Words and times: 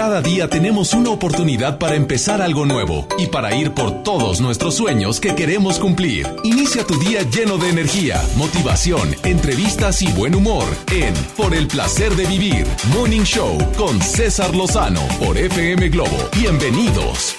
Cada 0.00 0.22
día 0.22 0.48
tenemos 0.48 0.94
una 0.94 1.10
oportunidad 1.10 1.78
para 1.78 1.94
empezar 1.94 2.40
algo 2.40 2.64
nuevo 2.64 3.06
y 3.18 3.26
para 3.26 3.54
ir 3.54 3.72
por 3.72 4.02
todos 4.02 4.40
nuestros 4.40 4.74
sueños 4.74 5.20
que 5.20 5.34
queremos 5.34 5.78
cumplir. 5.78 6.26
Inicia 6.42 6.86
tu 6.86 6.98
día 6.98 7.20
lleno 7.24 7.58
de 7.58 7.68
energía, 7.68 8.18
motivación, 8.38 9.14
entrevistas 9.24 10.00
y 10.00 10.10
buen 10.12 10.34
humor 10.34 10.64
en 10.90 11.12
Por 11.36 11.52
el 11.52 11.68
placer 11.68 12.14
de 12.14 12.24
vivir, 12.24 12.66
Morning 12.94 13.24
Show 13.24 13.58
con 13.76 14.00
César 14.00 14.54
Lozano 14.54 15.02
por 15.18 15.36
FM 15.36 15.90
Globo. 15.90 16.16
Bienvenidos. 16.34 17.36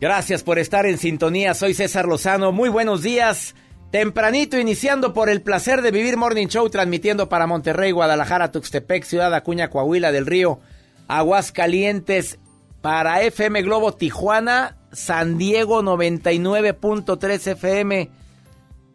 Gracias 0.00 0.44
por 0.44 0.60
estar 0.60 0.86
en 0.86 0.98
sintonía. 0.98 1.54
Soy 1.54 1.74
César 1.74 2.06
Lozano. 2.06 2.52
Muy 2.52 2.68
buenos 2.68 3.02
días. 3.02 3.56
Tempranito 3.90 4.56
iniciando 4.56 5.12
por 5.12 5.28
el 5.30 5.42
placer 5.42 5.82
de 5.82 5.90
vivir 5.90 6.16
Morning 6.16 6.46
Show, 6.46 6.70
transmitiendo 6.70 7.28
para 7.28 7.48
Monterrey, 7.48 7.90
Guadalajara, 7.90 8.52
Tuxtepec, 8.52 9.02
Ciudad 9.02 9.34
Acuña, 9.34 9.68
Coahuila 9.68 10.12
del 10.12 10.24
Río, 10.26 10.60
Aguascalientes, 11.08 12.38
para 12.80 13.22
FM 13.22 13.62
Globo 13.62 13.92
Tijuana, 13.92 14.76
San 14.92 15.38
Diego 15.38 15.82
99.3 15.82 17.52
FM. 17.52 18.10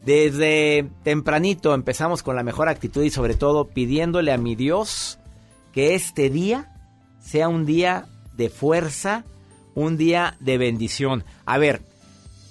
Desde 0.05 0.89
tempranito 1.03 1.73
empezamos 1.73 2.23
con 2.23 2.36
la 2.36 2.44
mejor 2.44 2.70
actitud 2.70 3.03
y 3.03 3.09
sobre 3.09 3.36
todo 3.36 3.67
pidiéndole 3.70 4.31
a 4.31 4.38
mi 4.38 4.55
Dios 4.55 5.20
que 5.72 5.95
este 5.95 6.30
día 6.30 6.72
sea 7.22 7.48
un 7.48 7.66
día 7.66 8.05
de 8.36 8.50
fuerza, 8.50 9.23
un 9.75 9.98
día 9.98 10.36
de 10.39 10.58
bendición. 10.58 11.23
A 11.45 11.58
ver, 11.58 11.81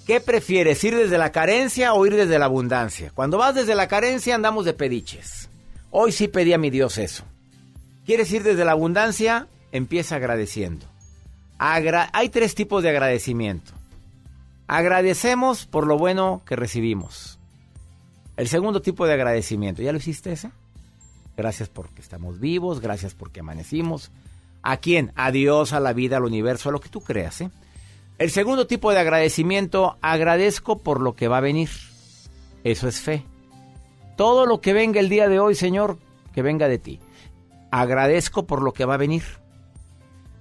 ¿qué 0.05 0.19
prefieres? 0.19 0.83
¿Ir 0.83 0.95
desde 0.95 1.17
la 1.17 1.31
carencia 1.31 1.93
o 1.93 2.05
ir 2.05 2.15
desde 2.15 2.39
la 2.39 2.45
abundancia? 2.45 3.11
Cuando 3.13 3.37
vas 3.37 3.55
desde 3.55 3.75
la 3.75 3.87
carencia 3.87 4.35
andamos 4.35 4.65
de 4.65 4.73
pediches. 4.73 5.49
Hoy 5.91 6.11
sí 6.11 6.27
pedí 6.27 6.53
a 6.53 6.57
mi 6.57 6.69
Dios 6.69 6.97
eso. 6.97 7.23
¿Quieres 8.05 8.31
ir 8.33 8.43
desde 8.43 8.65
la 8.65 8.73
abundancia? 8.73 9.47
Empieza 9.71 10.15
agradeciendo. 10.15 10.85
Hay 11.57 12.29
tres 12.29 12.55
tipos 12.55 12.83
de 12.83 12.89
agradecimiento. 12.89 13.71
Agradecemos 14.67 15.65
por 15.65 15.87
lo 15.87 15.97
bueno 15.97 16.41
que 16.45 16.55
recibimos. 16.55 17.39
El 18.35 18.47
segundo 18.47 18.81
tipo 18.81 19.05
de 19.05 19.13
agradecimiento, 19.13 19.81
¿ya 19.81 19.91
lo 19.91 19.99
hiciste 19.99 20.33
ese? 20.33 20.51
Gracias 21.37 21.69
porque 21.69 22.01
estamos 22.01 22.39
vivos, 22.39 22.81
gracias 22.81 23.13
porque 23.13 23.39
amanecimos. 23.39 24.11
¿A 24.61 24.77
quién? 24.77 25.11
A 25.15 25.31
Dios, 25.31 25.71
a 25.71 25.79
la 25.79 25.93
vida, 25.93 26.17
al 26.17 26.25
universo, 26.25 26.69
a 26.69 26.71
lo 26.71 26.79
que 26.79 26.89
tú 26.89 27.01
creas. 27.01 27.41
¿eh? 27.41 27.51
El 28.17 28.31
segundo 28.31 28.67
tipo 28.67 28.91
de 28.91 28.99
agradecimiento, 28.99 29.97
agradezco 30.01 30.79
por 30.79 30.99
lo 31.01 31.15
que 31.15 31.27
va 31.27 31.37
a 31.37 31.41
venir. 31.41 31.69
Eso 32.63 32.87
es 32.87 32.99
fe. 32.99 33.23
Todo 34.17 34.45
lo 34.45 34.61
que 34.61 34.73
venga 34.73 34.99
el 34.99 35.09
día 35.09 35.27
de 35.27 35.39
hoy, 35.39 35.55
Señor, 35.55 35.97
que 36.33 36.41
venga 36.41 36.67
de 36.67 36.77
ti. 36.79 36.99
Agradezco 37.75 38.45
por 38.45 38.61
lo 38.61 38.71
que 38.71 38.85
va 38.85 38.93
a 38.93 38.97
venir. 38.97 39.23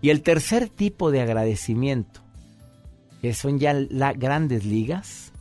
Y 0.03 0.11
el 0.11 0.21
tercer 0.21 0.69
tipo 0.69 1.11
de 1.11 1.23
agradecimiento, 1.23 2.21
que 3.23 3.33
son 3.33 3.59
ya 3.59 3.73
las 3.73 4.19
grandes 4.19 4.67
ligas, 4.67 5.33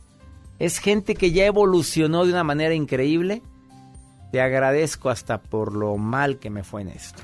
es 0.58 0.78
gente 0.78 1.14
que 1.14 1.32
ya 1.32 1.44
evolucionó 1.44 2.24
de 2.24 2.32
una 2.32 2.44
manera 2.44 2.72
increíble. 2.72 3.42
Te 4.30 4.40
agradezco 4.40 5.10
hasta 5.10 5.42
por 5.42 5.74
lo 5.74 5.98
mal 5.98 6.38
que 6.38 6.48
me 6.48 6.64
fue 6.64 6.80
en 6.80 6.88
esto. 6.88 7.22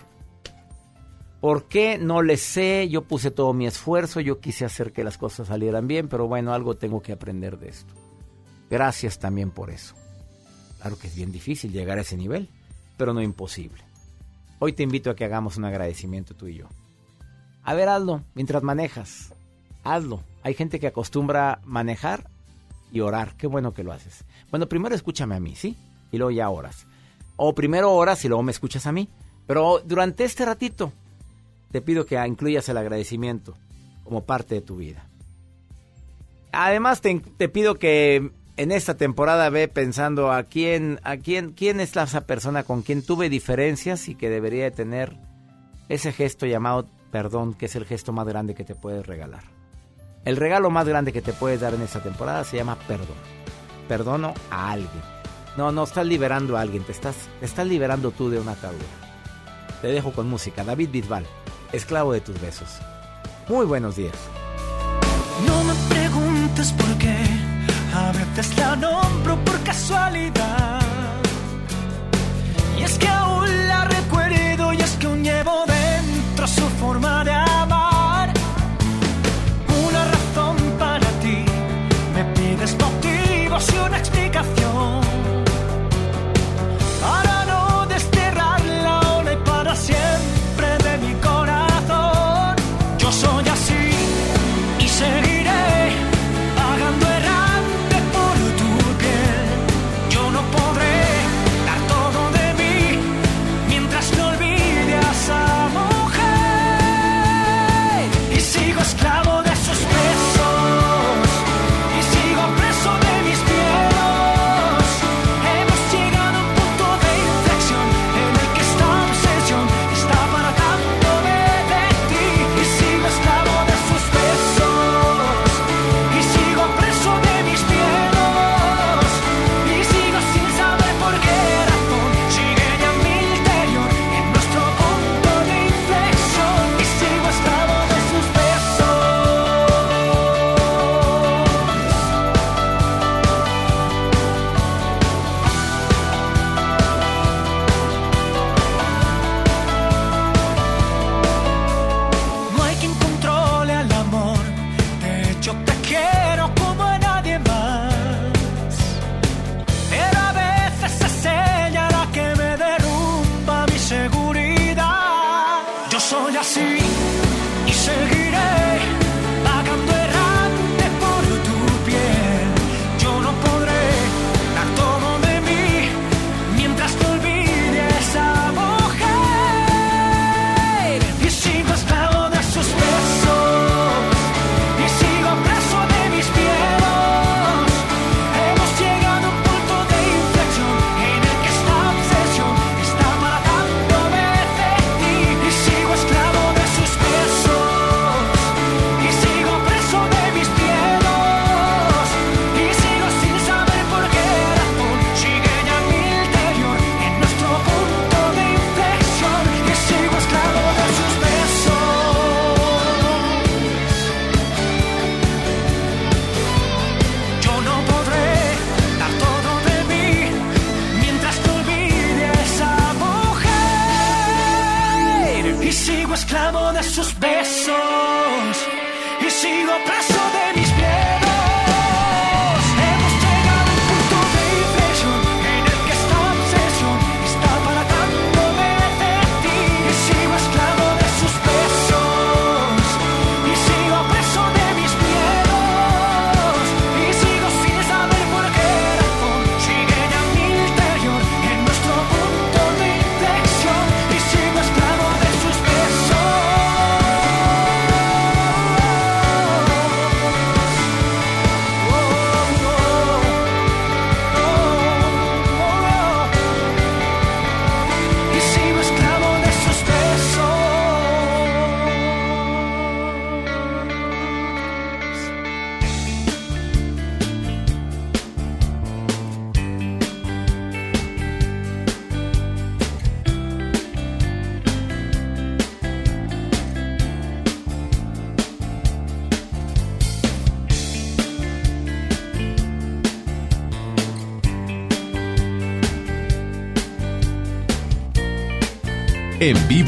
¿Por 1.40 1.64
qué? 1.64 1.96
No 1.96 2.20
le 2.20 2.36
sé, 2.36 2.90
yo 2.90 3.04
puse 3.04 3.30
todo 3.30 3.54
mi 3.54 3.66
esfuerzo, 3.66 4.20
yo 4.20 4.38
quise 4.38 4.66
hacer 4.66 4.92
que 4.92 5.02
las 5.02 5.16
cosas 5.16 5.48
salieran 5.48 5.88
bien, 5.88 6.08
pero 6.08 6.28
bueno, 6.28 6.52
algo 6.52 6.76
tengo 6.76 7.00
que 7.00 7.12
aprender 7.12 7.58
de 7.58 7.70
esto. 7.70 7.94
Gracias 8.68 9.18
también 9.18 9.50
por 9.50 9.70
eso. 9.70 9.94
Claro 10.78 10.98
que 10.98 11.06
es 11.06 11.16
bien 11.16 11.32
difícil 11.32 11.72
llegar 11.72 11.96
a 11.96 12.02
ese 12.02 12.18
nivel, 12.18 12.50
pero 12.98 13.14
no 13.14 13.22
imposible. 13.22 13.87
Hoy 14.60 14.72
te 14.72 14.82
invito 14.82 15.10
a 15.10 15.16
que 15.16 15.24
hagamos 15.24 15.56
un 15.56 15.64
agradecimiento 15.64 16.34
tú 16.34 16.48
y 16.48 16.56
yo. 16.56 16.66
A 17.62 17.74
ver, 17.74 17.88
hazlo 17.88 18.22
mientras 18.34 18.62
manejas. 18.62 19.34
Hazlo. 19.84 20.22
Hay 20.42 20.54
gente 20.54 20.80
que 20.80 20.86
acostumbra 20.86 21.60
manejar 21.64 22.28
y 22.90 23.00
orar. 23.00 23.36
Qué 23.36 23.46
bueno 23.46 23.74
que 23.74 23.84
lo 23.84 23.92
haces. 23.92 24.24
Bueno, 24.50 24.68
primero 24.68 24.94
escúchame 24.94 25.36
a 25.36 25.40
mí, 25.40 25.54
¿sí? 25.54 25.76
Y 26.10 26.18
luego 26.18 26.30
ya 26.30 26.50
oras. 26.50 26.86
O 27.36 27.54
primero 27.54 27.92
oras 27.92 28.24
y 28.24 28.28
luego 28.28 28.42
me 28.42 28.52
escuchas 28.52 28.86
a 28.86 28.92
mí. 28.92 29.08
Pero 29.46 29.80
durante 29.84 30.24
este 30.24 30.44
ratito, 30.44 30.92
te 31.70 31.80
pido 31.80 32.04
que 32.06 32.16
incluyas 32.26 32.68
el 32.68 32.78
agradecimiento 32.78 33.54
como 34.04 34.24
parte 34.24 34.56
de 34.56 34.62
tu 34.62 34.76
vida. 34.76 35.08
Además, 36.52 37.00
te, 37.00 37.48
pido 37.48 37.76
que 37.76 38.32
en 38.58 38.72
esta 38.72 38.96
temporada 38.96 39.48
ve 39.50 39.68
pensando 39.68 40.32
a 40.32 40.42
quién, 40.42 40.98
a 41.04 41.16
quién, 41.16 41.52
quién 41.52 41.78
es 41.78 41.96
esa 41.96 42.22
persona 42.22 42.64
con 42.64 42.82
quien 42.82 43.06
tuve 43.06 43.30
diferencias 43.30 44.08
y 44.08 44.16
que 44.16 44.28
debería 44.28 44.64
de 44.64 44.72
tener 44.72 45.16
ese 45.88 46.12
gesto 46.12 46.44
llamado 46.44 46.88
perdón, 47.12 47.54
que 47.54 47.66
es 47.66 47.76
el 47.76 47.86
gesto 47.86 48.12
más 48.12 48.26
grande 48.26 48.56
que 48.56 48.64
te 48.64 48.74
puedes 48.74 49.06
regalar. 49.06 49.44
El 50.24 50.36
regalo 50.36 50.70
más 50.70 50.88
grande 50.88 51.12
que 51.12 51.22
te 51.22 51.32
puedes 51.32 51.60
dar 51.60 51.72
en 51.72 51.82
esta 51.82 52.02
temporada 52.02 52.42
se 52.42 52.56
llama 52.56 52.76
perdón. 52.88 53.16
Perdono 53.86 54.34
a 54.50 54.72
alguien. 54.72 55.02
No, 55.56 55.70
no 55.70 55.84
estás 55.84 56.04
liberando 56.04 56.56
a 56.56 56.60
alguien, 56.60 56.82
te 56.82 56.92
estás, 56.92 57.14
estás 57.40 57.66
liberando 57.66 58.10
tú 58.10 58.28
de 58.28 58.40
una 58.40 58.52
atadura. 58.52 58.84
Te 59.80 59.86
dejo 59.86 60.12
con 60.12 60.28
música. 60.28 60.64
David 60.64 60.90
Bisbal 60.90 61.24
esclavo 61.72 62.12
de 62.12 62.20
tus 62.20 62.40
besos. 62.40 62.80
Muy 63.48 63.66
buenos 63.66 63.94
días. 63.94 64.16
No 65.46 65.62
a 67.98 68.12
veces 68.12 68.56
la 68.56 68.76
nombro 68.76 69.36
por 69.44 69.58
casualidad. 69.62 70.80
Y 72.78 72.82
es 72.82 72.98
que 72.98 73.08
aún 73.08 73.48
la 73.68 73.84
recuerdo 73.84 74.72
y 74.72 74.80
es 74.80 74.92
que 74.98 75.06
aún 75.06 75.22
llevo 75.22 75.64
dentro 75.66 76.46
su 76.46 76.66
forma 76.80 77.24
de 77.24 77.32
amar. 77.32 78.32
Una 79.86 80.02
razón 80.14 80.56
para 80.78 81.08
ti, 81.22 81.38
me 82.14 82.24
pides 82.36 82.76
motivos 82.84 83.64
y 83.74 83.78
una 83.78 83.98
explicación. 83.98 85.07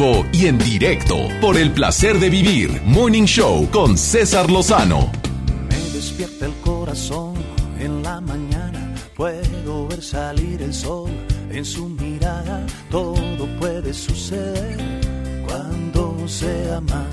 Vivo 0.00 0.26
y 0.32 0.46
en 0.46 0.58
directo 0.58 1.28
por 1.40 1.56
el 1.56 1.72
placer 1.72 2.18
de 2.18 2.30
vivir 2.30 2.80
Morning 2.84 3.24
Show 3.24 3.68
con 3.70 3.98
César 3.98 4.50
Lozano. 4.50 5.10
Me 5.68 5.76
despierta 5.92 6.46
el 6.46 6.54
corazón 6.62 7.34
en 7.78 8.02
la 8.02 8.20
mañana, 8.20 8.94
puedo 9.16 9.88
ver 9.88 10.02
salir 10.02 10.62
el 10.62 10.72
sol 10.72 11.10
en 11.50 11.64
su 11.64 11.88
mirada, 11.88 12.66
todo 12.90 13.46
puede 13.58 13.92
suceder 13.92 14.78
cuando 15.46 16.26
se 16.26 16.72
ama. 16.72 17.06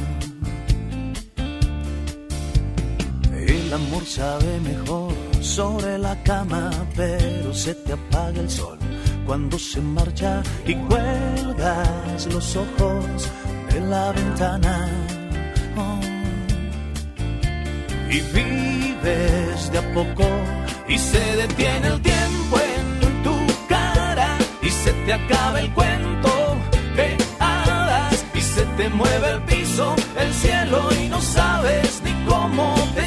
El 3.36 3.74
amor 3.74 4.06
sabe 4.06 4.60
mejor 4.62 5.14
sobre 5.42 5.98
la 5.98 6.22
cama, 6.24 6.70
pero 6.96 7.54
se 7.54 7.74
te 7.76 7.94
apaga 7.94 8.40
el 8.40 8.50
sol 8.50 8.78
cuando 9.26 9.60
se 9.60 9.82
marcha 9.82 10.42
y 10.66 10.74
los 12.26 12.56
ojos 12.56 13.32
de 13.72 13.80
la 13.82 14.12
ventana. 14.12 14.90
Oh. 15.78 16.00
Y 18.10 18.20
vives 18.34 19.72
de 19.72 19.78
a 19.78 19.94
poco 19.94 20.26
y 20.88 20.98
se 20.98 21.20
detiene 21.36 21.88
el 21.88 22.02
tiempo 22.02 22.60
en 22.60 23.24
tu 23.24 23.38
cara 23.70 24.36
y 24.64 24.70
se 24.70 24.92
te 24.94 25.14
acaba 25.14 25.60
el 25.60 25.72
cuento 25.74 26.58
de 26.96 27.18
hadas 27.40 28.26
y 28.34 28.42
se 28.42 28.64
te 28.78 28.90
mueve 28.90 29.30
el 29.30 29.42
piso, 29.44 29.96
el 30.20 30.34
cielo 30.34 30.90
y 31.00 31.10
no 31.10 31.22
sabes 31.22 32.02
ni 32.04 32.14
cómo 32.26 32.74
te 32.96 33.07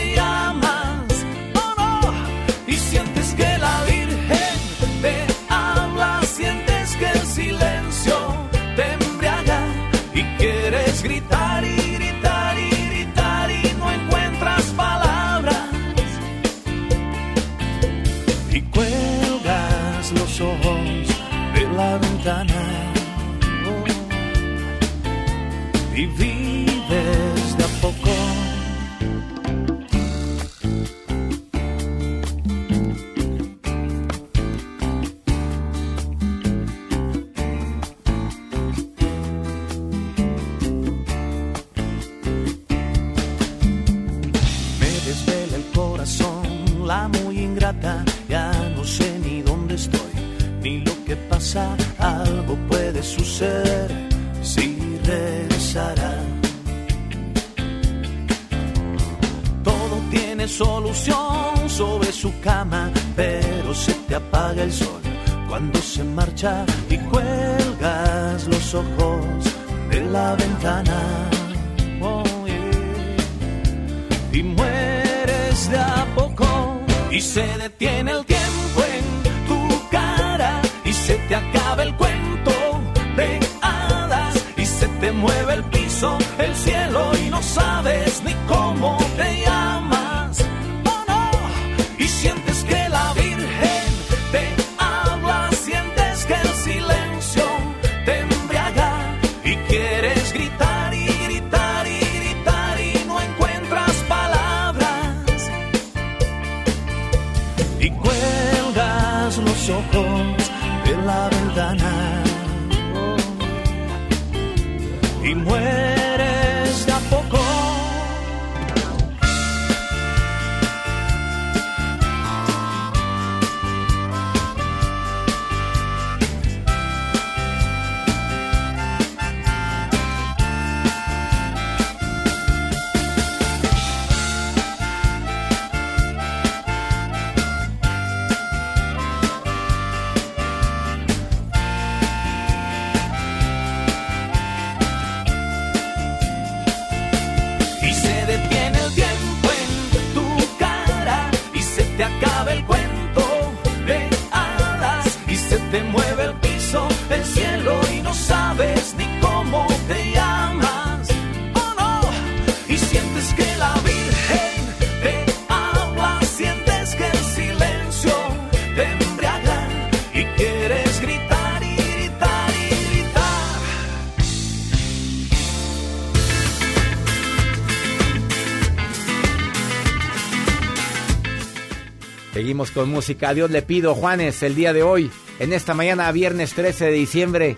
con 182.80 182.88
música. 182.88 183.28
A 183.28 183.34
Dios 183.34 183.50
le 183.50 183.60
pido, 183.60 183.94
Juanes, 183.94 184.42
el 184.42 184.54
día 184.54 184.72
de 184.72 184.82
hoy, 184.82 185.10
en 185.38 185.52
esta 185.52 185.74
mañana, 185.74 186.10
viernes 186.12 186.54
13 186.54 186.86
de 186.86 186.92
diciembre. 186.92 187.56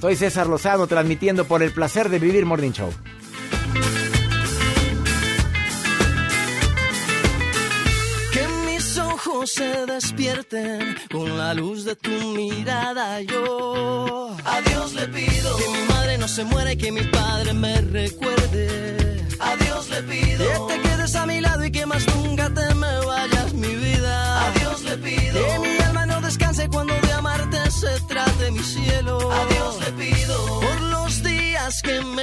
Soy 0.00 0.16
César 0.16 0.46
Lozano, 0.46 0.86
transmitiendo 0.86 1.44
por 1.44 1.62
el 1.62 1.72
placer 1.72 2.08
de 2.08 2.18
vivir 2.18 2.46
Morning 2.46 2.70
Show. 2.70 2.90
Que 8.32 8.48
mis 8.64 8.96
ojos 8.96 9.52
se 9.52 9.84
despierten 9.84 10.96
con 11.10 11.36
la 11.36 11.52
luz 11.52 11.84
de 11.84 11.94
tu 11.94 12.10
mirada. 12.34 13.20
Yo 13.20 14.34
a 14.42 14.60
Dios 14.62 14.94
le 14.94 15.06
pido 15.08 15.56
que 15.58 15.68
mi 15.68 15.86
madre 15.86 16.16
no 16.16 16.28
se 16.28 16.44
muera 16.44 16.72
y 16.72 16.78
que 16.78 16.90
mi 16.92 17.02
padre 17.02 17.52
me 17.52 17.78
recuerde. 17.82 19.22
A 19.38 19.54
Dios 19.56 19.90
le 19.90 20.02
pido 20.04 20.66
que 20.66 20.74
te 20.74 20.80
quedes 20.80 21.14
a 21.14 21.26
mi 21.26 21.42
lado 21.42 21.51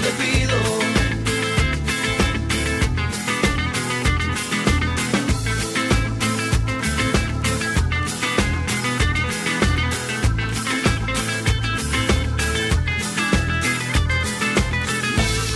Le 0.00 0.10
pido. 0.22 0.56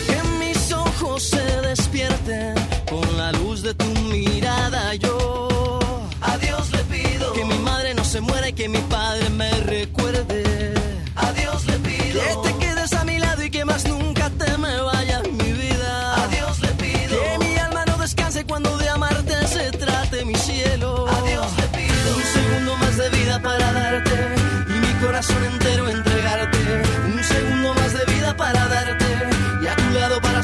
Que 0.07 0.23
mis 0.39 0.73
ojos 0.73 1.23
se 1.23 1.61
despierten 1.63 2.55
con 2.89 3.17
la 3.17 3.33
luz 3.33 3.63
de 3.63 3.75
tu 3.75 3.87
mirada. 4.11 4.95
Yo 4.97 5.79
a 6.21 6.39
Dios 6.39 6.71
le 6.73 6.83
pido 6.85 7.33
que 7.33 7.45
mi 7.45 7.59
madre 7.59 7.95
no 7.95 8.05
se 8.05 8.21
muera 8.21 8.49
y 8.49 8.53
que 8.53 8.69
mi 8.69 8.79
padre 8.79 9.29
me 9.31 9.51
recuerde. 9.61 10.42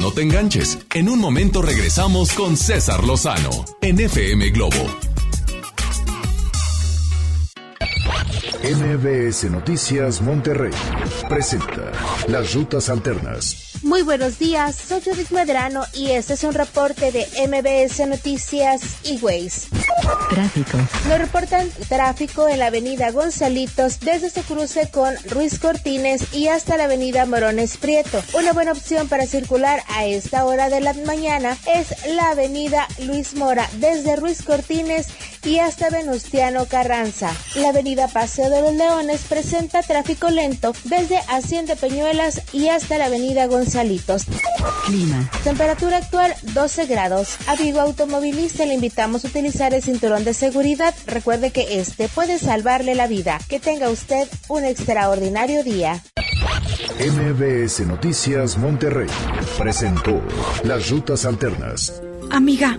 No 0.00 0.10
te 0.10 0.22
enganches. 0.22 0.78
En 0.94 1.10
un 1.10 1.18
momento 1.18 1.60
regresamos 1.60 2.32
con 2.32 2.56
César 2.56 3.04
Lozano 3.04 3.50
en 3.82 4.00
FM 4.00 4.48
Globo. 4.48 4.86
MBS 8.62 9.50
Noticias 9.50 10.22
Monterrey 10.22 10.72
presenta 11.28 11.92
Las 12.28 12.54
Rutas 12.54 12.88
Alternas. 12.88 13.59
Muy 13.82 14.02
buenos 14.02 14.38
días, 14.38 14.76
soy 14.76 15.00
Judith 15.00 15.30
Medrano 15.30 15.84
y 15.94 16.10
este 16.10 16.34
es 16.34 16.44
un 16.44 16.52
reporte 16.52 17.12
de 17.12 17.26
MBS 17.48 18.06
Noticias 18.06 18.82
y 19.04 19.16
Ways. 19.22 19.68
Tráfico. 20.28 20.76
Nos 21.08 21.18
reportan 21.18 21.70
tráfico 21.88 22.46
en 22.46 22.58
la 22.58 22.66
avenida 22.66 23.10
Gonzalitos 23.10 24.00
desde 24.00 24.28
su 24.28 24.42
cruce 24.42 24.90
con 24.90 25.14
Ruiz 25.30 25.58
Cortines 25.58 26.34
y 26.34 26.48
hasta 26.48 26.76
la 26.76 26.84
avenida 26.84 27.24
Morones 27.24 27.78
Prieto. 27.78 28.22
Una 28.34 28.52
buena 28.52 28.72
opción 28.72 29.08
para 29.08 29.26
circular 29.26 29.82
a 29.88 30.04
esta 30.04 30.44
hora 30.44 30.68
de 30.68 30.82
la 30.82 30.92
mañana 30.92 31.56
es 31.66 32.06
la 32.14 32.30
avenida 32.30 32.86
Luis 32.98 33.34
Mora 33.34 33.68
desde 33.78 34.16
Ruiz 34.16 34.42
Cortines 34.42 35.06
y 35.44 35.58
hasta 35.58 35.90
Venustiano 35.90 36.66
Carranza. 36.66 37.32
La 37.54 37.70
avenida 37.70 38.08
Paseo 38.08 38.50
de 38.50 38.62
los 38.62 38.74
Leones 38.74 39.22
presenta 39.28 39.82
tráfico 39.82 40.30
lento 40.30 40.72
desde 40.84 41.18
Hacienda 41.28 41.76
Peñuelas 41.76 42.42
y 42.52 42.68
hasta 42.68 42.98
la 42.98 43.06
avenida 43.06 43.46
Gonzalitos. 43.46 44.24
Clima. 44.86 45.30
Temperatura 45.44 45.98
actual 45.98 46.34
12 46.54 46.86
grados. 46.86 47.36
Amigo 47.46 47.80
automovilista, 47.80 48.66
le 48.66 48.74
invitamos 48.74 49.24
a 49.24 49.28
utilizar 49.28 49.74
el 49.74 49.82
cinturón 49.82 50.24
de 50.24 50.34
seguridad. 50.34 50.94
Recuerde 51.06 51.50
que 51.50 51.80
este 51.80 52.08
puede 52.08 52.38
salvarle 52.38 52.94
la 52.94 53.06
vida. 53.06 53.38
Que 53.48 53.60
tenga 53.60 53.90
usted 53.90 54.28
un 54.48 54.64
extraordinario 54.64 55.64
día. 55.64 56.02
MBS 57.00 57.80
Noticias 57.86 58.58
Monterrey 58.58 59.08
presentó 59.58 60.20
Las 60.64 60.90
Rutas 60.90 61.24
Alternas. 61.24 62.02
Amiga, 62.30 62.78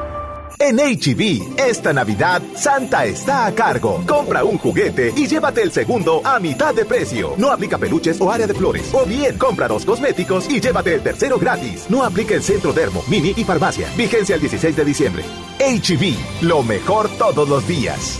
En 0.63 0.77
HB, 0.77 1.57
esta 1.57 1.91
Navidad, 1.91 2.39
Santa 2.55 3.03
está 3.05 3.47
a 3.47 3.55
cargo. 3.55 4.03
Compra 4.07 4.43
un 4.43 4.59
juguete 4.59 5.11
y 5.15 5.25
llévate 5.25 5.63
el 5.63 5.71
segundo 5.71 6.21
a 6.23 6.39
mitad 6.39 6.71
de 6.75 6.85
precio. 6.85 7.33
No 7.35 7.49
aplica 7.49 7.79
peluches 7.79 8.21
o 8.21 8.31
área 8.31 8.45
de 8.45 8.53
flores. 8.53 8.93
O 8.93 9.03
bien, 9.03 9.39
compra 9.39 9.67
dos 9.67 9.83
cosméticos 9.83 10.47
y 10.47 10.61
llévate 10.61 10.93
el 10.93 11.01
tercero 11.01 11.39
gratis. 11.39 11.87
No 11.89 12.03
aplica 12.03 12.35
el 12.35 12.43
centro 12.43 12.73
dermo, 12.73 13.03
mini 13.07 13.33
y 13.35 13.43
farmacia. 13.43 13.87
Vigencia 13.97 14.35
el 14.35 14.41
16 14.41 14.75
de 14.75 14.85
diciembre. 14.85 15.23
HB, 15.57 16.43
lo 16.43 16.61
mejor 16.61 17.09
todos 17.17 17.49
los 17.49 17.67
días. 17.67 18.19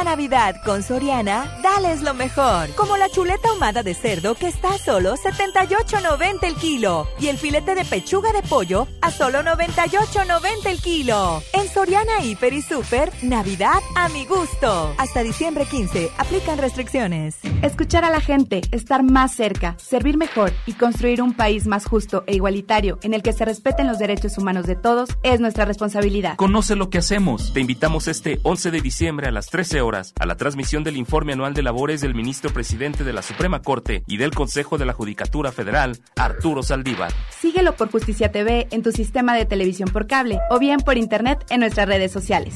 Esta 0.00 0.12
Navidad 0.12 0.56
con 0.64 0.82
Soriana, 0.82 1.58
dales 1.62 2.00
lo 2.00 2.14
mejor. 2.14 2.74
Como 2.74 2.96
la 2.96 3.10
chuleta 3.10 3.50
ahumada 3.50 3.82
de 3.82 3.92
cerdo 3.92 4.34
que 4.34 4.48
está 4.48 4.72
a 4.72 4.78
solo 4.78 5.14
78.90 5.14 6.38
el 6.44 6.54
kilo. 6.54 7.06
Y 7.20 7.28
el 7.28 7.36
filete 7.36 7.74
de 7.74 7.84
pechuga 7.84 8.32
de 8.32 8.40
pollo 8.42 8.88
a 9.02 9.10
solo 9.10 9.42
98.90 9.42 10.70
el 10.70 10.80
kilo. 10.80 11.42
En 11.52 11.68
Soriana 11.68 12.24
Hiper 12.24 12.54
y 12.54 12.62
Super, 12.62 13.12
Navidad 13.20 13.80
a 13.94 14.08
mi 14.08 14.24
gusto. 14.24 14.94
Hasta 14.96 15.22
diciembre 15.22 15.66
15, 15.66 16.12
aplican 16.16 16.56
restricciones. 16.56 17.36
Escuchar 17.60 18.06
a 18.06 18.10
la 18.10 18.22
gente, 18.22 18.62
estar 18.70 19.02
más 19.02 19.34
cerca, 19.34 19.76
servir 19.76 20.16
mejor 20.16 20.54
y 20.64 20.72
construir 20.72 21.20
un 21.20 21.34
país 21.34 21.66
más 21.66 21.84
justo 21.84 22.24
e 22.26 22.34
igualitario 22.34 22.98
en 23.02 23.12
el 23.12 23.22
que 23.22 23.34
se 23.34 23.44
respeten 23.44 23.86
los 23.86 23.98
derechos 23.98 24.38
humanos 24.38 24.66
de 24.66 24.76
todos 24.76 25.10
es 25.24 25.40
nuestra 25.40 25.66
responsabilidad. 25.66 26.36
Conoce 26.36 26.74
lo 26.74 26.88
que 26.88 26.96
hacemos. 26.96 27.52
Te 27.52 27.60
invitamos 27.60 28.08
este 28.08 28.40
11 28.44 28.70
de 28.70 28.80
diciembre 28.80 29.28
a 29.28 29.30
las 29.30 29.48
13 29.48 29.82
horas 29.82 29.89
a 29.90 30.26
la 30.26 30.36
transmisión 30.36 30.84
del 30.84 30.96
informe 30.96 31.32
anual 31.32 31.52
de 31.52 31.62
labores 31.62 32.00
del 32.00 32.14
ministro 32.14 32.52
presidente 32.52 33.02
de 33.02 33.12
la 33.12 33.22
Suprema 33.22 33.60
Corte 33.60 34.04
y 34.06 34.18
del 34.18 34.30
Consejo 34.30 34.78
de 34.78 34.84
la 34.84 34.92
Judicatura 34.92 35.50
Federal, 35.50 35.98
Arturo 36.16 36.62
Saldívar. 36.62 37.12
Síguelo 37.40 37.74
por 37.74 37.90
Justicia 37.90 38.30
TV 38.30 38.68
en 38.70 38.82
tu 38.82 38.92
sistema 38.92 39.34
de 39.34 39.46
televisión 39.46 39.88
por 39.92 40.06
cable 40.06 40.38
o 40.50 40.60
bien 40.60 40.78
por 40.80 40.96
internet 40.96 41.44
en 41.50 41.60
nuestras 41.60 41.88
redes 41.88 42.12
sociales. 42.12 42.54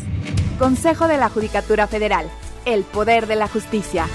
Consejo 0.59 1.09
de 1.09 1.16
la 1.16 1.29
Judicatura 1.29 1.88
Federal. 1.88 2.31
El 2.66 2.85
poder 2.85 3.27
de 3.27 3.35
la 3.35 3.49
justicia. 3.49 4.07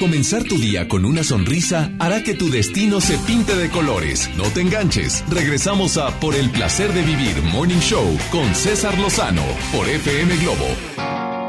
Comenzar 0.00 0.42
tu 0.42 0.58
día 0.58 0.88
con 0.88 1.04
una 1.04 1.22
sonrisa 1.22 1.92
hará 2.00 2.24
que 2.24 2.34
tu 2.34 2.50
destino 2.50 3.00
se 3.00 3.16
pinte 3.18 3.54
de 3.54 3.70
colores. 3.70 4.28
No 4.36 4.44
te 4.44 4.60
enganches. 4.60 5.24
Regresamos 5.28 5.96
a 5.96 6.18
Por 6.18 6.34
el 6.34 6.50
placer 6.50 6.92
de 6.92 7.02
vivir 7.02 7.40
Morning 7.52 7.78
Show 7.78 8.18
con 8.32 8.52
César 8.56 8.98
Lozano 8.98 9.44
por 9.72 9.88
FM 9.88 10.36
Globo. 10.38 11.41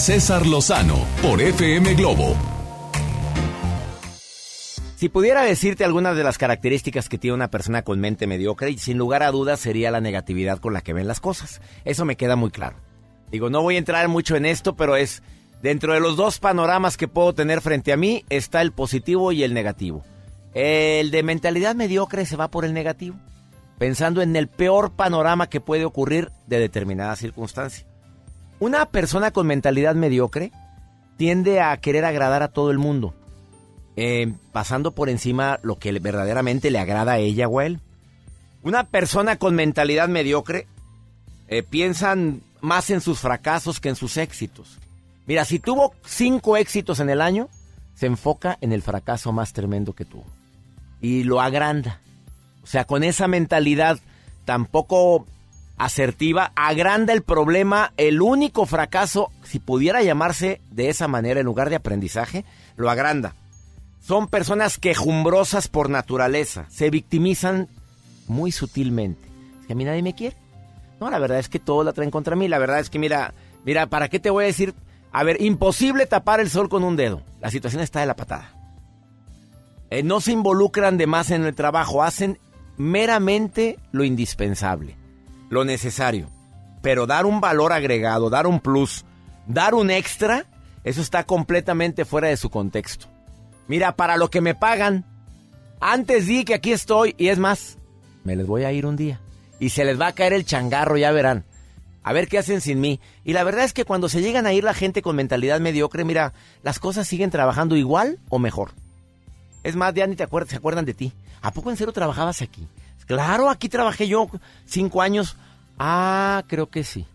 César 0.00 0.46
Lozano 0.46 0.96
por 1.20 1.42
FM 1.42 1.94
Globo. 1.94 2.34
Si 4.96 5.10
pudiera 5.10 5.42
decirte 5.42 5.84
algunas 5.84 6.16
de 6.16 6.24
las 6.24 6.38
características 6.38 7.10
que 7.10 7.18
tiene 7.18 7.34
una 7.34 7.50
persona 7.50 7.82
con 7.82 8.00
mente 8.00 8.26
mediocre, 8.26 8.78
sin 8.78 8.96
lugar 8.96 9.22
a 9.22 9.30
dudas 9.30 9.60
sería 9.60 9.90
la 9.90 10.00
negatividad 10.00 10.58
con 10.58 10.72
la 10.72 10.80
que 10.80 10.94
ven 10.94 11.06
las 11.06 11.20
cosas. 11.20 11.60
Eso 11.84 12.06
me 12.06 12.16
queda 12.16 12.34
muy 12.34 12.50
claro. 12.50 12.78
Digo, 13.30 13.50
no 13.50 13.60
voy 13.60 13.74
a 13.74 13.78
entrar 13.78 14.08
mucho 14.08 14.36
en 14.36 14.46
esto, 14.46 14.74
pero 14.74 14.96
es 14.96 15.22
dentro 15.62 15.92
de 15.92 16.00
los 16.00 16.16
dos 16.16 16.38
panoramas 16.38 16.96
que 16.96 17.06
puedo 17.06 17.34
tener 17.34 17.60
frente 17.60 17.92
a 17.92 17.98
mí 17.98 18.24
está 18.30 18.62
el 18.62 18.72
positivo 18.72 19.32
y 19.32 19.42
el 19.42 19.52
negativo. 19.52 20.02
El 20.54 21.10
de 21.10 21.22
mentalidad 21.22 21.74
mediocre 21.74 22.24
se 22.24 22.36
va 22.36 22.50
por 22.50 22.64
el 22.64 22.72
negativo, 22.72 23.16
pensando 23.78 24.22
en 24.22 24.34
el 24.34 24.48
peor 24.48 24.92
panorama 24.92 25.50
que 25.50 25.60
puede 25.60 25.84
ocurrir 25.84 26.30
de 26.46 26.58
determinada 26.58 27.16
circunstancia. 27.16 27.89
Una 28.60 28.86
persona 28.86 29.30
con 29.30 29.46
mentalidad 29.46 29.94
mediocre 29.94 30.52
tiende 31.16 31.60
a 31.60 31.74
querer 31.78 32.04
agradar 32.04 32.42
a 32.42 32.48
todo 32.48 32.70
el 32.70 32.78
mundo, 32.78 33.14
eh, 33.96 34.32
pasando 34.52 34.92
por 34.92 35.08
encima 35.08 35.58
lo 35.62 35.78
que 35.78 35.92
verdaderamente 35.98 36.70
le 36.70 36.78
agrada 36.78 37.12
a 37.12 37.18
ella 37.18 37.48
o 37.48 37.58
a 37.58 37.66
él. 37.66 37.80
Una 38.62 38.84
persona 38.84 39.36
con 39.36 39.54
mentalidad 39.54 40.08
mediocre 40.08 40.66
eh, 41.48 41.62
piensan 41.62 42.42
más 42.60 42.90
en 42.90 43.00
sus 43.00 43.18
fracasos 43.20 43.80
que 43.80 43.88
en 43.88 43.96
sus 43.96 44.18
éxitos. 44.18 44.78
Mira, 45.26 45.46
si 45.46 45.58
tuvo 45.58 45.94
cinco 46.04 46.58
éxitos 46.58 47.00
en 47.00 47.08
el 47.08 47.22
año, 47.22 47.48
se 47.94 48.06
enfoca 48.06 48.58
en 48.60 48.72
el 48.72 48.82
fracaso 48.82 49.32
más 49.32 49.54
tremendo 49.54 49.94
que 49.94 50.04
tuvo. 50.04 50.26
Y 51.00 51.24
lo 51.24 51.40
agranda. 51.40 52.00
O 52.62 52.66
sea, 52.66 52.84
con 52.84 53.04
esa 53.04 53.26
mentalidad 53.26 53.98
tampoco 54.44 55.26
asertiva, 55.80 56.52
agranda 56.56 57.14
el 57.14 57.22
problema, 57.22 57.92
el 57.96 58.20
único 58.20 58.66
fracaso, 58.66 59.30
si 59.42 59.58
pudiera 59.58 60.02
llamarse 60.02 60.60
de 60.70 60.90
esa 60.90 61.08
manera 61.08 61.40
en 61.40 61.46
lugar 61.46 61.70
de 61.70 61.76
aprendizaje, 61.76 62.44
lo 62.76 62.90
agranda. 62.90 63.34
Son 63.98 64.28
personas 64.28 64.76
quejumbrosas 64.76 65.68
por 65.68 65.88
naturaleza, 65.88 66.66
se 66.68 66.90
victimizan 66.90 67.68
muy 68.28 68.52
sutilmente. 68.52 69.26
Es 69.60 69.66
que 69.66 69.72
a 69.72 69.76
mí 69.76 69.84
nadie 69.84 70.02
me 70.02 70.14
quiere. 70.14 70.36
No, 71.00 71.08
la 71.08 71.18
verdad 71.18 71.38
es 71.38 71.48
que 71.48 71.58
todos 71.58 71.84
la 71.84 71.94
traen 71.94 72.10
contra 72.10 72.36
mí. 72.36 72.46
La 72.46 72.58
verdad 72.58 72.80
es 72.80 72.90
que, 72.90 72.98
mira, 72.98 73.32
mira, 73.64 73.86
¿para 73.86 74.08
qué 74.08 74.20
te 74.20 74.28
voy 74.28 74.44
a 74.44 74.48
decir? 74.48 74.74
A 75.12 75.24
ver, 75.24 75.40
imposible 75.40 76.04
tapar 76.04 76.40
el 76.40 76.50
sol 76.50 76.68
con 76.68 76.84
un 76.84 76.96
dedo. 76.96 77.22
La 77.40 77.50
situación 77.50 77.82
está 77.82 78.00
de 78.00 78.06
la 78.06 78.16
patada. 78.16 78.52
Eh, 79.88 80.02
no 80.02 80.20
se 80.20 80.32
involucran 80.32 80.98
de 80.98 81.06
más 81.06 81.30
en 81.30 81.44
el 81.44 81.54
trabajo, 81.54 82.02
hacen 82.02 82.38
meramente 82.76 83.78
lo 83.92 84.04
indispensable, 84.04 84.96
lo 85.50 85.66
necesario. 85.66 86.30
Pero 86.80 87.06
dar 87.06 87.26
un 87.26 87.42
valor 87.42 87.74
agregado, 87.74 88.30
dar 88.30 88.46
un 88.46 88.60
plus, 88.60 89.04
dar 89.46 89.74
un 89.74 89.90
extra, 89.90 90.46
eso 90.82 91.02
está 91.02 91.24
completamente 91.24 92.06
fuera 92.06 92.28
de 92.28 92.38
su 92.38 92.48
contexto. 92.48 93.06
Mira, 93.68 93.94
para 93.94 94.16
lo 94.16 94.30
que 94.30 94.40
me 94.40 94.54
pagan, 94.54 95.04
antes 95.80 96.26
di 96.26 96.44
que 96.44 96.54
aquí 96.54 96.72
estoy 96.72 97.14
y 97.18 97.28
es 97.28 97.38
más, 97.38 97.76
me 98.24 98.34
les 98.34 98.46
voy 98.46 98.64
a 98.64 98.72
ir 98.72 98.86
un 98.86 98.96
día. 98.96 99.20
Y 99.58 99.70
se 99.70 99.84
les 99.84 100.00
va 100.00 100.06
a 100.06 100.14
caer 100.14 100.32
el 100.32 100.46
changarro, 100.46 100.96
ya 100.96 101.12
verán. 101.12 101.44
A 102.02 102.14
ver 102.14 102.28
qué 102.28 102.38
hacen 102.38 102.62
sin 102.62 102.80
mí. 102.80 102.98
Y 103.24 103.34
la 103.34 103.44
verdad 103.44 103.64
es 103.64 103.74
que 103.74 103.84
cuando 103.84 104.08
se 104.08 104.22
llegan 104.22 104.46
a 104.46 104.54
ir 104.54 104.64
la 104.64 104.72
gente 104.72 105.02
con 105.02 105.16
mentalidad 105.16 105.60
mediocre, 105.60 106.04
mira, 106.04 106.32
las 106.62 106.78
cosas 106.78 107.06
siguen 107.06 107.30
trabajando 107.30 107.76
igual 107.76 108.18
o 108.30 108.38
mejor. 108.38 108.70
Es 109.62 109.76
más, 109.76 109.92
ya 109.92 110.06
ni 110.06 110.16
te 110.16 110.22
acuerdas, 110.22 110.50
se 110.50 110.56
acuerdan 110.56 110.86
de 110.86 110.94
ti. 110.94 111.12
¿A 111.42 111.52
poco 111.52 111.70
en 111.70 111.76
serio 111.76 111.92
trabajabas 111.92 112.40
aquí? 112.40 112.66
Claro, 113.06 113.50
aquí 113.50 113.68
trabajé 113.68 114.08
yo 114.08 114.28
cinco 114.66 115.02
años. 115.02 115.36
Ah, 115.78 116.44
creo 116.46 116.70
que 116.70 116.84
sí. 116.84 117.06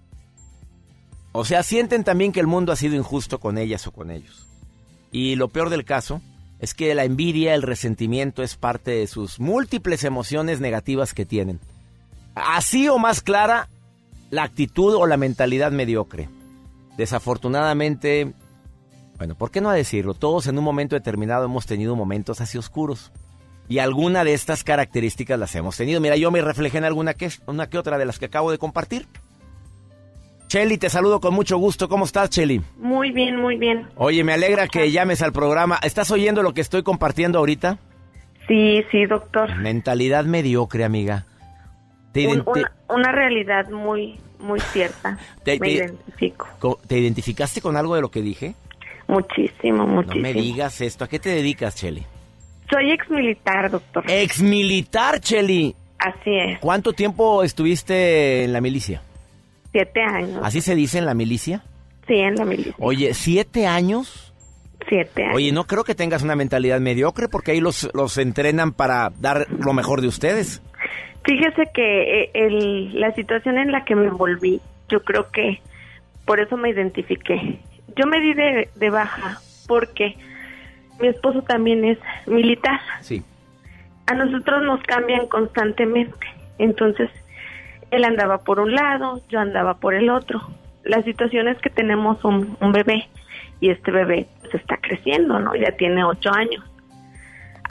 O 1.32 1.46
sea, 1.46 1.64
sienten 1.64 2.04
también 2.04 2.32
que 2.32 2.40
el 2.40 2.48
mundo 2.48 2.72
ha 2.72 2.76
sido 2.76 2.96
injusto 2.96 3.40
con 3.40 3.58
ellas 3.58 3.88
o 3.88 3.92
con 3.92 4.10
ellos. 4.12 4.48
Y 5.12 5.36
lo 5.36 5.50
peor 5.50 5.70
del 5.70 5.86
caso 5.86 6.22
es 6.60 6.74
que 6.74 6.96
la 6.96 7.04
envidia, 7.04 7.54
el 7.54 7.62
resentimiento 7.62 8.42
es 8.42 8.56
parte 8.56 8.92
de 8.92 9.08
sus 9.08 9.40
múltiples 9.40 10.04
emociones 10.04 10.62
negativas 10.62 11.14
que 11.14 11.26
tienen. 11.26 11.60
Así 12.36 12.88
o 12.88 12.98
más 12.98 13.22
clara, 13.22 13.70
la 14.30 14.44
actitud 14.44 14.96
o 14.96 15.06
la 15.08 15.18
mentalidad 15.18 15.72
mediocre. 15.72 16.30
Desafortunadamente, 16.98 18.34
bueno, 19.18 19.36
¿por 19.36 19.52
qué 19.52 19.62
no 19.62 19.72
decirlo? 19.72 20.14
Todos 20.14 20.48
en 20.48 20.58
un 20.58 20.64
momento 20.64 20.96
determinado 20.96 21.46
hemos 21.46 21.66
tenido 21.66 21.96
momentos 21.96 22.42
así 22.42 22.58
oscuros. 22.58 23.12
Y 23.68 23.80
alguna 23.80 24.24
de 24.24 24.34
estas 24.34 24.64
características 24.64 25.40
las 25.40 25.56
hemos 25.56 25.76
tenido. 25.78 26.00
Mira, 26.00 26.16
yo 26.18 26.30
me 26.32 26.42
reflejé 26.42 26.78
en 26.78 26.84
alguna 26.86 27.14
que, 27.16 27.30
una 27.48 27.68
que 27.70 27.78
otra 27.80 27.98
de 27.98 28.06
las 28.06 28.20
que 28.20 28.26
acabo 28.26 28.52
de 28.52 28.58
compartir. 28.60 29.08
Cheli, 30.48 30.78
te 30.78 30.90
saludo 30.90 31.20
con 31.20 31.34
mucho 31.34 31.58
gusto. 31.58 31.90
¿Cómo 31.90 32.06
estás, 32.06 32.30
Cheli? 32.30 32.62
Muy 32.78 33.12
bien, 33.12 33.38
muy 33.42 33.58
bien. 33.58 33.88
Oye, 33.96 34.24
me 34.24 34.34
alegra 34.34 34.68
que 34.68 34.92
llames 34.92 35.22
al 35.24 35.34
programa. 35.34 35.80
¿Estás 35.82 36.12
oyendo 36.12 36.44
lo 36.44 36.54
que 36.54 36.62
estoy 36.62 36.84
compartiendo 36.84 37.40
ahorita? 37.40 37.80
Sí, 38.48 38.84
sí, 38.92 39.06
doctor. 39.08 39.56
Mentalidad 39.56 40.26
mediocre, 40.26 40.84
amiga. 40.84 41.26
Te 42.12 42.28
Un- 42.28 42.42
identi- 42.46 42.58
una, 42.60 42.72
una 42.90 43.12
realidad 43.12 43.70
muy, 43.72 44.20
muy 44.40 44.60
cierta. 44.60 45.18
Te- 45.44 45.60
Me 45.60 45.68
te- 45.68 45.74
identifico. 45.74 46.48
co- 46.60 46.80
¿Te 46.88 47.00
identificaste 47.00 47.60
con 47.62 47.76
algo 47.76 47.96
de 47.96 48.02
lo 48.02 48.12
que 48.12 48.22
dije? 48.22 48.54
Muchísimo, 49.08 49.80
No 49.80 49.88
muchísimo. 49.88 50.22
me 50.22 50.34
digas 50.34 50.80
esto. 50.82 51.04
¿A 51.04 51.08
qué 51.08 51.18
te 51.20 51.30
dedicas, 51.30 51.76
Cheli? 51.76 52.06
Soy 52.70 52.92
ex 52.92 53.10
militar, 53.10 53.70
doctor. 53.70 54.04
Ex 54.08 54.42
militar, 54.42 55.20
Cheli. 55.20 55.76
Así 56.00 56.36
es. 56.36 56.60
¿Cuánto 56.60 56.94
tiempo 56.94 57.44
estuviste 57.44 58.44
en 58.44 58.54
la 58.54 58.62
milicia? 58.62 59.02
Siete 59.72 60.02
años. 60.02 60.40
¿Así 60.44 60.62
se 60.62 60.76
dice 60.76 60.98
en 60.98 61.06
la 61.06 61.14
milicia? 61.14 61.64
Sí, 62.08 62.16
en 62.16 62.36
la 62.36 62.46
milicia. 62.46 62.74
Oye, 62.80 63.14
¿siete 63.14 63.66
años? 63.68 64.34
Siete 64.88 65.24
años. 65.24 65.36
Oye, 65.36 65.52
no 65.52 65.66
creo 65.66 65.84
que 65.84 65.96
tengas 65.96 66.22
una 66.24 66.36
mentalidad 66.36 66.80
mediocre 66.80 67.28
porque 67.28 67.52
ahí 67.52 67.60
los, 67.62 67.90
los 67.94 68.18
entrenan 68.18 68.72
para 68.74 69.12
dar 69.20 69.48
lo 69.50 69.74
mejor 69.74 70.02
de 70.02 70.08
ustedes. 70.08 70.62
Fíjese 71.24 71.64
que 71.74 72.24
eh, 72.26 72.32
el- 72.36 73.00
la 73.00 73.12
situación 73.16 73.58
en 73.58 73.72
la 73.72 73.84
que 73.84 73.96
me 73.96 74.06
envolví, 74.08 74.62
yo 74.90 75.02
creo 75.04 75.32
que 75.32 75.60
por 76.26 76.40
eso 76.40 76.56
me 76.58 76.70
identifiqué. 76.70 77.60
Yo 77.96 78.06
me 78.06 78.20
di 78.22 78.34
de, 78.34 78.70
de 78.76 78.90
baja 78.92 79.40
porque 79.68 80.16
mi 81.00 81.08
esposo 81.08 81.42
también 81.42 81.84
es 81.86 81.98
militar. 82.26 82.80
Sí. 83.02 83.24
A 84.08 84.14
nosotros 84.14 84.64
nos 84.64 84.82
cambian 84.84 85.28
constantemente. 85.28 86.28
Entonces, 86.58 87.10
él 87.92 88.04
andaba 88.04 88.40
por 88.40 88.60
un 88.60 88.74
lado, 88.74 89.22
yo 89.30 89.40
andaba 89.40 89.76
por 89.76 89.94
el 89.94 90.10
otro. 90.10 90.42
La 90.84 91.02
situación 91.04 91.48
es 91.48 91.58
que 91.60 91.70
tenemos 91.70 92.24
un, 92.24 92.58
un 92.62 92.72
bebé 92.72 93.08
y 93.60 93.70
este 93.70 93.92
bebé 93.92 94.28
se 94.52 94.58
está 94.58 94.78
creciendo, 94.78 95.40
¿no? 95.40 95.56
Ya 95.56 95.72
tiene 95.72 96.04
ocho 96.04 96.32
años. 96.32 96.64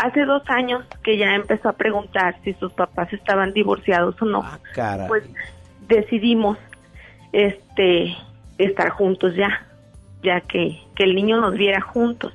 Hace 0.03 0.25
dos 0.25 0.43
años 0.49 0.85
que 1.03 1.17
ya 1.17 1.35
empezó 1.35 1.69
a 1.69 1.75
preguntar 1.75 2.37
si 2.43 2.53
sus 2.55 2.73
papás 2.73 3.13
estaban 3.13 3.53
divorciados 3.53 4.21
o 4.21 4.25
no. 4.25 4.45
Cara. 4.75 5.07
Pues 5.07 5.25
decidimos 5.87 6.59
este 7.33 8.17
estar 8.59 8.91
juntos 8.91 9.35
ya, 9.37 9.67
ya 10.23 10.41
que, 10.41 10.81
que 10.97 11.05
el 11.05 11.15
niño 11.15 11.41
nos 11.41 11.55
viera 11.55 11.81
juntos. 11.81 12.33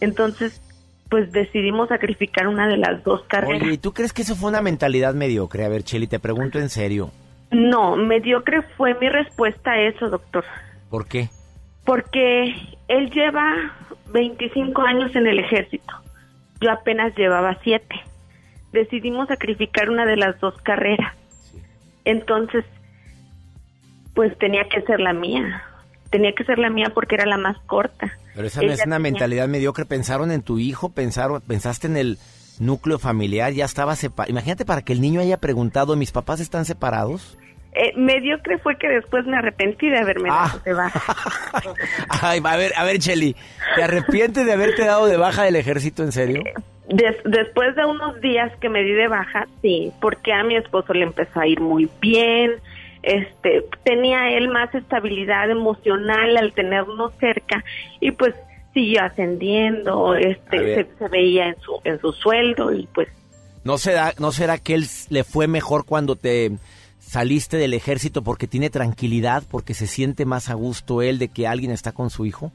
Entonces, 0.00 0.60
pues 1.08 1.30
decidimos 1.32 1.88
sacrificar 1.88 2.48
una 2.48 2.66
de 2.66 2.76
las 2.76 3.02
dos 3.04 3.22
carreras. 3.28 3.62
Oye, 3.62 3.74
¿y 3.74 3.78
tú 3.78 3.92
crees 3.92 4.12
que 4.12 4.22
eso 4.22 4.34
fue 4.34 4.50
una 4.50 4.62
mentalidad 4.62 5.14
mediocre? 5.14 5.64
A 5.64 5.68
ver, 5.68 5.82
Cheli, 5.82 6.06
te 6.06 6.18
pregunto 6.18 6.58
en 6.58 6.68
serio. 6.68 7.10
No, 7.50 7.96
mediocre 7.96 8.62
fue 8.76 8.94
mi 8.94 9.08
respuesta 9.08 9.72
a 9.72 9.80
eso, 9.80 10.08
doctor. 10.08 10.44
¿Por 10.90 11.06
qué? 11.06 11.28
Porque 11.84 12.54
él 12.88 13.10
lleva 13.10 13.72
25 14.12 14.82
años 14.82 15.14
en 15.14 15.26
el 15.26 15.38
ejército. 15.38 15.94
Yo 16.60 16.70
apenas 16.70 17.14
llevaba 17.16 17.58
7. 17.62 17.86
Decidimos 18.72 19.28
sacrificar 19.28 19.90
una 19.90 20.04
de 20.04 20.16
las 20.16 20.40
dos 20.40 20.54
carreras. 20.62 21.14
Entonces, 22.04 22.64
pues 24.14 24.36
tenía 24.38 24.64
que 24.68 24.82
ser 24.82 25.00
la 25.00 25.12
mía. 25.12 25.62
Tenía 26.16 26.32
que 26.32 26.44
ser 26.44 26.58
la 26.58 26.70
mía 26.70 26.86
porque 26.94 27.14
era 27.16 27.26
la 27.26 27.36
más 27.36 27.58
corta. 27.66 28.10
Pero 28.34 28.46
esa 28.46 28.62
no 28.62 28.68
es 28.72 28.78
una 28.86 28.96
tenía- 28.96 28.98
mentalidad 29.10 29.48
mediocre. 29.48 29.84
Pensaron 29.84 30.30
en 30.30 30.40
tu 30.42 30.58
hijo, 30.58 30.88
pensaron, 30.88 31.42
pensaste 31.42 31.88
en 31.88 31.96
el 31.98 32.18
núcleo 32.58 32.98
familiar, 32.98 33.52
ya 33.52 33.66
estaba 33.66 33.94
separado. 33.96 34.30
Imagínate 34.30 34.64
para 34.64 34.80
que 34.80 34.94
el 34.94 35.02
niño 35.02 35.20
haya 35.20 35.36
preguntado, 35.36 35.94
¿mis 35.94 36.12
papás 36.12 36.40
están 36.40 36.64
separados? 36.64 37.36
Eh, 37.74 37.92
mediocre 37.98 38.56
fue 38.56 38.78
que 38.78 38.88
después 38.88 39.26
me 39.26 39.36
arrepentí 39.36 39.90
de 39.90 39.98
haberme 39.98 40.30
Ah. 40.32 40.46
dado 40.48 40.60
de 40.64 40.72
baja. 40.72 41.14
Ay, 42.08 42.40
a 42.42 42.56
ver, 42.56 42.72
a 42.76 42.84
ver, 42.84 42.98
Cheli, 42.98 43.36
¿te 43.74 43.82
arrepientes 43.82 44.46
de 44.46 44.52
haberte 44.54 44.86
dado 44.86 45.04
de 45.06 45.18
baja 45.18 45.42
del 45.42 45.56
ejército, 45.56 46.02
en 46.02 46.12
serio? 46.12 46.42
Des- 46.88 47.16
después 47.26 47.76
de 47.76 47.84
unos 47.84 48.18
días 48.22 48.50
que 48.60 48.70
me 48.70 48.82
di 48.82 48.92
de 48.92 49.08
baja, 49.08 49.46
sí, 49.60 49.92
porque 50.00 50.32
a 50.32 50.42
mi 50.44 50.56
esposo 50.56 50.94
le 50.94 51.02
empezó 51.04 51.40
a 51.40 51.46
ir 51.46 51.60
muy 51.60 51.90
bien, 52.00 52.52
este, 53.06 53.64
tenía 53.84 54.30
él 54.36 54.48
más 54.48 54.74
estabilidad 54.74 55.50
emocional 55.50 56.36
al 56.36 56.52
tenernos 56.52 57.12
cerca 57.18 57.64
y 58.00 58.10
pues 58.10 58.34
siguió 58.74 59.02
ascendiendo, 59.04 60.14
este, 60.14 60.74
se, 60.74 60.86
se 60.98 61.08
veía 61.08 61.48
en 61.48 61.60
su 61.60 61.80
en 61.84 62.00
su 62.00 62.12
sueldo 62.12 62.72
y 62.72 62.86
pues 62.92 63.08
¿No 63.66 63.78
será, 63.78 64.14
¿No 64.18 64.30
será 64.30 64.58
que 64.58 64.74
él 64.74 64.86
le 65.08 65.24
fue 65.24 65.48
mejor 65.48 65.86
cuando 65.86 66.14
te 66.14 66.52
saliste 67.00 67.56
del 67.56 67.74
ejército 67.74 68.22
porque 68.22 68.46
tiene 68.46 68.70
tranquilidad, 68.70 69.42
porque 69.50 69.74
se 69.74 69.88
siente 69.88 70.24
más 70.24 70.50
a 70.50 70.54
gusto 70.54 71.02
él 71.02 71.18
de 71.18 71.28
que 71.28 71.48
alguien 71.48 71.72
está 71.72 71.90
con 71.90 72.10
su 72.10 72.26
hijo? 72.26 72.52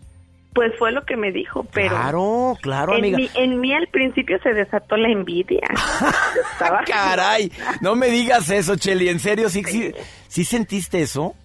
Pues 0.54 0.74
fue 0.78 0.92
lo 0.92 1.04
que 1.06 1.16
me 1.16 1.32
dijo, 1.32 1.66
pero 1.74 1.90
Claro, 1.96 2.58
claro, 2.62 2.94
en 2.94 3.00
amiga. 3.00 3.18
mí, 3.18 3.30
en 3.36 3.60
mí 3.62 3.74
al 3.74 3.88
principio 3.88 4.38
se 4.44 4.54
desató 4.54 4.98
la 4.98 5.10
envidia. 5.10 5.62
Estaba- 6.54 6.84
Caray, 6.88 7.52
no 7.82 7.96
me 7.96 8.08
digas 8.08 8.50
eso, 8.50 8.76
Cheli, 8.76 9.10
en 9.10 9.20
serio, 9.20 9.50
¿sí, 9.50 9.64
sí, 9.64 9.94
sí 10.28 10.44
sentiste 10.44 11.02
eso? 11.02 11.36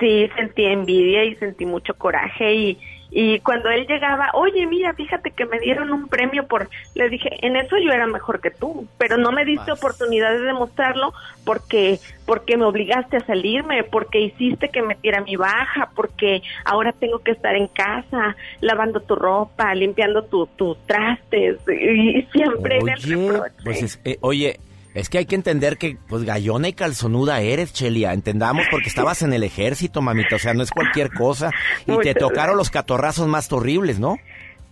Sí, 0.00 0.28
sentí 0.36 0.64
envidia 0.64 1.24
y 1.24 1.34
sentí 1.36 1.66
mucho 1.66 1.94
coraje 1.94 2.54
y, 2.54 2.78
y 3.10 3.40
cuando 3.40 3.70
él 3.70 3.86
llegaba, 3.86 4.30
oye, 4.34 4.66
mira, 4.66 4.92
fíjate 4.94 5.30
que 5.30 5.46
me 5.46 5.58
dieron 5.60 5.92
un 5.92 6.08
premio 6.08 6.46
por, 6.46 6.68
le 6.94 7.08
dije, 7.08 7.30
en 7.46 7.56
eso 7.56 7.76
yo 7.78 7.90
era 7.90 8.06
mejor 8.06 8.40
que 8.40 8.50
tú, 8.50 8.86
pero 8.98 9.16
no 9.16 9.32
me 9.32 9.44
diste 9.44 9.72
oportunidad 9.72 10.30
de 10.32 10.40
demostrarlo 10.40 11.12
porque, 11.44 12.00
porque 12.26 12.56
me 12.56 12.64
obligaste 12.64 13.16
a 13.16 13.26
salirme, 13.26 13.82
porque 13.84 14.20
hiciste 14.20 14.68
que 14.68 14.82
metiera 14.82 15.22
mi 15.22 15.36
baja, 15.36 15.90
porque 15.94 16.42
ahora 16.64 16.92
tengo 16.92 17.20
que 17.20 17.30
estar 17.32 17.56
en 17.56 17.68
casa 17.68 18.36
lavando 18.60 19.00
tu 19.00 19.14
ropa, 19.16 19.74
limpiando 19.74 20.24
tu- 20.24 20.46
tus 20.56 20.76
trastes 20.86 21.56
y, 21.68 22.22
siempre 22.32 22.78
Oye, 22.80 22.94
reproche. 22.96 23.54
pues 23.64 23.82
es- 23.82 24.00
eh, 24.04 24.18
oye, 24.20 24.58
es 24.98 25.08
que 25.08 25.18
hay 25.18 25.26
que 25.26 25.34
entender 25.34 25.78
que, 25.78 25.96
pues, 26.08 26.24
gallona 26.24 26.68
y 26.68 26.72
calzonuda 26.72 27.40
eres, 27.40 27.72
Chelia. 27.72 28.12
Entendamos 28.12 28.66
porque 28.70 28.88
estabas 28.88 29.22
en 29.22 29.32
el 29.32 29.42
ejército, 29.42 30.02
mamita. 30.02 30.36
O 30.36 30.38
sea, 30.38 30.54
no 30.54 30.62
es 30.62 30.70
cualquier 30.70 31.10
cosa. 31.10 31.50
Y 31.86 31.96
te 31.98 32.14
tocaron 32.14 32.56
los 32.56 32.70
catorrazos 32.70 33.28
más 33.28 33.50
horribles, 33.52 33.98
¿no? 34.00 34.16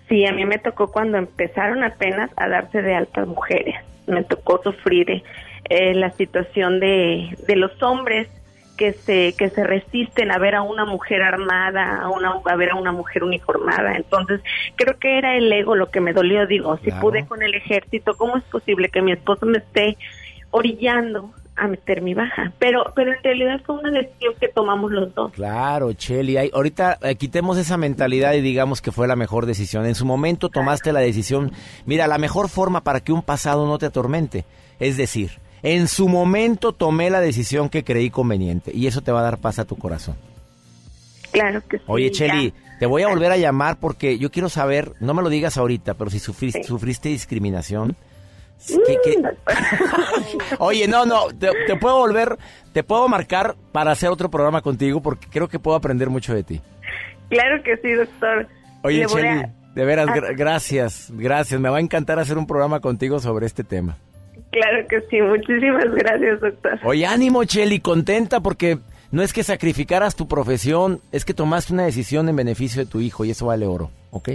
Sí, 0.09 0.25
a 0.27 0.33
mí 0.33 0.45
me 0.45 0.59
tocó 0.59 0.89
cuando 0.89 1.19
empezaron 1.19 1.83
apenas 1.83 2.31
a 2.37 2.49
darse 2.49 2.83
de 2.83 2.95
altas 2.95 3.27
mujeres. 3.27 3.75
Me 4.07 4.23
tocó 4.25 4.61
sufrir 4.63 5.23
eh, 5.69 5.95
la 5.95 6.11
situación 6.11 6.79
de, 6.81 7.37
de 7.47 7.57
los 7.57 7.83
hombres 7.83 8.29
que 8.77 8.93
se 8.93 9.35
que 9.39 9.51
se 9.51 9.65
resisten 9.65 10.31
a 10.31 10.39
ver 10.39 10.55
a 10.55 10.63
una 10.63 10.85
mujer 10.85 11.23
armada, 11.23 12.01
a 12.03 12.09
una 12.11 12.35
a 12.45 12.57
ver 12.57 12.71
a 12.71 12.75
una 12.77 12.93
mujer 12.93 13.25
uniformada. 13.25 13.97
Entonces, 13.97 14.41
creo 14.77 14.99
que 14.99 15.19
era 15.19 15.37
el 15.37 15.53
ego 15.53 15.75
lo 15.75 15.91
que 15.91 16.01
me 16.01 16.13
dolió, 16.13 16.47
digo, 16.47 16.77
si 16.79 16.85
Claro. 16.87 17.01
pude 17.01 17.27
con 17.27 17.43
el 17.43 17.55
ejército, 17.55 18.15
¿cómo 18.17 18.37
es 18.37 18.45
posible 18.45 18.89
que 18.91 19.03
mi 19.03 19.13
esposo 19.13 19.47
me 19.47 19.59
esté 19.59 19.97
orillando 20.51 21.31
a 21.57 21.69
meter 21.69 22.03
mi 22.03 22.15
baja? 22.15 22.53
Pero 22.59 22.93
pero 22.95 23.13
en 23.13 23.23
realidad 23.23 23.61
fue 23.65 23.77
una 23.79 23.91
decisión 23.91 24.35
que 24.41 24.49
tomamos 24.49 24.91
los 24.93 25.15
dos. 25.15 25.33
Claro, 25.33 25.93
Cheli. 25.95 26.37
hay- 26.37 26.51
ahorita 26.53 26.99
eh, 27.03 27.17
quitemos 27.17 27.57
esa 27.59 27.77
mentalidad 27.77 28.35
y 28.35 28.41
digamos 28.41 28.83
que 28.83 28.93
fue 28.93 29.09
la 29.09 29.17
mejor 29.17 29.47
decisión. 29.47 29.87
En 29.87 29.95
su 29.95 30.05
momento 30.05 30.49
tomaste 30.51 30.93
la 30.93 31.01
decisión. 31.01 31.53
Mira, 31.87 32.07
la 32.07 32.19
mejor 32.19 32.49
forma 32.49 32.83
para 32.83 33.01
que 33.01 33.13
un 33.13 33.23
pasado 33.23 33.67
no 33.67 33.79
te 33.79 33.87
atormente 33.87 34.45
es 34.79 34.99
decir, 34.99 35.39
en 35.69 35.89
su 35.89 36.09
momento 36.09 36.73
tomé 36.73 37.11
la 37.11 37.21
decisión 37.21 37.69
que 37.69 37.83
creí 37.83 38.09
conveniente 38.11 38.71
y 38.73 38.87
eso 38.87 39.01
te 39.03 39.11
va 39.11 39.19
a 39.21 39.25
dar 39.25 39.39
paz 39.39 39.59
a 39.59 39.65
tu 39.65 39.77
corazón. 39.77 40.15
Claro 41.33 41.61
que 41.69 41.79
sí. 41.79 41.85
Oye, 41.89 42.11
ya. 42.13 42.27
Cheli, 42.29 42.55
te 42.79 42.87
voy 42.87 43.03
a 43.03 43.09
volver 43.09 43.33
a 43.33 43.37
llamar 43.37 43.77
porque 43.81 44.17
yo 44.19 44.31
quiero 44.31 44.49
saber, 44.49 44.93
no 45.01 45.13
me 45.13 45.23
lo 45.23 45.29
digas 45.29 45.57
ahorita, 45.59 45.95
pero 45.95 46.09
si 46.11 46.19
sufriste, 46.21 46.63
sufriste 46.63 47.09
discriminación. 47.09 47.97
¿qué- 48.67 48.97
qué? 49.05 49.23
Oye, 50.59 50.87
no, 50.89 51.05
no, 51.05 51.29
te, 51.29 51.51
te 51.67 51.77
puedo 51.77 51.99
volver, 51.99 52.39
te 52.73 52.83
puedo 52.85 53.09
marcar 53.09 53.57
para 53.73 53.91
hacer 53.93 54.09
otro 54.11 54.31
programa 54.31 54.63
contigo 54.63 55.03
porque 55.03 55.27
creo 55.29 55.49
que 55.49 55.59
puedo 55.59 55.77
aprender 55.77 56.09
mucho 56.11 56.33
de 56.35 56.43
ti. 56.45 56.61
Claro 57.29 57.63
que 57.65 57.77
sí, 57.79 57.93
doctor. 57.93 58.47
Oye, 58.83 59.05
Cheli, 59.07 59.27
a- 59.29 59.53
de 59.75 59.85
veras, 59.85 60.09
a- 60.09 60.33
gracias, 60.33 61.11
gracias. 61.13 61.61
Me 61.61 61.69
va 61.69 61.79
a 61.79 61.81
encantar 61.81 62.19
hacer 62.19 62.39
un 62.39 62.47
programa 62.47 62.81
contigo 62.81 63.19
sobre 63.19 63.47
este 63.47 63.65
tema. 63.65 63.97
Claro 64.61 64.87
que 64.89 65.01
sí, 65.11 65.21
muchísimas 65.21 65.85
gracias, 65.95 66.41
doctor. 66.41 66.79
Oye, 66.85 67.05
ánimo, 67.07 67.45
Cheli, 67.45 67.81
contenta 67.81 68.41
porque 68.41 68.79
no 69.11 69.23
es 69.23 69.33
que 69.33 69.43
sacrificaras 69.45 70.17
tu 70.17 70.27
profesión, 70.29 71.01
es 71.13 71.25
que 71.25 71.35
tomaste 71.35 71.73
una 71.75 71.85
decisión 71.85 72.29
en 72.29 72.37
beneficio 72.37 72.85
de 72.85 72.91
tu 72.91 73.01
hijo 73.01 73.25
y 73.25 73.31
eso 73.31 73.47
vale 73.47 73.67
oro, 73.67 73.91
¿ok? 74.11 74.31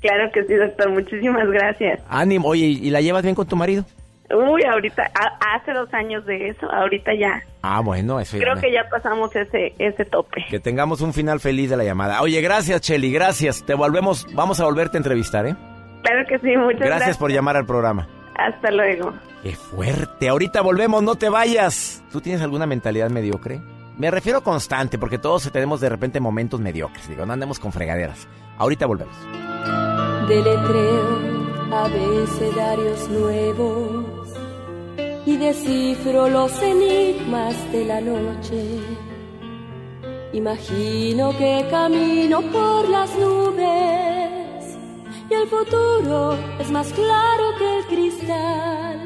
Claro 0.00 0.30
que 0.32 0.44
sí, 0.44 0.54
doctor, 0.54 0.90
muchísimas 0.90 1.48
gracias. 1.48 2.00
Ánimo, 2.08 2.48
oye, 2.48 2.66
¿y 2.66 2.90
la 2.90 3.00
llevas 3.00 3.22
bien 3.24 3.34
con 3.34 3.46
tu 3.46 3.56
marido? 3.56 3.84
Uy, 4.30 4.62
ahorita, 4.64 5.10
a- 5.14 5.56
hace 5.56 5.72
dos 5.72 5.92
años 5.94 6.24
de 6.26 6.48
eso, 6.48 6.70
ahorita 6.70 7.12
ya. 7.14 7.42
Ah, 7.62 7.80
bueno, 7.80 8.20
eso 8.20 8.36
Creo 8.38 8.54
ya. 8.56 8.60
que 8.60 8.72
ya 8.72 8.88
pasamos 8.88 9.34
ese 9.34 9.72
ese 9.78 10.04
tope. 10.04 10.44
Que 10.50 10.60
tengamos 10.60 11.00
un 11.00 11.12
final 11.12 11.40
feliz 11.40 11.70
de 11.70 11.76
la 11.76 11.84
llamada. 11.84 12.20
Oye, 12.22 12.40
gracias, 12.40 12.80
Cheli, 12.82 13.12
gracias. 13.12 13.64
Te 13.64 13.74
volvemos, 13.74 14.26
vamos 14.34 14.60
a 14.60 14.64
volverte 14.64 14.96
a 14.96 15.00
entrevistar, 15.00 15.46
¿eh? 15.46 15.54
Claro 16.02 16.24
que 16.28 16.38
sí, 16.38 16.56
muchas 16.56 16.78
gracias. 16.80 16.96
Gracias 16.98 17.18
por 17.18 17.32
llamar 17.32 17.56
al 17.56 17.66
programa. 17.66 18.08
Hasta 18.38 18.70
luego. 18.70 19.12
Qué 19.42 19.54
fuerte. 19.54 20.28
Ahorita 20.28 20.60
volvemos, 20.60 21.02
no 21.02 21.14
te 21.16 21.28
vayas. 21.28 22.02
¿Tú 22.12 22.20
tienes 22.20 22.42
alguna 22.42 22.66
mentalidad 22.66 23.10
mediocre? 23.10 23.60
Me 23.96 24.10
refiero 24.10 24.42
constante, 24.42 24.98
porque 24.98 25.18
todos 25.18 25.50
tenemos 25.50 25.80
de 25.80 25.88
repente 25.88 26.20
momentos 26.20 26.60
mediocres. 26.60 27.08
Digo, 27.08 27.24
no 27.24 27.32
andemos 27.32 27.58
con 27.58 27.72
fregaderas. 27.72 28.28
Ahorita 28.58 28.86
volvemos. 28.86 29.16
Deletreo 30.28 31.46
abecedarios 31.72 33.08
nuevos. 33.08 34.04
y 35.26 35.36
descifro 35.38 36.28
los 36.28 36.62
enigmas 36.62 37.54
de 37.72 37.84
la 37.84 38.00
noche. 38.00 38.78
Imagino 40.32 41.36
que 41.36 41.66
camino 41.68 42.42
por 42.42 42.88
las 42.88 43.12
nubes 43.18 44.45
y 45.28 45.34
el 45.34 45.48
futuro 45.48 46.36
es 46.58 46.70
más 46.70 46.92
claro 46.92 47.56
que 47.58 47.78
el 47.78 47.86
cristal. 47.86 49.00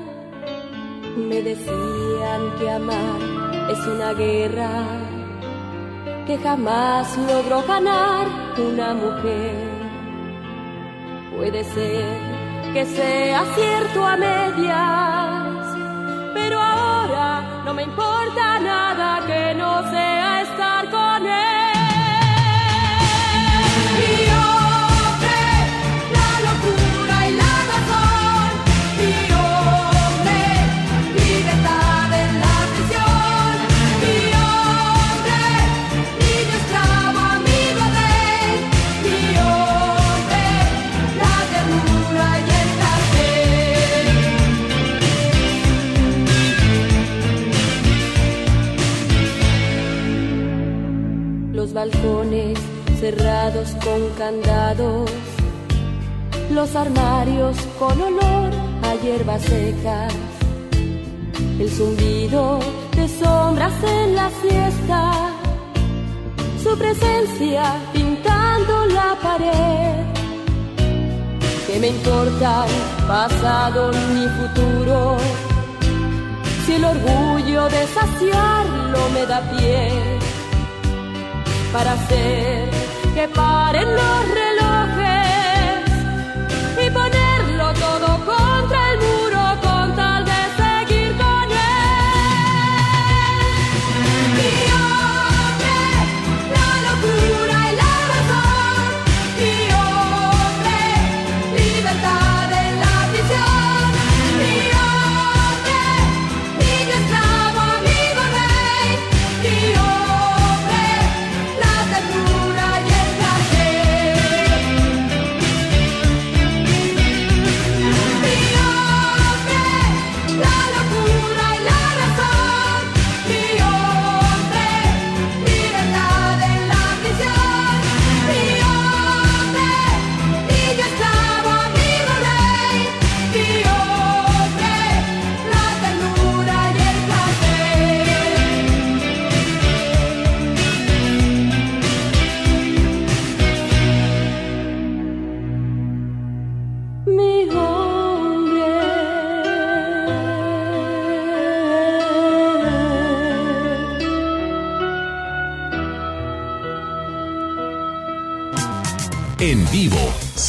Me 1.17 1.43
decían 1.43 2.41
que 2.59 2.71
amar 2.71 3.21
es 3.71 3.87
una 3.87 4.13
guerra 4.13 4.71
que 6.27 6.39
jamás 6.39 7.17
logró 7.19 7.63
ganar 7.67 8.27
una 8.59 8.95
mujer. 8.95 9.55
Puede 11.37 11.65
ser 11.65 12.05
que 12.73 12.85
sea 12.85 13.45
cierto 13.55 14.05
a 14.05 14.17
medias, 14.17 15.77
pero 16.35 16.61
ahora 16.61 17.63
no 17.65 17.75
me 17.75 17.83
importa 17.83 18.61
nada 18.61 19.27
que 19.27 19.55
no 19.55 19.91
sea 19.91 20.30
balcones 51.81 52.59
cerrados 53.01 53.69
con 53.83 54.01
candados, 54.19 55.11
los 56.51 56.77
armarios 56.77 57.57
con 57.79 57.99
olor 58.03 58.51
a 58.83 58.95
hierbas 59.03 59.41
secas, 59.41 60.13
el 61.59 61.71
zumbido 61.71 62.59
de 62.97 63.09
sombras 63.09 63.73
en 63.83 64.15
la 64.15 64.29
siesta, 64.43 65.01
su 66.63 66.77
presencia 66.77 67.63
pintando 67.95 68.75
la 68.99 69.11
pared. 69.23 70.05
¿Qué 71.67 71.79
me 71.81 71.89
importa 71.97 72.67
pasado 73.09 73.91
ni 74.15 74.27
futuro? 74.39 75.17
Si 76.67 76.75
el 76.75 76.85
orgullo 76.85 77.63
de 77.75 77.83
saciarlo 77.99 79.01
me 79.15 79.25
da 79.25 79.41
pie 79.53 80.21
para 81.73 81.93
hacer 81.93 82.69
que 83.15 83.29
paren 83.29 83.95
los 83.95 84.50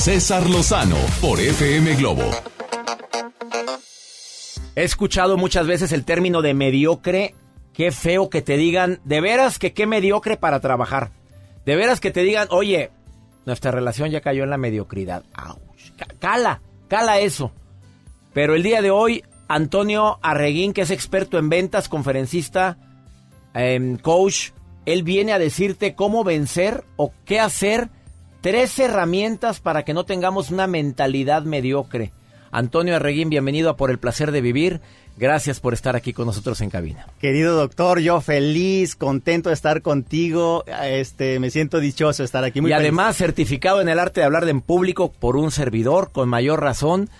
César 0.01 0.49
Lozano 0.49 0.95
por 1.21 1.39
FM 1.39 1.95
Globo. 1.95 2.23
He 4.75 4.83
escuchado 4.83 5.37
muchas 5.37 5.67
veces 5.67 5.91
el 5.91 6.05
término 6.05 6.41
de 6.41 6.53
mediocre. 6.53 7.35
Qué 7.73 7.91
feo 7.91 8.29
que 8.29 8.41
te 8.41 8.57
digan, 8.57 8.99
de 9.05 9.21
veras 9.21 9.59
que 9.59 9.73
qué 9.73 9.85
mediocre 9.85 10.37
para 10.37 10.59
trabajar. 10.59 11.11
De 11.65 11.75
veras 11.75 11.99
que 11.99 12.09
te 12.11 12.21
digan, 12.23 12.47
oye, 12.49 12.89
nuestra 13.45 13.69
relación 13.71 14.09
ya 14.09 14.21
cayó 14.21 14.43
en 14.43 14.49
la 14.49 14.57
mediocridad. 14.57 15.23
Ouch. 15.37 15.91
Ca- 15.97 16.07
Cala, 16.19 16.61
cala 16.87 17.19
eso. 17.19 17.51
Pero 18.33 18.55
el 18.55 18.63
día 18.63 18.81
de 18.81 18.89
hoy, 18.91 19.23
Antonio 19.47 20.17
Arreguín, 20.23 20.73
que 20.73 20.81
es 20.81 20.89
experto 20.91 21.37
en 21.37 21.49
ventas, 21.49 21.89
conferencista, 21.89 22.77
em, 23.53 23.97
coach, 23.97 24.49
él 24.85 25.03
viene 25.03 25.31
a 25.33 25.39
decirte 25.39 25.93
cómo 25.95 26.23
vencer 26.23 26.85
o 26.97 27.13
qué 27.25 27.39
hacer. 27.39 27.89
Tres 28.41 28.79
herramientas 28.79 29.59
para 29.59 29.85
que 29.85 29.93
no 29.93 30.03
tengamos 30.03 30.49
una 30.49 30.65
mentalidad 30.65 31.43
mediocre. 31.43 32.11
Antonio 32.49 32.95
Arreguín, 32.95 33.29
bienvenido 33.29 33.69
a 33.69 33.77
Por 33.77 33.91
el 33.91 33.99
Placer 33.99 34.31
de 34.31 34.41
Vivir. 34.41 34.81
Gracias 35.15 35.59
por 35.59 35.75
estar 35.75 35.95
aquí 35.95 36.11
con 36.11 36.25
nosotros 36.25 36.59
en 36.61 36.71
cabina. 36.71 37.05
Querido 37.19 37.55
doctor, 37.55 37.99
yo 37.99 38.19
feliz, 38.19 38.95
contento 38.95 39.49
de 39.49 39.53
estar 39.53 39.83
contigo. 39.83 40.65
Este, 40.83 41.39
me 41.39 41.51
siento 41.51 41.79
dichoso 41.79 42.23
de 42.23 42.25
estar 42.25 42.43
aquí. 42.43 42.61
Muy 42.61 42.71
y 42.71 42.73
feliz. 42.73 42.85
además 42.85 43.15
certificado 43.15 43.79
en 43.79 43.89
el 43.89 43.99
arte 43.99 44.21
de 44.21 44.25
hablar 44.25 44.49
en 44.49 44.61
público 44.61 45.11
por 45.11 45.37
un 45.37 45.51
servidor, 45.51 46.11
con 46.11 46.27
mayor 46.27 46.61
razón, 46.61 47.11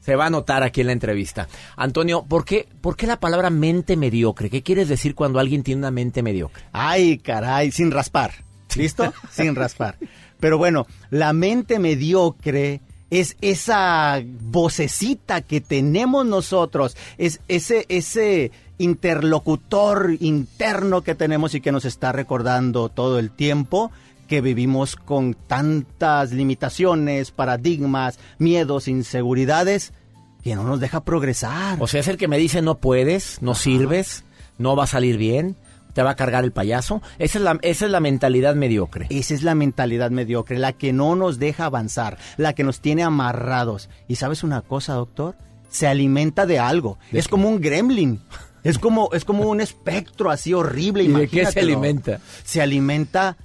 se 0.00 0.16
va 0.16 0.26
a 0.26 0.30
notar 0.30 0.64
aquí 0.64 0.80
en 0.80 0.88
la 0.88 0.92
entrevista. 0.92 1.46
Antonio, 1.76 2.24
¿por 2.28 2.44
qué, 2.44 2.66
¿por 2.80 2.96
qué 2.96 3.06
la 3.06 3.20
palabra 3.20 3.48
mente 3.48 3.96
mediocre? 3.96 4.50
¿Qué 4.50 4.62
quieres 4.64 4.88
decir 4.88 5.14
cuando 5.14 5.38
alguien 5.38 5.62
tiene 5.62 5.78
una 5.78 5.92
mente 5.92 6.20
mediocre? 6.20 6.64
Ay, 6.72 7.18
caray, 7.18 7.70
sin 7.70 7.92
raspar. 7.92 8.32
¿Listo? 8.74 9.12
sin 9.30 9.54
raspar. 9.54 9.96
Pero 10.44 10.58
bueno, 10.58 10.86
la 11.08 11.32
mente 11.32 11.78
mediocre 11.78 12.82
es 13.08 13.38
esa 13.40 14.22
vocecita 14.42 15.40
que 15.40 15.62
tenemos 15.62 16.26
nosotros, 16.26 16.98
es 17.16 17.40
ese, 17.48 17.86
ese 17.88 18.52
interlocutor 18.76 20.14
interno 20.20 21.00
que 21.00 21.14
tenemos 21.14 21.54
y 21.54 21.62
que 21.62 21.72
nos 21.72 21.86
está 21.86 22.12
recordando 22.12 22.90
todo 22.90 23.18
el 23.18 23.30
tiempo 23.30 23.90
que 24.28 24.42
vivimos 24.42 24.96
con 24.96 25.32
tantas 25.32 26.32
limitaciones, 26.32 27.30
paradigmas, 27.30 28.18
miedos, 28.36 28.86
inseguridades, 28.86 29.94
que 30.42 30.56
no 30.56 30.64
nos 30.64 30.78
deja 30.78 31.04
progresar. 31.04 31.78
O 31.80 31.86
sea, 31.86 32.00
es 32.00 32.08
el 32.08 32.18
que 32.18 32.28
me 32.28 32.36
dice 32.36 32.60
no 32.60 32.74
puedes, 32.74 33.40
no 33.40 33.54
sirves, 33.54 34.24
no 34.58 34.76
va 34.76 34.84
a 34.84 34.88
salir 34.88 35.16
bien, 35.16 35.56
te 35.94 36.02
va 36.02 36.10
a 36.10 36.16
cargar 36.16 36.44
el 36.44 36.52
payaso. 36.52 37.00
Esa 37.18 37.38
es 37.38 37.44
la, 37.44 37.58
esa 37.62 37.86
es 37.86 37.90
la 37.90 38.00
mentalidad 38.00 38.54
mediocre. 38.54 39.06
Esa 39.08 39.32
es 39.32 39.42
la 39.42 39.54
mentalidad 39.54 40.10
mediocre, 40.10 40.58
la 40.58 40.72
que 40.72 40.92
no 40.92 41.16
nos 41.16 41.38
deja 41.38 41.64
avanzar, 41.64 42.18
la 42.36 42.52
que 42.52 42.64
nos 42.64 42.80
tiene 42.80 43.02
amarrados. 43.02 43.88
Y 44.08 44.16
sabes 44.16 44.42
una 44.42 44.60
cosa, 44.60 44.94
doctor, 44.94 45.36
se 45.70 45.86
alimenta 45.86 46.46
de 46.46 46.58
algo. 46.58 46.98
es 47.12 47.28
como 47.28 47.48
un 47.48 47.60
gremlin. 47.60 48.20
Es 48.64 48.78
como, 48.78 49.10
es 49.12 49.24
como 49.24 49.44
un 49.48 49.60
espectro 49.60 50.30
así 50.30 50.54
horrible. 50.54 51.04
¿Y 51.04 51.08
de 51.08 51.28
qué 51.28 51.46
se 51.46 51.60
alimenta? 51.60 52.20
Se 52.44 52.62
alimenta 52.62 53.36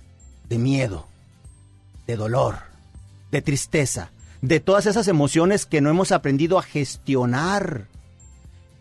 de 0.48 0.58
miedo, 0.58 1.08
de 2.08 2.16
dolor, 2.16 2.56
de 3.30 3.42
tristeza, 3.42 4.12
de 4.42 4.62
todas 4.62 4.86
esas 4.86 5.08
emociones 5.10 5.66
que 5.66 5.82
no 5.82 5.90
hemos 5.90 6.14
aprendido 6.14 6.58
a 6.58 6.64
gestionar. 6.64 7.88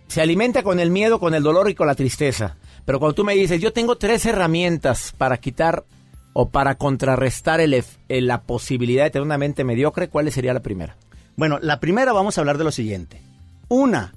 Se 0.07 0.23
alimenta 0.23 0.62
con 0.62 0.79
el 0.79 0.91
miedo, 0.91 1.19
con 1.19 1.35
el 1.35 1.43
dolor 1.43 1.69
y 1.69 1.75
con 1.75 1.89
la 1.89 1.97
tristeza. 1.97 2.57
Pero 2.89 3.01
cuando 3.01 3.16
tú 3.16 3.22
me 3.22 3.34
dices, 3.34 3.61
yo 3.61 3.74
tengo 3.74 3.99
tres 3.99 4.24
herramientas 4.24 5.12
para 5.18 5.36
quitar 5.36 5.84
o 6.32 6.49
para 6.49 6.76
contrarrestar 6.76 7.61
el 7.61 7.84
la 8.09 8.41
posibilidad 8.41 9.05
de 9.05 9.11
tener 9.11 9.26
una 9.26 9.36
mente 9.36 9.62
mediocre, 9.62 10.09
¿cuál 10.09 10.32
sería 10.32 10.55
la 10.55 10.62
primera? 10.62 10.97
Bueno, 11.36 11.59
la 11.61 11.80
primera 11.80 12.14
vamos 12.14 12.39
a 12.39 12.41
hablar 12.41 12.57
de 12.57 12.64
lo 12.64 12.70
siguiente. 12.70 13.20
Una, 13.68 14.14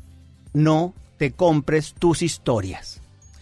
no 0.53 0.93
te 1.17 1.33
compres 1.33 1.93
tus 1.99 2.21
historias. 2.21 3.01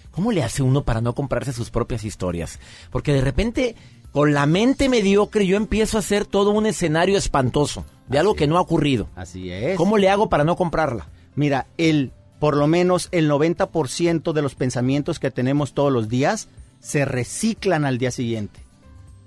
¿Cómo 0.10 0.32
le 0.32 0.42
hace 0.42 0.64
uno 0.64 0.84
para 0.84 1.00
no 1.00 1.14
comprarse 1.14 1.54
sus 1.54 1.70
propias 1.70 2.06
historias? 2.06 2.60
Porque 2.90 3.14
de 3.14 3.22
repente, 3.22 3.76
con 4.12 4.34
la 4.34 4.48
mente 4.48 4.90
mediocre, 4.90 5.46
yo 5.46 5.58
empiezo 5.58 5.98
a 5.98 6.00
hacer 6.00 6.26
todo 6.26 6.50
un 6.50 6.66
escenario 6.66 7.20
espantoso 7.20 7.86
de 8.08 8.18
algo 8.18 8.34
que 8.34 8.48
no 8.48 8.58
ha 8.58 8.62
ocurrido. 8.62 9.10
Así 9.16 9.52
es. 9.52 9.78
¿Cómo 9.78 10.00
le 10.00 10.10
hago 10.10 10.28
para 10.28 10.44
no 10.44 10.56
comprarla? 10.56 11.08
Mira, 11.36 11.68
el, 11.78 12.14
por 12.40 12.56
lo 12.56 12.68
menos 12.68 13.10
el 13.12 13.30
90% 13.30 14.34
de 14.34 14.42
los 14.42 14.56
pensamientos 14.56 15.20
que 15.20 15.32
tenemos 15.32 15.74
todos 15.74 15.92
los 15.92 16.10
días 16.10 16.48
se 16.80 17.06
reciclan 17.06 17.86
al 17.86 17.98
día 17.98 18.12
siguiente. 18.12 18.62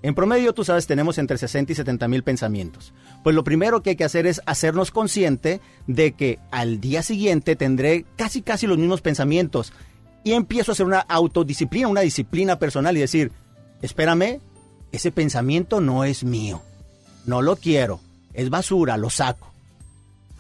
En 0.02 0.16
promedio, 0.16 0.52
tú 0.52 0.64
sabes, 0.64 0.88
tenemos 0.88 1.18
entre 1.18 1.38
60 1.38 1.72
y 1.72 1.74
70 1.76 2.08
mil 2.08 2.24
pensamientos. 2.24 2.92
Pues 3.22 3.36
lo 3.36 3.44
primero 3.44 3.82
que 3.82 3.90
hay 3.90 3.96
que 3.96 4.04
hacer 4.04 4.26
es 4.26 4.42
hacernos 4.46 4.90
consciente 4.90 5.60
de 5.86 6.12
que 6.12 6.40
al 6.50 6.80
día 6.80 7.02
siguiente 7.04 7.54
tendré 7.54 8.04
casi 8.16 8.42
casi 8.42 8.66
los 8.66 8.78
mismos 8.78 9.00
pensamientos. 9.00 9.72
Y 10.24 10.32
empiezo 10.32 10.72
a 10.72 10.74
hacer 10.74 10.86
una 10.86 11.00
autodisciplina, 11.00 11.86
una 11.86 12.00
disciplina 12.00 12.58
personal 12.58 12.96
y 12.96 13.00
decir, 13.00 13.30
espérame, 13.80 14.40
ese 14.90 15.12
pensamiento 15.12 15.80
no 15.80 16.02
es 16.02 16.24
mío. 16.24 16.62
No 17.24 17.40
lo 17.40 17.54
quiero. 17.54 18.00
Es 18.34 18.50
basura, 18.50 18.96
lo 18.96 19.08
saco. 19.08 19.51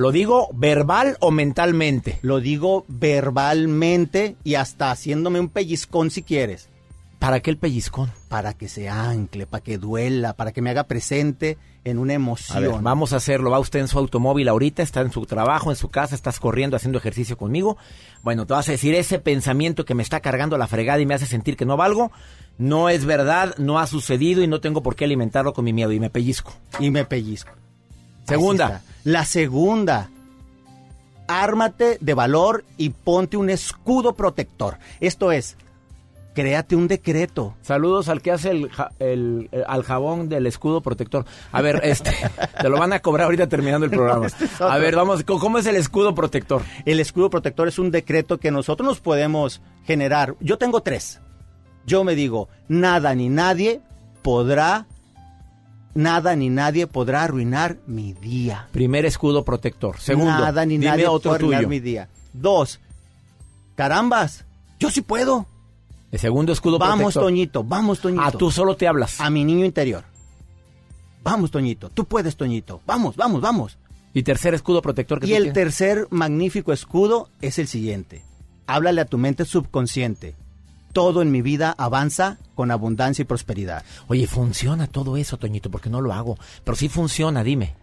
¿Lo 0.02 0.10
digo 0.10 0.48
verbal 0.52 1.16
o 1.20 1.30
mentalmente? 1.30 2.18
Lo 2.22 2.40
digo 2.40 2.84
verbalmente 2.88 4.34
y 4.42 4.56
hasta 4.56 4.90
haciéndome 4.90 5.38
un 5.38 5.48
pellizcón 5.48 6.10
si 6.10 6.24
quieres. 6.24 6.68
¿Para 7.20 7.38
qué 7.38 7.50
el 7.50 7.56
pellizcón? 7.56 8.10
Para 8.28 8.52
que 8.52 8.68
se 8.68 8.88
ancle, 8.88 9.46
para 9.46 9.62
que 9.62 9.78
duela, 9.78 10.32
para 10.32 10.50
que 10.50 10.60
me 10.60 10.70
haga 10.70 10.88
presente 10.88 11.56
en 11.84 12.00
una 12.00 12.14
emoción. 12.14 12.58
A 12.58 12.60
ver, 12.60 12.82
vamos 12.82 13.12
a 13.12 13.18
hacerlo. 13.18 13.52
Va 13.52 13.60
usted 13.60 13.78
en 13.78 13.86
su 13.86 13.96
automóvil 13.96 14.48
ahorita, 14.48 14.82
está 14.82 15.02
en 15.02 15.12
su 15.12 15.24
trabajo, 15.24 15.70
en 15.70 15.76
su 15.76 15.88
casa, 15.88 16.16
estás 16.16 16.40
corriendo, 16.40 16.74
haciendo 16.76 16.98
ejercicio 16.98 17.36
conmigo. 17.36 17.76
Bueno, 18.24 18.44
te 18.44 18.54
vas 18.54 18.68
a 18.68 18.72
decir, 18.72 18.96
ese 18.96 19.20
pensamiento 19.20 19.84
que 19.84 19.94
me 19.94 20.02
está 20.02 20.18
cargando 20.18 20.58
la 20.58 20.66
fregada 20.66 21.00
y 21.00 21.06
me 21.06 21.14
hace 21.14 21.26
sentir 21.26 21.56
que 21.56 21.64
no 21.64 21.76
valgo, 21.76 22.10
no 22.58 22.88
es 22.88 23.04
verdad, 23.04 23.54
no 23.56 23.78
ha 23.78 23.86
sucedido 23.86 24.42
y 24.42 24.48
no 24.48 24.60
tengo 24.60 24.82
por 24.82 24.96
qué 24.96 25.04
alimentarlo 25.04 25.52
con 25.52 25.64
mi 25.64 25.72
miedo. 25.72 25.92
Y 25.92 26.00
me 26.00 26.10
pellizco. 26.10 26.52
Y 26.80 26.90
me 26.90 27.04
pellizco. 27.04 27.52
Segunda. 28.26 28.82
La 29.04 29.24
segunda. 29.24 30.08
Ármate 31.28 31.98
de 32.00 32.14
valor 32.14 32.64
y 32.76 32.90
ponte 32.90 33.36
un 33.36 33.48
escudo 33.50 34.14
protector. 34.14 34.76
Esto 35.00 35.32
es, 35.32 35.56
créate 36.34 36.76
un 36.76 36.88
decreto. 36.88 37.54
Saludos 37.62 38.08
al 38.08 38.20
que 38.20 38.32
hace 38.32 38.50
el, 38.50 38.68
ja- 38.70 38.90
el- 38.98 39.48
el- 39.52 39.64
al 39.66 39.82
jabón 39.82 40.28
del 40.28 40.46
escudo 40.46 40.80
protector. 40.82 41.24
A 41.52 41.62
ver, 41.62 41.80
este, 41.84 42.10
te 42.60 42.68
lo 42.68 42.78
van 42.78 42.92
a 42.92 42.98
cobrar 43.00 43.26
ahorita 43.26 43.46
terminando 43.48 43.86
el 43.86 43.90
programa. 43.92 44.26
Este 44.26 44.44
es. 44.44 44.60
A 44.60 44.76
ver, 44.78 44.94
vamos, 44.96 45.22
¿cómo 45.24 45.38
cómo 45.40 45.58
es 45.58 45.66
el 45.66 45.76
escudo 45.76 46.14
protector? 46.14 46.62
El 46.84 47.00
escudo 47.00 47.30
protector 47.30 47.68
es 47.68 47.78
un 47.78 47.90
decreto 47.90 48.38
que 48.38 48.50
nosotros 48.50 48.86
nos 48.86 49.00
podemos 49.00 49.62
generar. 49.84 50.34
Yo 50.40 50.58
tengo 50.58 50.80
tres. 50.82 51.20
Yo 51.86 52.04
me 52.04 52.14
digo, 52.14 52.48
nada 52.68 53.14
ni 53.14 53.28
nadie 53.28 53.80
podrá, 54.22 54.86
nada 55.94 56.34
ni 56.36 56.50
nadie 56.50 56.86
podrá 56.86 57.24
arruinar 57.24 57.78
mi 57.86 58.12
día. 58.12 58.68
Primer 58.72 59.04
escudo 59.06 59.44
protector. 59.44 59.98
Segundo, 60.00 60.30
nada 60.30 60.64
ni 60.64 60.74
dime 60.78 60.86
nadie 60.90 61.06
otro 61.06 61.30
puede 61.32 61.36
arruinar 61.44 61.66
mi 61.66 61.80
día. 61.80 62.08
Dos, 62.32 62.80
carambas, 63.74 64.44
yo 64.78 64.90
sí 64.90 65.02
puedo. 65.02 65.46
El 66.10 66.18
segundo 66.18 66.52
escudo 66.52 66.78
Vamos, 66.78 66.98
protector. 66.98 67.22
Toñito, 67.24 67.64
vamos, 67.64 68.00
Toñito. 68.00 68.22
A 68.22 68.30
tú 68.32 68.50
solo 68.50 68.76
te 68.76 68.86
hablas. 68.86 69.20
A 69.20 69.30
mi 69.30 69.44
niño 69.44 69.64
interior. 69.64 70.04
Vamos, 71.22 71.50
Toñito, 71.50 71.88
tú 71.90 72.04
puedes, 72.04 72.36
Toñito. 72.36 72.80
Vamos, 72.86 73.16
vamos, 73.16 73.40
vamos. 73.40 73.78
Y 74.12 74.22
tercer 74.22 74.52
escudo 74.52 74.82
protector 74.82 75.20
que 75.20 75.26
Y 75.26 75.30
tú 75.30 75.36
el 75.36 75.42
tienes. 75.44 75.54
tercer 75.54 76.06
magnífico 76.10 76.72
escudo 76.72 77.30
es 77.40 77.58
el 77.58 77.66
siguiente. 77.66 78.22
Háblale 78.66 79.00
a 79.00 79.04
tu 79.06 79.16
mente 79.16 79.44
subconsciente. 79.44 80.34
Todo 80.92 81.22
en 81.22 81.30
mi 81.30 81.40
vida 81.42 81.74
avanza 81.78 82.38
con 82.54 82.70
abundancia 82.70 83.22
y 83.22 83.26
prosperidad. 83.26 83.82
Oye, 84.08 84.26
funciona 84.26 84.86
todo 84.86 85.16
eso, 85.16 85.36
Toñito, 85.38 85.70
porque 85.70 85.88
no 85.90 86.00
lo 86.00 86.12
hago. 86.12 86.38
Pero 86.64 86.76
sí 86.76 86.88
funciona, 86.88 87.42
dime. 87.42 87.74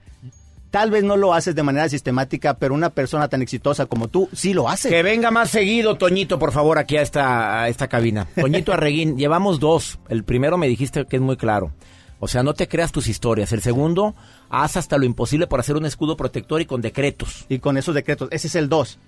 Tal 0.72 0.92
vez 0.92 1.04
no 1.04 1.18
lo 1.18 1.34
haces 1.34 1.56
de 1.56 1.64
manera 1.64 1.90
sistemática, 1.90 2.54
pero 2.54 2.76
una 2.76 2.92
persona 2.92 3.28
tan 3.28 3.42
exitosa 3.42 3.88
como 3.88 4.08
tú 4.08 4.30
sí 4.34 4.54
lo 4.54 4.70
hace. 4.70 4.90
Que 4.90 5.02
venga 5.02 5.32
más 5.32 5.50
seguido, 5.50 5.98
Toñito, 5.98 6.38
por 6.38 6.52
favor, 6.52 6.78
aquí 6.78 6.96
a 6.98 7.02
esta, 7.02 7.64
a 7.64 7.70
esta 7.70 7.88
cabina. 7.88 8.28
Toñito 8.40 8.72
Arreguín, 8.72 9.18
llevamos 9.18 9.60
dos. 9.60 9.98
El 10.10 10.24
primero 10.24 10.60
me 10.60 10.68
dijiste 10.68 11.06
que 11.06 11.16
es 11.16 11.22
muy 11.24 11.38
claro. 11.38 11.72
O 12.20 12.28
sea, 12.28 12.44
no 12.44 12.54
te 12.54 12.68
creas 12.68 12.92
tus 12.92 13.08
historias. 13.08 13.52
El 13.52 13.62
segundo, 13.62 14.14
haz 14.50 14.78
hasta 14.78 15.00
lo 15.00 15.06
imposible 15.06 15.48
por 15.48 15.60
hacer 15.60 15.76
un 15.76 15.88
escudo 15.88 16.16
protector 16.18 16.62
y 16.62 16.66
con 16.68 16.82
decretos. 16.82 17.48
Y 17.50 17.58
con 17.58 17.76
esos 17.78 17.96
decretos, 17.96 18.30
ese 18.32 18.46
es 18.48 18.56
el 18.56 18.70
dos. 18.70 19.00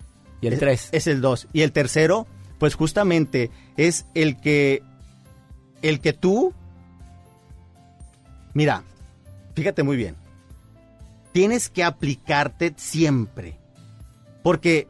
Y 0.41 0.47
el 0.47 0.53
Es- 0.53 0.59
tres. 0.59 0.89
Es 0.93 1.05
el 1.05 1.21
dos. 1.21 1.47
Y 1.53 1.61
el 1.61 1.71
tercero, 1.73 2.25
pues 2.61 2.75
justamente 2.75 3.49
es 3.75 4.05
el 4.13 4.37
que, 4.39 4.83
el 5.81 5.99
que 5.99 6.13
tú, 6.13 6.53
mira, 8.53 8.83
fíjate 9.55 9.81
muy 9.81 9.97
bien, 9.97 10.15
tienes 11.31 11.71
que 11.71 11.83
aplicarte 11.83 12.75
siempre, 12.77 13.57
porque 14.43 14.87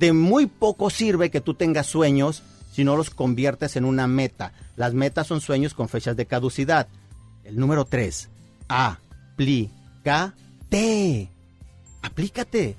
de 0.00 0.12
muy 0.12 0.46
poco 0.46 0.90
sirve 0.90 1.30
que 1.30 1.40
tú 1.40 1.54
tengas 1.54 1.86
sueños 1.86 2.42
si 2.72 2.82
no 2.82 2.96
los 2.96 3.10
conviertes 3.10 3.76
en 3.76 3.84
una 3.84 4.08
meta. 4.08 4.52
Las 4.74 4.92
metas 4.92 5.28
son 5.28 5.40
sueños 5.40 5.74
con 5.74 5.88
fechas 5.88 6.16
de 6.16 6.26
caducidad. 6.26 6.88
El 7.44 7.56
número 7.56 7.84
tres, 7.84 8.30
aplícate. 8.66 9.70
Aplícate. 12.02 12.74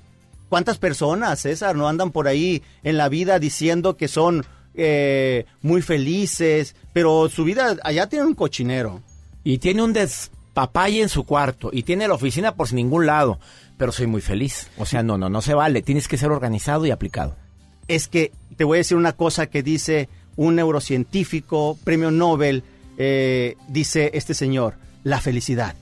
¿Cuántas 0.48 0.78
personas, 0.78 1.40
César, 1.40 1.74
no 1.74 1.88
andan 1.88 2.10
por 2.10 2.28
ahí 2.28 2.62
en 2.82 2.96
la 2.96 3.08
vida 3.08 3.38
diciendo 3.38 3.96
que 3.96 4.08
son 4.08 4.44
eh, 4.74 5.46
muy 5.62 5.82
felices, 5.82 6.76
pero 6.92 7.28
su 7.28 7.44
vida 7.44 7.76
allá 7.82 8.08
tiene 8.08 8.26
un 8.26 8.34
cochinero? 8.34 9.02
Y 9.42 9.58
tiene 9.58 9.82
un 9.82 9.92
despapalle 9.92 11.02
en 11.02 11.08
su 11.08 11.24
cuarto. 11.24 11.70
Y 11.72 11.82
tiene 11.82 12.08
la 12.08 12.14
oficina 12.14 12.54
por 12.54 12.72
ningún 12.72 13.06
lado. 13.06 13.38
Pero 13.76 13.92
soy 13.92 14.06
muy 14.06 14.20
feliz. 14.20 14.68
O 14.78 14.86
sea, 14.86 15.02
no, 15.02 15.18
no, 15.18 15.28
no 15.28 15.42
se 15.42 15.54
vale. 15.54 15.82
Tienes 15.82 16.08
que 16.08 16.16
ser 16.16 16.30
organizado 16.30 16.86
y 16.86 16.90
aplicado. 16.90 17.36
Es 17.88 18.08
que 18.08 18.32
te 18.56 18.64
voy 18.64 18.76
a 18.76 18.78
decir 18.78 18.96
una 18.96 19.12
cosa 19.12 19.46
que 19.46 19.62
dice 19.62 20.08
un 20.36 20.56
neurocientífico, 20.56 21.78
premio 21.84 22.10
Nobel, 22.10 22.62
eh, 22.96 23.56
dice 23.68 24.10
este 24.14 24.34
señor, 24.34 24.76
la 25.02 25.20
felicidad 25.20 25.74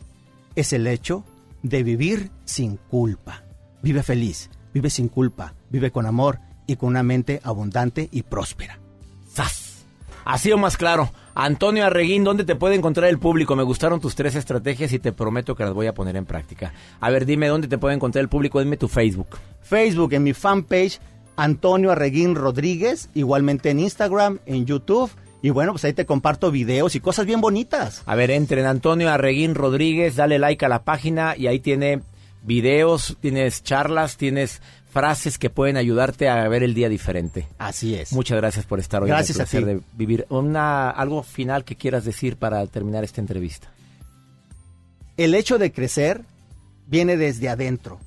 es 0.57 0.73
el 0.73 0.87
hecho 0.87 1.25
de 1.63 1.83
vivir 1.83 2.31
sin 2.45 2.77
culpa. 2.77 3.41
Vive 3.83 4.03
feliz, 4.03 4.49
vive 4.72 4.91
sin 4.91 5.09
culpa, 5.09 5.55
vive 5.68 5.91
con 5.91 6.07
amor 6.07 6.39
y 6.66 6.76
con 6.76 6.91
una 6.91 7.03
mente 7.03 7.41
abundante 7.43 8.09
y 8.12 8.22
próspera. 8.22 8.78
¡Sas! 9.28 9.85
Así 10.24 10.53
o 10.53 10.59
más 10.59 10.76
claro. 10.76 11.11
Antonio 11.35 11.87
Arreguín, 11.87 12.22
¿dónde 12.22 12.45
te 12.45 12.55
puede 12.55 12.76
encontrar 12.76 13.09
el 13.09 13.18
público? 13.18 13.57
Me 13.57 13.62
gustaron 13.62 14.01
tus 14.01 14.14
tres 14.14 14.37
estrategias 14.37 14.93
y 14.93 14.99
te 14.99 15.12
prometo 15.12 15.57
que 15.57 15.64
las 15.64 15.72
voy 15.72 15.87
a 15.87 15.95
poner 15.95 16.16
en 16.16 16.26
práctica. 16.26 16.72
A 17.01 17.11
ver, 17.11 17.26
dime 17.26 17.49
dónde 17.49 17.68
te 17.68 17.78
puede 17.78 17.95
encontrar 17.95 18.22
el 18.22 18.28
público. 18.28 18.61
Dime 18.61 18.76
tu 18.76 18.87
Facebook. 18.87 19.39
Facebook, 19.62 20.12
en 20.12 20.22
mi 20.22 20.33
fanpage, 20.33 21.01
Antonio 21.37 21.91
Arreguín 21.91 22.35
Rodríguez, 22.35 23.11
igualmente 23.14 23.70
en 23.70 23.80
Instagram, 23.80 24.39
en 24.47 24.66
YouTube. 24.66 25.11
Y 25.41 25.51
bueno, 25.51 25.72
pues 25.72 25.85
ahí 25.85 25.93
te 25.93 26.07
comparto 26.07 26.53
videos 26.53 26.95
y 26.95 27.01
cosas 27.01 27.26
bien 27.26 27.41
bonitas. 27.41 28.03
A 28.07 28.14
ver, 28.14 28.30
entre 28.30 28.61
en 28.61 28.68
Antonio 28.68 29.11
Arreguín 29.11 29.57
Rodríguez, 29.57 30.14
dale 30.14 30.39
like 30.39 30.64
a 30.64 30.68
la 30.68 30.85
página 30.85 31.35
y 31.37 31.49
ahí 31.49 31.59
tiene 31.59 32.03
videos, 32.43 33.16
tienes 33.20 33.62
charlas, 33.62 34.16
tienes 34.16 34.61
frases 34.90 35.38
que 35.38 35.49
pueden 35.49 35.76
ayudarte 35.76 36.28
a 36.28 36.47
ver 36.49 36.62
el 36.62 36.74
día 36.74 36.88
diferente. 36.88 37.49
Así 37.59 37.95
es. 37.95 38.12
Muchas 38.12 38.36
gracias 38.36 38.66
por 38.66 38.78
estar 38.78 39.03
hoy. 39.03 39.09
en 39.09 39.14
el 39.14 39.18
Gracias 39.18 39.40
a 39.40 39.47
ti. 39.47 39.64
de 39.64 39.80
vivir. 39.95 40.26
Una, 40.28 40.90
algo 40.90 41.22
final 41.22 41.64
que 41.64 41.76
quieras 41.76 42.05
decir 42.05 42.36
para 42.36 42.66
terminar 42.66 43.03
esta 43.05 43.20
entrevista. 43.20 43.68
El 45.16 45.34
hecho 45.34 45.59
de 45.59 45.72
crecer 45.72 46.22
viene 46.86 47.16
desde 47.16 47.49
adentro. 47.49 48.01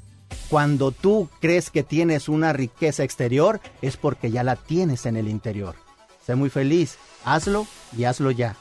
Cuando 0.49 0.91
tú 0.91 1.29
crees 1.41 1.71
que 1.71 1.81
tienes 1.81 2.29
una 2.29 2.53
riqueza 2.53 3.03
exterior, 3.03 3.59
es 3.81 3.97
porque 3.97 4.29
ya 4.29 4.43
la 4.43 4.55
tienes 4.55 5.05
en 5.07 5.17
el 5.17 5.27
interior. 5.27 5.75
Sé 6.25 6.35
muy 6.35 6.49
feliz, 6.49 6.97
hazlo 7.23 7.65
y 7.97 8.03
hazlo 8.03 8.31
ya. 8.31 8.55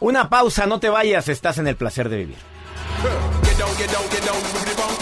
Una 0.00 0.28
pausa, 0.30 0.66
no 0.66 0.80
te 0.80 0.88
vayas, 0.88 1.28
estás 1.28 1.58
en 1.58 1.66
el 1.66 1.76
placer 1.76 2.08
de 2.08 2.16
vivir. 2.18 3.31
Get 3.78 3.90
down, 3.90 4.06
get 4.10 4.22
down, 4.22 4.36
everybody! 4.36 4.70
you 4.70 4.76
don't, 4.76 4.76
booty 4.76 4.76
bump. 4.76 5.01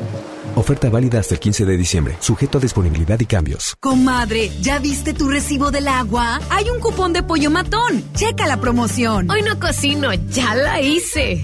Oferta 0.55 0.89
válida 0.89 1.19
hasta 1.19 1.35
el 1.35 1.39
15 1.39 1.65
de 1.65 1.77
diciembre, 1.77 2.17
sujeto 2.19 2.57
a 2.57 2.61
disponibilidad 2.61 3.19
y 3.19 3.25
cambios. 3.25 3.75
Comadre, 3.79 4.51
¿ya 4.61 4.79
viste 4.79 5.13
tu 5.13 5.29
recibo 5.29 5.71
del 5.71 5.87
agua? 5.87 6.39
Hay 6.49 6.69
un 6.69 6.79
cupón 6.79 7.13
de 7.13 7.23
pollo 7.23 7.49
matón. 7.49 8.03
Checa 8.13 8.47
la 8.47 8.57
promoción. 8.57 9.29
Hoy 9.29 9.41
no 9.41 9.59
cocino, 9.59 10.13
ya 10.13 10.55
la 10.55 10.81
hice. 10.81 11.43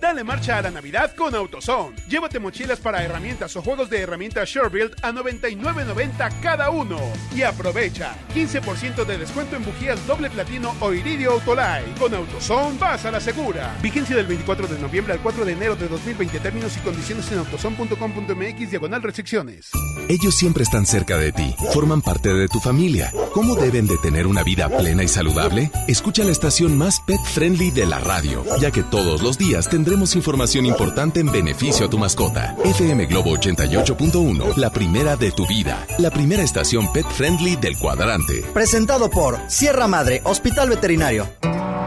Dale 0.00 0.24
marcha 0.24 0.56
a 0.56 0.62
la 0.62 0.70
Navidad 0.70 1.14
con 1.14 1.34
AutoZone. 1.34 1.94
Llévate 2.08 2.38
mochilas 2.38 2.80
para 2.80 3.04
herramientas 3.04 3.54
o 3.56 3.62
juegos 3.62 3.90
de 3.90 4.00
herramientas 4.00 4.48
SureBuild 4.48 4.94
a 5.02 5.12
99.90 5.12 6.40
cada 6.40 6.70
uno. 6.70 6.98
Y 7.36 7.42
aprovecha 7.42 8.16
15% 8.34 9.04
de 9.04 9.18
descuento 9.18 9.56
en 9.56 9.64
bujías 9.64 10.06
doble 10.06 10.30
platino 10.30 10.74
o 10.80 10.94
iridio 10.94 11.32
Autolite. 11.32 11.98
Con 11.98 12.14
AutoZone 12.14 12.78
vas 12.78 13.04
a 13.04 13.10
la 13.10 13.20
segura. 13.20 13.76
Vigencia 13.82 14.16
del 14.16 14.26
24 14.26 14.68
de 14.68 14.78
noviembre 14.78 15.12
al 15.12 15.20
4 15.20 15.44
de 15.44 15.52
enero 15.52 15.76
de 15.76 15.88
2020. 15.88 16.40
Términos 16.40 16.76
y 16.76 16.80
condiciones 16.80 17.30
en 17.32 17.38
autozone.com.mx 17.40 18.70
diagonal 18.70 19.02
restricciones. 19.02 19.70
Ellos 20.08 20.34
siempre 20.34 20.64
están 20.64 20.86
cerca 20.86 21.18
de 21.18 21.30
ti, 21.30 21.54
forman 21.72 22.02
parte 22.02 22.32
de 22.32 22.48
tu 22.48 22.58
familia. 22.58 23.12
¿Cómo 23.32 23.54
deben 23.54 23.86
de 23.86 23.96
tener 23.98 24.26
una 24.26 24.42
vida 24.42 24.68
plena 24.68 25.04
y 25.04 25.08
saludable? 25.08 25.70
Escucha 25.86 26.24
la 26.24 26.32
estación 26.32 26.76
más 26.76 27.00
pet 27.00 27.20
friendly 27.22 27.70
de 27.70 27.86
la 27.86 28.00
radio, 28.00 28.44
ya 28.60 28.72
que 28.72 28.82
todos 28.82 29.22
los 29.22 29.38
días 29.38 29.68
tendremos 29.90 30.14
información 30.14 30.66
importante 30.66 31.18
en 31.18 31.32
beneficio 31.32 31.84
a 31.84 31.90
tu 31.90 31.98
mascota. 31.98 32.54
FM 32.64 33.06
Globo 33.06 33.36
88.1, 33.36 34.54
la 34.54 34.70
primera 34.70 35.16
de 35.16 35.32
tu 35.32 35.48
vida, 35.48 35.84
la 35.98 36.12
primera 36.12 36.44
estación 36.44 36.92
pet 36.92 37.04
friendly 37.08 37.56
del 37.56 37.76
cuadrante. 37.76 38.44
Presentado 38.54 39.10
por 39.10 39.40
Sierra 39.48 39.88
Madre, 39.88 40.20
Hospital 40.22 40.68
Veterinario. 40.68 41.28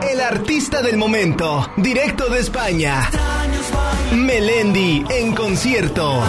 El 0.02 0.20
artista 0.20 0.82
del 0.82 0.98
momento, 0.98 1.66
directo 1.78 2.28
de 2.28 2.42
España. 2.42 3.10
Melendi 4.14 5.06
en 5.10 5.34
concierto. 5.34 6.22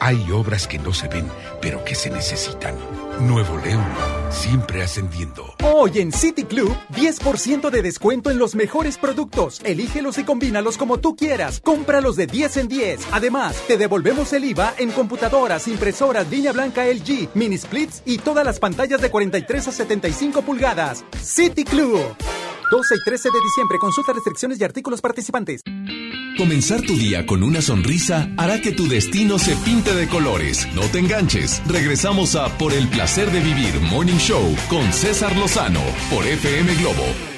Hay 0.00 0.30
obras 0.30 0.68
que 0.68 0.78
no 0.78 0.92
se 0.92 1.08
ven, 1.08 1.26
pero 1.60 1.84
que 1.84 1.94
se 1.94 2.08
necesitan. 2.08 2.74
Nuevo 3.20 3.58
León, 3.58 3.84
siempre 4.30 4.82
ascendiendo. 4.82 5.54
Hoy 5.64 5.98
en 5.98 6.12
City 6.12 6.44
Club, 6.44 6.72
10% 6.94 7.68
de 7.68 7.82
descuento 7.82 8.30
en 8.30 8.38
los 8.38 8.54
mejores 8.54 8.96
productos. 8.96 9.60
Elígelos 9.64 10.16
y 10.18 10.24
combínalos 10.24 10.76
como 10.76 10.98
tú 10.98 11.16
quieras. 11.16 11.60
Cómpralos 11.60 12.14
de 12.14 12.28
10 12.28 12.56
en 12.58 12.68
10. 12.68 13.08
Además, 13.10 13.56
te 13.66 13.76
devolvemos 13.76 14.32
el 14.32 14.44
IVA 14.44 14.72
en 14.78 14.92
computadoras, 14.92 15.66
impresoras, 15.66 16.30
línea 16.30 16.52
blanca 16.52 16.86
LG, 16.86 17.30
mini 17.34 17.58
splits 17.58 18.02
y 18.04 18.18
todas 18.18 18.44
las 18.44 18.60
pantallas 18.60 19.00
de 19.00 19.10
43 19.10 19.66
a 19.66 19.72
75 19.72 20.42
pulgadas. 20.42 21.04
City 21.20 21.64
Club. 21.64 22.00
12 22.70 22.94
y 22.96 23.00
13 23.04 23.30
de 23.30 23.40
diciembre. 23.40 23.78
Consulta 23.78 24.12
restricciones 24.12 24.60
y 24.60 24.64
artículos 24.64 25.00
participantes. 25.00 25.62
Comenzar 26.36 26.82
tu 26.82 26.96
día 26.96 27.26
con 27.26 27.42
una 27.42 27.60
sonrisa 27.60 28.28
hará 28.36 28.60
que 28.60 28.70
tu 28.70 28.86
destino 28.86 29.40
se 29.40 29.56
pinte 29.56 29.92
de 29.92 30.06
colores. 30.08 30.68
No 30.72 30.82
te 30.82 31.00
enganches. 31.00 31.60
Regresamos 31.66 32.36
a 32.36 32.56
Por 32.58 32.72
el 32.72 32.86
placer 32.88 33.30
de 33.32 33.40
vivir 33.40 33.80
Morning 33.80 34.18
Show 34.18 34.54
con 34.68 34.92
César 34.92 35.36
Lozano 35.36 35.82
por 36.10 36.24
FM 36.24 36.74
Globo. 36.76 37.37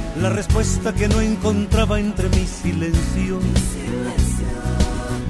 la 0.17 0.29
respuesta 0.29 0.93
que 0.93 1.07
no 1.07 1.21
encontraba 1.21 1.99
entre 1.99 2.29
mi 2.29 2.45
silencio. 2.45 3.39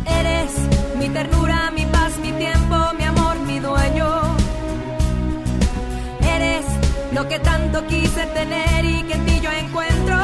Eres 0.06 0.52
mi 0.98 1.10
ternura, 1.10 1.72
mi 1.72 1.86
paz, 1.86 2.18
mi 2.22 2.32
tiempo, 2.34 2.76
mi 2.98 3.04
amor, 3.04 3.40
mi 3.42 3.60
dueño. 3.60 4.38
Eres 6.22 6.66
lo 7.14 7.28
que 7.28 7.40
tanto 7.40 7.86
quise 7.88 8.26
tener 8.28 8.86
y 8.86 9.04
que 9.04 9.14
en 9.14 9.26
ti 9.26 9.40
yo 9.42 9.52
encuentro. 9.52 10.18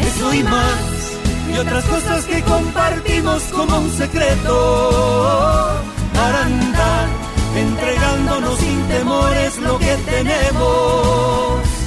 Eso 0.00 0.34
y 0.34 0.42
más, 0.42 1.12
y 1.52 1.58
otras 1.58 1.84
cosas 1.84 2.24
que 2.24 2.42
compartimos 2.42 3.42
como 3.44 3.78
un 3.78 3.90
secreto. 3.90 5.82
Para 6.14 6.44
andar 6.44 7.08
entregándonos 7.56 8.58
sin 8.58 8.88
temores 8.88 9.58
lo 9.58 9.78
que 9.78 9.96
tenemos. 9.96 11.79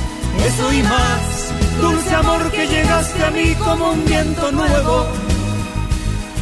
Eso 0.46 0.74
y 0.74 0.84
más, 0.84 1.54
dulce 1.82 2.16
amor 2.16 2.52
que 2.52 2.68
llegaste 2.68 3.24
a 3.24 3.32
mí 3.32 3.56
como 3.56 3.92
un 3.92 4.06
viento 4.06 4.52
nuevo. 4.52 5.08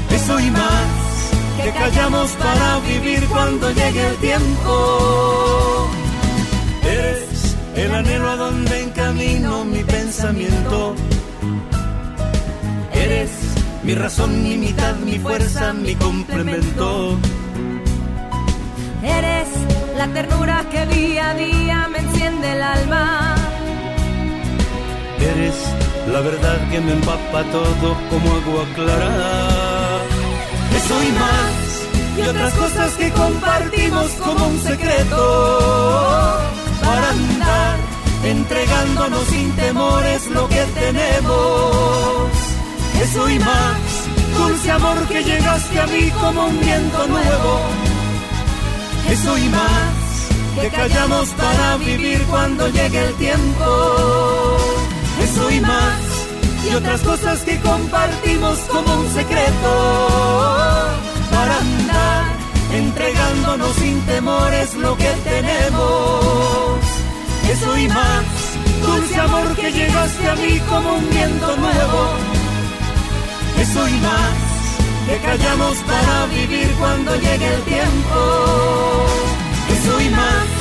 Eso 0.09 0.39
y 0.39 0.51
más, 0.51 1.31
que 1.63 1.71
callamos 1.71 2.31
para 2.31 2.79
vivir 2.79 3.23
cuando 3.27 3.71
llegue 3.71 4.07
el 4.07 4.15
tiempo. 4.17 5.89
Eres 6.83 7.55
el 7.75 7.95
anhelo 7.95 8.29
a 8.29 8.35
donde 8.35 8.83
encamino 8.83 9.65
mi 9.65 9.83
pensamiento. 9.83 10.95
Eres 12.93 13.31
mi 13.83 13.95
razón, 13.95 14.43
mi 14.43 14.57
mitad, 14.57 14.95
mi 14.97 15.17
fuerza, 15.19 15.73
mi 15.73 15.95
complemento. 15.95 17.17
Eres 19.03 19.47
la 19.97 20.07
ternura 20.07 20.65
que 20.69 20.85
día 20.85 21.31
a 21.31 21.33
día 21.33 21.87
me 21.91 21.99
enciende 21.99 22.51
el 22.51 22.61
alma. 22.61 23.40
Eres 25.21 25.55
la 26.11 26.19
verdad 26.21 26.69
que 26.69 26.79
me 26.79 26.93
empapa 26.93 27.43
todo 27.51 27.95
como 28.09 28.31
agua 28.35 28.65
clara. 28.75 30.01
Eso 30.75 31.03
y 31.03 31.11
más, 31.11 32.17
y 32.17 32.21
otras 32.29 32.53
cosas 32.53 32.93
que 32.93 33.11
compartimos 33.11 34.11
como 34.13 34.47
un 34.47 34.59
secreto. 34.59 36.39
Para 36.81 37.09
andar 37.09 37.77
entregándonos 38.23 39.23
sin 39.27 39.51
temores 39.55 40.27
lo 40.31 40.47
que 40.49 40.63
tenemos. 40.73 42.31
Eso 43.01 43.29
y 43.29 43.39
más, 43.39 43.79
dulce 44.37 44.71
amor 44.71 45.07
que 45.07 45.23
llegaste 45.23 45.79
a 45.79 45.87
mí 45.87 46.11
como 46.19 46.45
un 46.47 46.59
viento 46.59 47.07
nuevo. 47.07 47.61
Eso 49.09 49.37
y 49.37 49.49
más, 49.49 50.61
que 50.61 50.69
callamos 50.69 51.29
para 51.29 51.77
vivir 51.77 52.21
cuando 52.29 52.67
llegue 52.69 53.07
el 53.07 53.13
tiempo. 53.15 54.80
Eso 55.19 55.51
y 55.51 55.61
más, 55.61 56.01
y 56.69 56.75
otras 56.75 57.01
cosas 57.01 57.39
que 57.41 57.59
compartimos 57.59 58.59
como 58.59 58.93
un 59.01 59.09
secreto. 59.09 60.87
Para 61.31 61.57
andar 61.57 62.41
entregándonos 62.73 63.75
sin 63.75 63.99
temores 64.05 64.73
lo 64.75 64.95
que 64.97 65.11
tenemos. 65.23 66.79
Eso 67.49 67.77
y 67.77 67.87
más, 67.87 68.25
dulce 68.81 69.19
amor 69.19 69.55
que 69.55 69.71
llegaste 69.71 70.27
a 70.27 70.35
mí 70.35 70.59
como 70.69 70.95
un 70.95 71.09
viento 71.09 71.57
nuevo. 71.57 72.13
Eso 73.59 73.87
y 73.87 73.97
más, 73.99 75.07
que 75.07 75.17
callamos 75.19 75.77
para 75.79 76.25
vivir 76.27 76.71
cuando 76.79 77.15
llegue 77.15 77.53
el 77.55 77.61
tiempo. 77.63 79.05
Eso 79.69 80.01
y 80.01 80.09
más. 80.09 80.60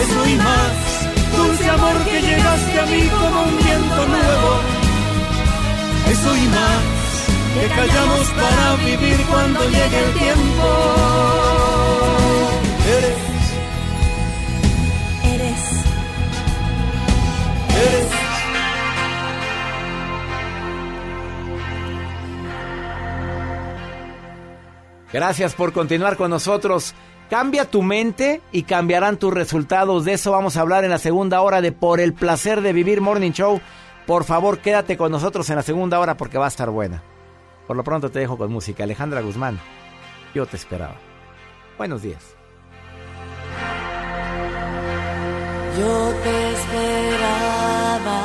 Eso 0.00 0.26
y 0.26 0.36
más, 0.36 0.72
dulce 1.36 1.68
amor 1.68 2.04
que 2.04 2.20
llegaste 2.20 2.80
a 2.80 2.86
mí 2.86 3.08
como 3.08 3.42
un 3.42 3.56
viento 3.56 4.06
nuevo. 4.06 4.60
Eso 6.10 6.36
y 6.36 6.46
más, 6.48 6.82
que 7.54 7.68
callamos 7.68 8.28
para 8.30 8.76
vivir 8.84 9.20
cuando 9.30 9.60
llegue 9.64 9.98
el 10.04 10.12
tiempo. 10.14 10.66
Eres, 12.96 13.18
Eres 15.34 15.82
eres. 17.76 18.08
Gracias 25.12 25.54
por 25.54 25.72
continuar 25.72 26.16
con 26.16 26.30
nosotros. 26.30 26.94
Cambia 27.32 27.64
tu 27.64 27.80
mente 27.80 28.42
y 28.52 28.64
cambiarán 28.64 29.16
tus 29.16 29.32
resultados. 29.32 30.04
De 30.04 30.12
eso 30.12 30.32
vamos 30.32 30.58
a 30.58 30.60
hablar 30.60 30.84
en 30.84 30.90
la 30.90 30.98
segunda 30.98 31.40
hora 31.40 31.62
de 31.62 31.72
Por 31.72 31.98
el 31.98 32.12
placer 32.12 32.60
de 32.60 32.74
vivir 32.74 33.00
Morning 33.00 33.30
Show. 33.30 33.58
Por 34.06 34.24
favor, 34.24 34.58
quédate 34.58 34.98
con 34.98 35.10
nosotros 35.10 35.48
en 35.48 35.56
la 35.56 35.62
segunda 35.62 35.98
hora 35.98 36.18
porque 36.18 36.36
va 36.36 36.44
a 36.44 36.48
estar 36.48 36.68
buena. 36.68 37.02
Por 37.66 37.74
lo 37.74 37.84
pronto 37.84 38.10
te 38.10 38.18
dejo 38.18 38.36
con 38.36 38.52
música. 38.52 38.84
Alejandra 38.84 39.22
Guzmán, 39.22 39.58
yo 40.34 40.44
te 40.44 40.58
esperaba. 40.58 40.96
Buenos 41.78 42.02
días. 42.02 42.22
Yo 45.78 46.14
te 46.24 46.52
esperaba 46.52 48.20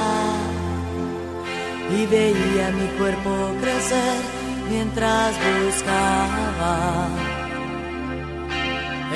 y 1.97 2.05
veía 2.07 2.71
mi 2.71 2.87
cuerpo 2.97 3.53
crecer 3.61 4.21
mientras 4.69 5.33
buscaba 5.63 7.36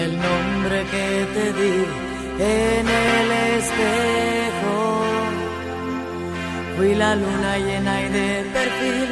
el 0.04 0.14
nombre 0.20 0.78
que 0.91 1.08
te 1.36 1.45
di 1.60 1.78
en 2.39 2.86
el 2.88 3.28
espejo. 3.58 4.78
Fui 6.76 6.95
la 6.95 7.16
luna 7.16 7.58
llena 7.66 7.93
y 8.02 8.08
de 8.18 8.30
perfil 8.56 9.10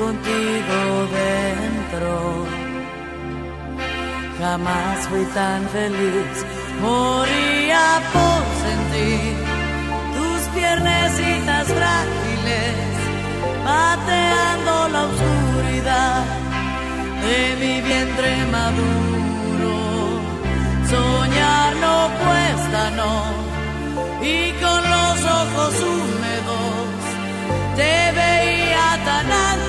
contigo 0.00 0.78
dentro. 1.20 2.12
Jamás 4.38 4.98
fui 5.08 5.24
tan 5.40 5.60
feliz, 5.76 6.34
moría 6.82 7.84
por 8.14 8.40
sentir 8.64 9.34
tus 10.16 10.40
piernecitas 10.54 11.66
frágiles, 11.78 12.74
pateando 13.64 14.74
la 14.94 15.02
oscuridad 15.10 16.24
de 17.24 17.38
mi 17.60 17.80
vientre 17.88 18.30
maduro. 18.52 19.25
Soñar 20.90 21.74
no 21.84 21.96
cuesta, 22.22 22.90
no, 23.00 23.14
y 24.22 24.52
con 24.62 24.80
los 24.94 25.16
ojos 25.40 25.74
húmedos 25.82 26.98
te 27.74 28.12
veía 28.20 28.86
tan 29.04 29.26
alto, 29.50 29.65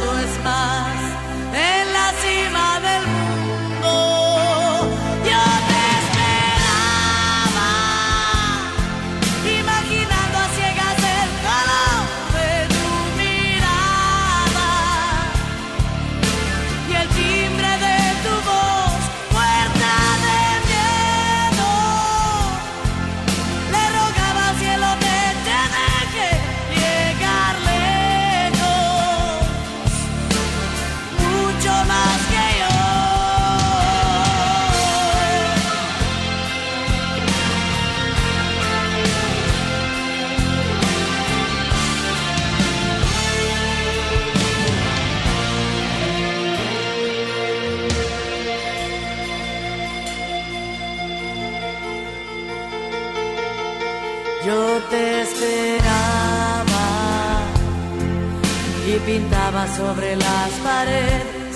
sobre 59.76 60.16
las 60.16 60.50
paredes 60.64 61.56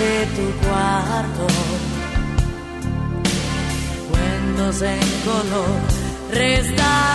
de 0.00 0.26
tu 0.36 0.46
cuarto. 0.66 1.46
Cuentos 4.10 4.82
en 4.82 5.00
color, 5.24 5.80
restaba 6.32 7.07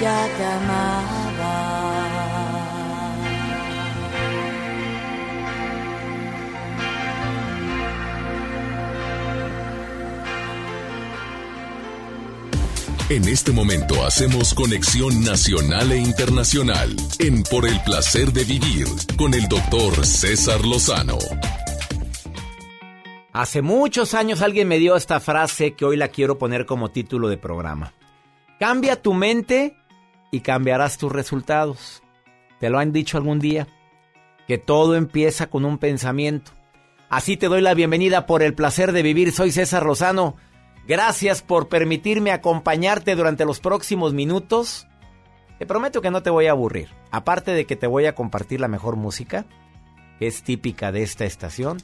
ya 0.00 0.28
te 0.36 0.44
amaba. 0.44 1.90
En 13.10 13.24
este 13.24 13.50
momento 13.50 14.04
hacemos 14.06 14.54
conexión 14.54 15.24
nacional 15.24 15.90
e 15.90 15.98
internacional 15.98 16.96
en 17.18 17.42
Por 17.42 17.66
el 17.66 17.80
placer 17.82 18.32
de 18.32 18.44
vivir 18.44 18.86
con 19.18 19.34
el 19.34 19.48
doctor 19.48 20.06
César 20.06 20.64
Lozano. 20.64 21.18
Hace 23.32 23.62
muchos 23.62 24.14
años 24.14 24.42
alguien 24.42 24.68
me 24.68 24.78
dio 24.78 24.94
esta 24.94 25.18
frase 25.18 25.72
que 25.72 25.84
hoy 25.84 25.96
la 25.96 26.08
quiero 26.08 26.38
poner 26.38 26.66
como 26.66 26.90
título 26.90 27.28
de 27.28 27.36
programa. 27.36 27.92
Cambia 28.60 29.02
tu 29.02 29.12
mente 29.12 29.79
y 30.30 30.40
cambiarás 30.40 30.98
tus 30.98 31.12
resultados. 31.12 32.02
¿Te 32.58 32.70
lo 32.70 32.78
han 32.78 32.92
dicho 32.92 33.16
algún 33.16 33.38
día? 33.38 33.66
Que 34.46 34.58
todo 34.58 34.96
empieza 34.96 35.48
con 35.48 35.64
un 35.64 35.78
pensamiento. 35.78 36.52
Así 37.08 37.36
te 37.36 37.48
doy 37.48 37.60
la 37.60 37.74
bienvenida 37.74 38.26
por 38.26 38.42
el 38.42 38.54
placer 38.54 38.92
de 38.92 39.02
vivir. 39.02 39.32
Soy 39.32 39.50
César 39.50 39.84
Lozano. 39.84 40.36
Gracias 40.86 41.42
por 41.42 41.68
permitirme 41.68 42.32
acompañarte 42.32 43.14
durante 43.16 43.44
los 43.44 43.60
próximos 43.60 44.12
minutos. 44.12 44.86
Te 45.58 45.66
prometo 45.66 46.00
que 46.00 46.10
no 46.10 46.22
te 46.22 46.30
voy 46.30 46.46
a 46.46 46.52
aburrir. 46.52 46.88
Aparte 47.10 47.52
de 47.52 47.66
que 47.66 47.76
te 47.76 47.86
voy 47.86 48.06
a 48.06 48.14
compartir 48.14 48.60
la 48.60 48.68
mejor 48.68 48.96
música, 48.96 49.44
que 50.18 50.26
es 50.26 50.42
típica 50.42 50.92
de 50.92 51.02
esta 51.02 51.24
estación, 51.24 51.78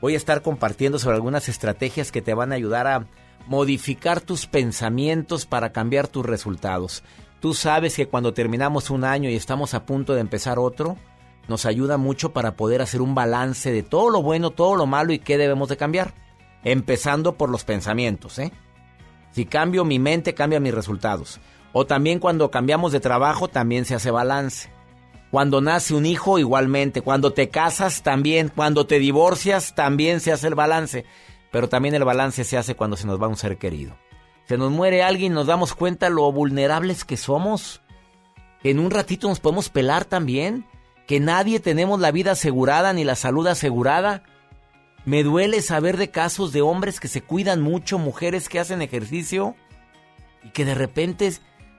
voy 0.00 0.14
a 0.14 0.16
estar 0.16 0.42
compartiendo 0.42 0.98
sobre 0.98 1.16
algunas 1.16 1.48
estrategias 1.48 2.12
que 2.12 2.22
te 2.22 2.34
van 2.34 2.52
a 2.52 2.56
ayudar 2.56 2.86
a 2.86 3.06
modificar 3.46 4.20
tus 4.20 4.46
pensamientos 4.46 5.46
para 5.46 5.72
cambiar 5.72 6.08
tus 6.08 6.24
resultados. 6.24 7.02
Tú 7.42 7.54
sabes 7.54 7.96
que 7.96 8.06
cuando 8.06 8.32
terminamos 8.32 8.88
un 8.88 9.02
año 9.02 9.28
y 9.28 9.34
estamos 9.34 9.74
a 9.74 9.84
punto 9.84 10.14
de 10.14 10.20
empezar 10.20 10.60
otro, 10.60 10.96
nos 11.48 11.66
ayuda 11.66 11.96
mucho 11.96 12.32
para 12.32 12.54
poder 12.54 12.80
hacer 12.80 13.02
un 13.02 13.16
balance 13.16 13.72
de 13.72 13.82
todo 13.82 14.10
lo 14.10 14.22
bueno, 14.22 14.50
todo 14.50 14.76
lo 14.76 14.86
malo 14.86 15.12
y 15.12 15.18
qué 15.18 15.36
debemos 15.36 15.68
de 15.68 15.76
cambiar. 15.76 16.14
Empezando 16.62 17.36
por 17.36 17.50
los 17.50 17.64
pensamientos, 17.64 18.38
¿eh? 18.38 18.52
Si 19.32 19.44
cambio 19.44 19.84
mi 19.84 19.98
mente, 19.98 20.34
cambia 20.34 20.60
mis 20.60 20.72
resultados. 20.72 21.40
O 21.72 21.84
también 21.84 22.20
cuando 22.20 22.52
cambiamos 22.52 22.92
de 22.92 23.00
trabajo, 23.00 23.48
también 23.48 23.86
se 23.86 23.96
hace 23.96 24.12
balance. 24.12 24.70
Cuando 25.32 25.60
nace 25.60 25.94
un 25.94 26.06
hijo, 26.06 26.38
igualmente. 26.38 27.02
Cuando 27.02 27.32
te 27.32 27.48
casas, 27.48 28.04
también. 28.04 28.52
Cuando 28.54 28.86
te 28.86 29.00
divorcias, 29.00 29.74
también 29.74 30.20
se 30.20 30.30
hace 30.30 30.46
el 30.46 30.54
balance. 30.54 31.06
Pero 31.50 31.68
también 31.68 31.96
el 31.96 32.04
balance 32.04 32.44
se 32.44 32.56
hace 32.56 32.76
cuando 32.76 32.96
se 32.96 33.08
nos 33.08 33.20
va 33.20 33.26
un 33.26 33.36
ser 33.36 33.58
querido. 33.58 33.96
Se 34.48 34.58
nos 34.58 34.70
muere 34.70 35.02
alguien, 35.02 35.32
nos 35.32 35.46
damos 35.46 35.74
cuenta 35.74 36.10
lo 36.10 36.30
vulnerables 36.32 37.04
que 37.04 37.16
somos. 37.16 37.80
Que 38.62 38.70
en 38.70 38.78
un 38.78 38.90
ratito 38.90 39.28
nos 39.28 39.40
podemos 39.40 39.68
pelar 39.68 40.04
también. 40.04 40.66
Que 41.06 41.20
nadie 41.20 41.60
tenemos 41.60 42.00
la 42.00 42.10
vida 42.10 42.32
asegurada 42.32 42.92
ni 42.92 43.04
la 43.04 43.14
salud 43.14 43.46
asegurada. 43.46 44.24
Me 45.04 45.24
duele 45.24 45.62
saber 45.62 45.96
de 45.96 46.10
casos 46.10 46.52
de 46.52 46.62
hombres 46.62 47.00
que 47.00 47.08
se 47.08 47.22
cuidan 47.22 47.60
mucho, 47.60 47.98
mujeres 47.98 48.48
que 48.48 48.60
hacen 48.60 48.82
ejercicio 48.82 49.56
y 50.44 50.50
que 50.50 50.64
de 50.64 50.74
repente 50.74 51.32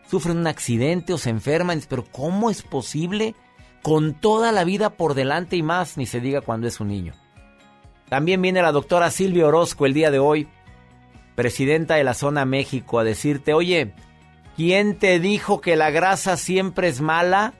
sufren 0.09 0.38
un 0.38 0.47
accidente 0.47 1.14
o 1.14 1.18
se 1.18 1.30
enferman. 1.30 1.82
Pero 1.88 2.05
¿cómo 2.11 2.49
es 2.49 2.61
posible? 2.64 3.36
Con 3.82 4.14
toda 4.14 4.51
la 4.51 4.64
vida 4.64 4.91
por 4.91 5.14
delante 5.14 5.55
y 5.55 5.64
más, 5.64 5.97
ni 5.97 6.05
se 6.05 6.20
diga 6.20 6.41
cuando 6.41 6.68
es 6.68 6.80
un 6.80 6.89
niño. 6.89 7.14
También 8.09 8.41
viene 8.41 8.61
la 8.61 8.72
doctora 8.72 9.09
Silvia 9.09 9.47
Orozco 9.47 9.86
el 9.86 9.93
día 9.93 10.11
de 10.11 10.20
hoy, 10.20 10.47
presidenta 11.36 11.96
de 11.96 12.04
la 12.04 12.14
zona 12.14 12.46
México, 12.46 13.00
a 13.00 13.04
decirte, 13.04 13.54
oye, 13.54 13.94
¿quién 14.56 14.98
te 14.98 15.20
dijo 15.20 15.62
que 15.62 15.76
la 15.76 15.92
grasa 15.92 16.38
siempre 16.38 16.88
es 16.88 17.02
mala? 17.02 17.54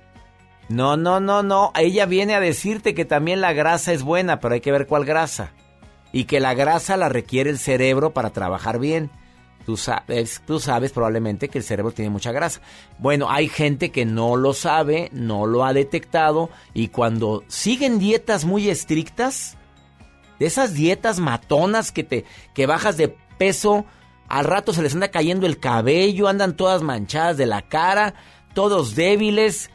No, 0.70 0.98
no, 0.98 1.20
no, 1.20 1.44
no. 1.44 1.72
Ella 1.76 2.06
viene 2.06 2.36
a 2.36 2.40
decirte 2.40 2.94
que 2.94 3.06
también 3.06 3.42
la 3.42 3.54
grasa 3.54 3.94
es 3.94 4.04
buena, 4.04 4.40
pero 4.40 4.54
hay 4.54 4.62
que 4.62 4.72
ver 4.72 4.88
cuál 4.88 5.06
grasa. 5.06 5.52
Y 6.12 6.26
que 6.26 6.40
la 6.40 6.54
grasa 6.54 6.96
la 6.98 7.10
requiere 7.10 7.50
el 7.50 7.58
cerebro 7.58 8.14
para 8.14 8.32
trabajar 8.32 8.80
bien. 8.80 9.10
Tú 9.66 9.78
sabes, 9.78 10.42
tú 10.46 10.60
sabes 10.60 10.92
probablemente 10.92 11.48
que 11.48 11.58
el 11.58 11.64
cerebro 11.64 11.94
tiene 11.94 12.10
mucha 12.10 12.32
grasa. 12.32 12.60
Bueno, 13.00 13.30
hay 13.30 13.48
gente 13.48 13.92
que 13.92 14.06
no 14.06 14.36
lo 14.36 14.54
sabe, 14.54 15.10
no 15.14 15.46
lo 15.46 15.64
ha 15.64 15.74
detectado 15.74 16.50
y 16.74 16.90
cuando 16.90 17.44
siguen 17.48 17.98
dietas 17.98 18.44
muy 18.44 18.70
estrictas, 18.70 19.58
de 20.40 20.48
esas 20.48 20.74
dietas 20.74 21.20
matonas 21.20 21.92
que 21.92 22.04
te 22.04 22.26
que 22.54 22.66
bajas 22.66 22.98
de 22.98 23.16
peso, 23.38 23.86
al 24.28 24.46
rato 24.46 24.74
se 24.74 24.82
les 24.82 24.94
anda 24.94 25.10
cayendo 25.12 25.46
el 25.46 25.60
cabello, 25.60 26.28
andan 26.28 26.56
todas 26.56 26.82
manchadas 26.82 27.38
de 27.38 27.46
la 27.46 27.62
cara, 27.62 28.14
todos 28.54 28.96
débiles, 28.96 29.70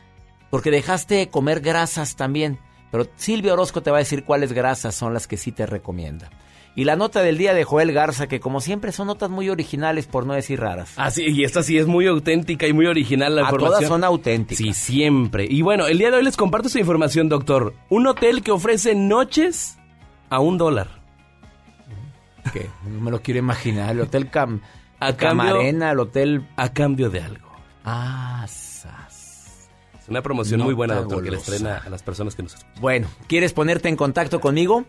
porque 0.51 0.71
dejaste 0.71 1.17
de 1.17 1.29
comer 1.29 1.61
grasas 1.61 2.17
también. 2.17 2.59
Pero 2.91 3.07
Silvia 3.17 3.53
Orozco 3.53 3.83
te 3.83 3.91
va 3.91 3.99
a 3.99 4.01
decir 4.01 4.25
cuáles 4.25 4.53
grasas 4.53 4.95
son 4.95 5.13
las 5.13 5.27
que 5.27 5.37
sí 5.37 5.53
te 5.53 5.67
recomienda. 5.67 6.31
Y 6.75 6.85
la 6.85 6.95
nota 6.95 7.23
del 7.23 7.39
día 7.39 7.55
de 7.55 7.65
Joel 7.65 7.93
Garza, 7.93 8.29
que 8.29 8.39
como 8.39 8.61
siempre 8.61 8.93
son 8.93 9.09
notas 9.09 9.31
muy 9.31 9.49
originales, 9.49 10.07
por 10.07 10.25
no 10.27 10.35
decir 10.35 10.61
raras. 10.61 10.93
Ah, 10.97 11.11
sí, 11.11 11.25
y 11.27 11.43
esta 11.43 11.65
sí 11.65 11.77
es 11.77 11.87
muy 11.87 12.07
auténtica 12.07 12.69
y 12.69 12.73
muy 12.73 12.87
original 12.87 13.35
la 13.35 13.43
A 13.43 13.45
información. 13.47 13.73
todas 13.75 13.89
son 13.89 14.05
auténticas. 14.05 14.65
Sí, 14.65 14.73
siempre. 14.73 15.45
Y 15.51 15.63
bueno, 15.63 15.87
el 15.89 15.99
día 15.99 16.11
de 16.13 16.19
hoy 16.19 16.23
les 16.25 16.37
comparto 16.37 16.69
esa 16.69 16.79
información, 16.79 17.29
doctor. 17.29 17.75
Un 17.89 18.07
hotel 18.07 18.43
que 18.45 18.53
ofrece 18.53 18.95
noches 18.95 19.77
a 20.31 20.39
un 20.39 20.57
dólar. 20.57 20.98
No 22.87 23.01
me 23.01 23.11
lo 23.11 23.21
quiero 23.23 23.39
imaginar. 23.39 23.91
El 23.91 24.01
hotel 24.03 24.31
Cam 24.31 24.61
A 25.01 25.15
cambio- 25.17 25.47
Camarena, 25.47 25.91
el 25.93 26.01
hotel... 26.01 26.49
A 26.57 26.73
cambio 26.73 27.11
de 27.11 27.21
algo. 27.23 27.49
Ah, 27.85 28.45
sas. 28.49 29.69
Es 30.01 30.09
una 30.09 30.23
promoción 30.23 30.61
muy 30.61 30.75
buena, 30.75 30.95
doctor, 30.97 31.23
que 31.23 31.31
le 31.31 31.37
estrena 31.39 31.79
a 31.79 31.89
las 31.91 32.03
personas 32.03 32.35
que 32.35 32.43
nos 32.43 32.55
escuchan. 32.55 32.81
Bueno, 32.81 33.09
¿quieres 33.27 33.53
ponerte 33.53 33.89
en 33.89 33.97
contacto 33.97 34.41
conmigo? 34.41 34.85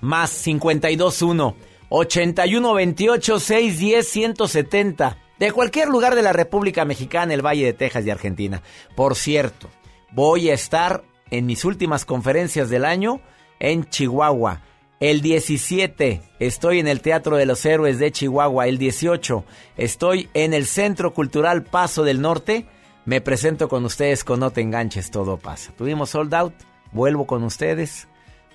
Más 0.00 0.30
521 0.42 1.56
8128 1.90 3.40
610 3.40 4.06
170 4.08 5.16
de 5.38 5.52
cualquier 5.52 5.88
lugar 5.88 6.14
de 6.14 6.22
la 6.22 6.32
República 6.32 6.84
Mexicana, 6.84 7.32
el 7.34 7.44
Valle 7.44 7.64
de 7.64 7.72
Texas 7.72 8.04
y 8.06 8.10
Argentina. 8.10 8.62
Por 8.94 9.14
cierto, 9.16 9.68
voy 10.12 10.50
a 10.50 10.54
estar 10.54 11.02
en 11.30 11.46
mis 11.46 11.64
últimas 11.64 12.04
conferencias 12.04 12.68
del 12.70 12.84
año 12.84 13.20
en 13.58 13.88
Chihuahua, 13.88 14.60
El 15.00 15.22
17 15.22 16.20
estoy 16.40 16.78
en 16.78 16.86
el 16.86 17.00
Teatro 17.00 17.38
de 17.38 17.46
los 17.46 17.64
Héroes 17.64 17.98
de 17.98 18.12
Chihuahua. 18.12 18.66
El 18.66 18.76
18 18.76 19.46
estoy 19.78 20.28
en 20.34 20.52
el 20.52 20.66
Centro 20.66 21.14
Cultural 21.14 21.62
Paso 21.62 22.04
del 22.04 22.20
Norte. 22.20 22.66
Me 23.06 23.22
presento 23.22 23.70
con 23.70 23.86
ustedes 23.86 24.24
con 24.24 24.40
No 24.40 24.50
Te 24.50 24.60
Enganches, 24.60 25.10
todo 25.10 25.38
pasa. 25.38 25.72
Tuvimos 25.72 26.10
sold 26.10 26.34
out, 26.34 26.52
vuelvo 26.92 27.26
con 27.26 27.44
ustedes. 27.44 28.08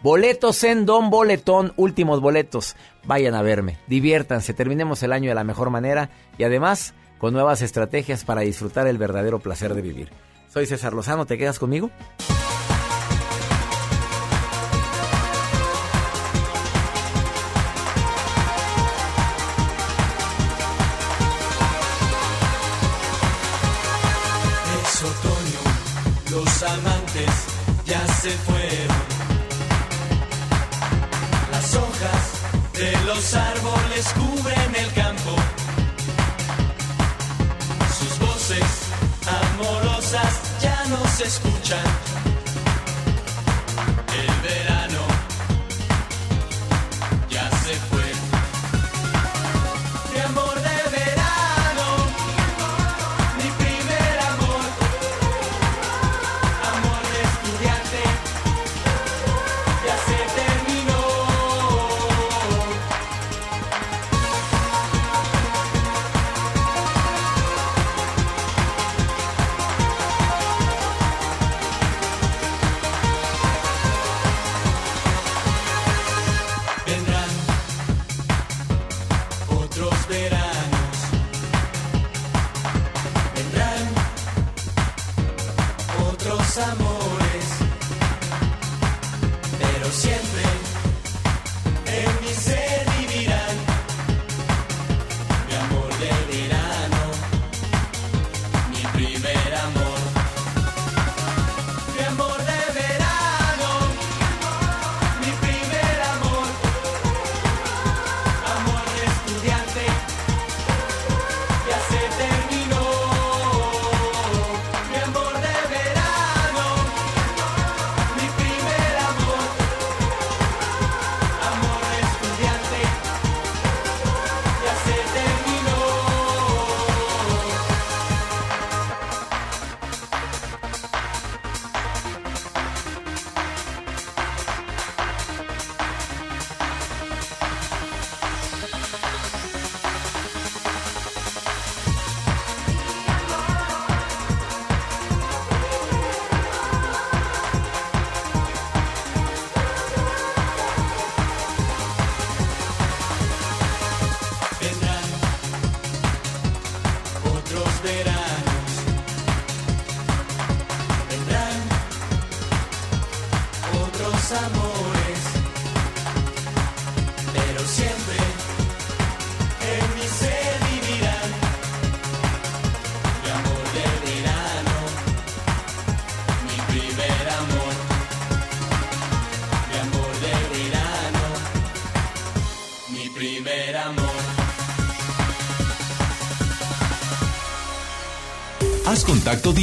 Boletos 0.04 0.64
en 0.64 0.86
Don 0.86 1.10
Boletón, 1.10 1.74
últimos 1.78 2.22
boletos. 2.22 2.76
Vayan 3.06 3.34
a 3.34 3.42
verme, 3.42 3.80
diviértanse, 3.88 4.54
terminemos 4.54 5.02
el 5.02 5.14
año 5.14 5.30
de 5.30 5.36
la 5.36 5.44
mejor 5.44 5.72
manera 5.72 6.12
y 6.38 6.44
además 6.44 6.94
con 7.18 7.34
nuevas 7.34 7.64
estrategias 7.64 8.24
para 8.24 8.42
disfrutar 8.42 8.86
el 8.86 9.00
verdadero 9.00 9.40
placer 9.40 9.74
de 9.74 9.82
vivir. 9.82 10.12
Soy 10.54 10.68
César 10.68 10.94
Lozano, 10.94 11.26
¿te 11.26 11.40
quedas 11.40 11.58
conmigo? 11.58 11.90
Se 41.66 42.05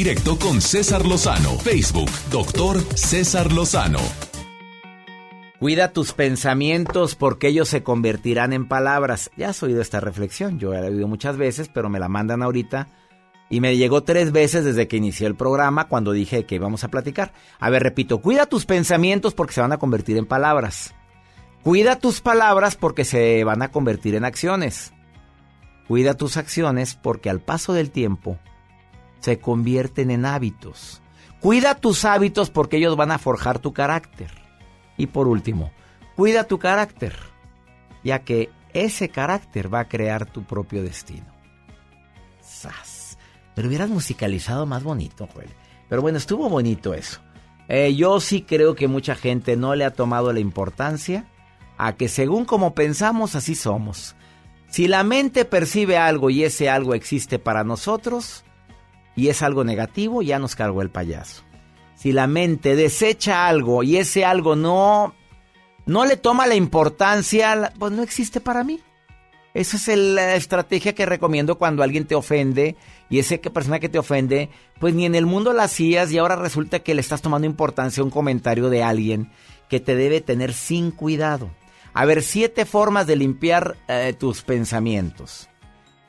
directo 0.02 0.36
con 0.36 0.60
César 0.60 1.06
Lozano. 1.06 1.56
Facebook, 1.60 2.10
doctor 2.28 2.82
César 2.96 3.52
Lozano. 3.52 4.00
Cuida 5.60 5.92
tus 5.92 6.12
pensamientos 6.12 7.14
porque 7.14 7.46
ellos 7.46 7.68
se 7.68 7.84
convertirán 7.84 8.52
en 8.52 8.66
palabras. 8.66 9.30
Ya 9.36 9.50
has 9.50 9.62
oído 9.62 9.80
esta 9.80 10.00
reflexión, 10.00 10.58
yo 10.58 10.72
la 10.72 10.80
he 10.80 10.90
oído 10.90 11.06
muchas 11.06 11.36
veces, 11.36 11.70
pero 11.72 11.88
me 11.88 12.00
la 12.00 12.08
mandan 12.08 12.42
ahorita 12.42 12.88
y 13.48 13.60
me 13.60 13.76
llegó 13.76 14.02
tres 14.02 14.32
veces 14.32 14.64
desde 14.64 14.88
que 14.88 14.96
inicié 14.96 15.28
el 15.28 15.36
programa 15.36 15.86
cuando 15.86 16.10
dije 16.10 16.46
que 16.46 16.56
íbamos 16.56 16.82
a 16.82 16.88
platicar. 16.88 17.32
A 17.60 17.70
ver, 17.70 17.84
repito, 17.84 18.20
cuida 18.20 18.46
tus 18.46 18.66
pensamientos 18.66 19.34
porque 19.34 19.54
se 19.54 19.60
van 19.60 19.70
a 19.70 19.78
convertir 19.78 20.16
en 20.16 20.26
palabras. 20.26 20.96
Cuida 21.62 21.94
tus 21.94 22.20
palabras 22.20 22.74
porque 22.74 23.04
se 23.04 23.44
van 23.44 23.62
a 23.62 23.70
convertir 23.70 24.16
en 24.16 24.24
acciones. 24.24 24.92
Cuida 25.86 26.14
tus 26.14 26.38
acciones 26.38 26.96
porque 27.00 27.30
al 27.30 27.38
paso 27.38 27.72
del 27.72 27.92
tiempo 27.92 28.40
se 29.22 29.38
convierten 29.38 30.10
en 30.10 30.26
hábitos. 30.26 31.00
Cuida 31.40 31.76
tus 31.76 32.04
hábitos 32.04 32.50
porque 32.50 32.76
ellos 32.76 32.96
van 32.96 33.10
a 33.10 33.18
forjar 33.18 33.58
tu 33.58 33.72
carácter. 33.72 34.30
Y 34.96 35.06
por 35.06 35.28
último, 35.28 35.72
cuida 36.16 36.44
tu 36.44 36.58
carácter, 36.58 37.16
ya 38.04 38.20
que 38.20 38.50
ese 38.74 39.08
carácter 39.08 39.72
va 39.72 39.80
a 39.80 39.88
crear 39.88 40.26
tu 40.26 40.44
propio 40.44 40.82
destino. 40.82 41.26
¡Sas! 42.40 43.18
Pero 43.54 43.68
hubieras 43.68 43.88
musicalizado 43.88 44.66
más 44.66 44.82
bonito, 44.82 45.28
Joel. 45.32 45.50
Pero 45.88 46.02
bueno, 46.02 46.18
estuvo 46.18 46.48
bonito 46.48 46.94
eso. 46.94 47.20
Eh, 47.68 47.94
yo 47.94 48.20
sí 48.20 48.42
creo 48.42 48.74
que 48.74 48.88
mucha 48.88 49.14
gente 49.14 49.56
no 49.56 49.74
le 49.74 49.84
ha 49.84 49.92
tomado 49.92 50.32
la 50.32 50.40
importancia 50.40 51.26
a 51.78 51.94
que 51.94 52.08
según 52.08 52.44
como 52.44 52.74
pensamos, 52.74 53.34
así 53.34 53.54
somos. 53.54 54.16
Si 54.68 54.88
la 54.88 55.04
mente 55.04 55.44
percibe 55.44 55.98
algo 55.98 56.30
y 56.30 56.44
ese 56.44 56.70
algo 56.70 56.94
existe 56.94 57.38
para 57.38 57.62
nosotros 57.62 58.44
y 59.16 59.28
es 59.28 59.42
algo 59.42 59.64
negativo, 59.64 60.22
ya 60.22 60.38
nos 60.38 60.56
cargó 60.56 60.82
el 60.82 60.90
payaso. 60.90 61.42
Si 61.94 62.12
la 62.12 62.26
mente 62.26 62.74
desecha 62.76 63.46
algo 63.46 63.82
y 63.82 63.96
ese 63.96 64.24
algo 64.24 64.56
no 64.56 65.14
no 65.84 66.04
le 66.04 66.16
toma 66.16 66.46
la 66.46 66.54
importancia, 66.54 67.72
pues 67.78 67.92
no 67.92 68.02
existe 68.02 68.40
para 68.40 68.64
mí. 68.64 68.80
Esa 69.54 69.76
es 69.76 69.98
la 69.98 70.34
estrategia 70.34 70.94
que 70.94 71.04
recomiendo 71.04 71.58
cuando 71.58 71.82
alguien 71.82 72.06
te 72.06 72.14
ofende 72.14 72.76
y 73.10 73.18
esa 73.18 73.36
persona 73.36 73.80
que 73.80 73.90
te 73.90 73.98
ofende, 73.98 74.48
pues 74.80 74.94
ni 74.94 75.04
en 75.04 75.14
el 75.14 75.26
mundo 75.26 75.52
la 75.52 75.64
hacías 75.64 76.10
y 76.10 76.18
ahora 76.18 76.36
resulta 76.36 76.78
que 76.78 76.94
le 76.94 77.02
estás 77.02 77.20
tomando 77.20 77.46
importancia 77.46 78.00
a 78.00 78.04
un 78.04 78.10
comentario 78.10 78.70
de 78.70 78.82
alguien 78.82 79.30
que 79.68 79.80
te 79.80 79.94
debe 79.94 80.22
tener 80.22 80.54
sin 80.54 80.90
cuidado. 80.90 81.50
A 81.92 82.06
ver, 82.06 82.22
siete 82.22 82.64
formas 82.64 83.06
de 83.06 83.16
limpiar 83.16 83.76
eh, 83.88 84.14
tus 84.18 84.42
pensamientos. 84.42 85.50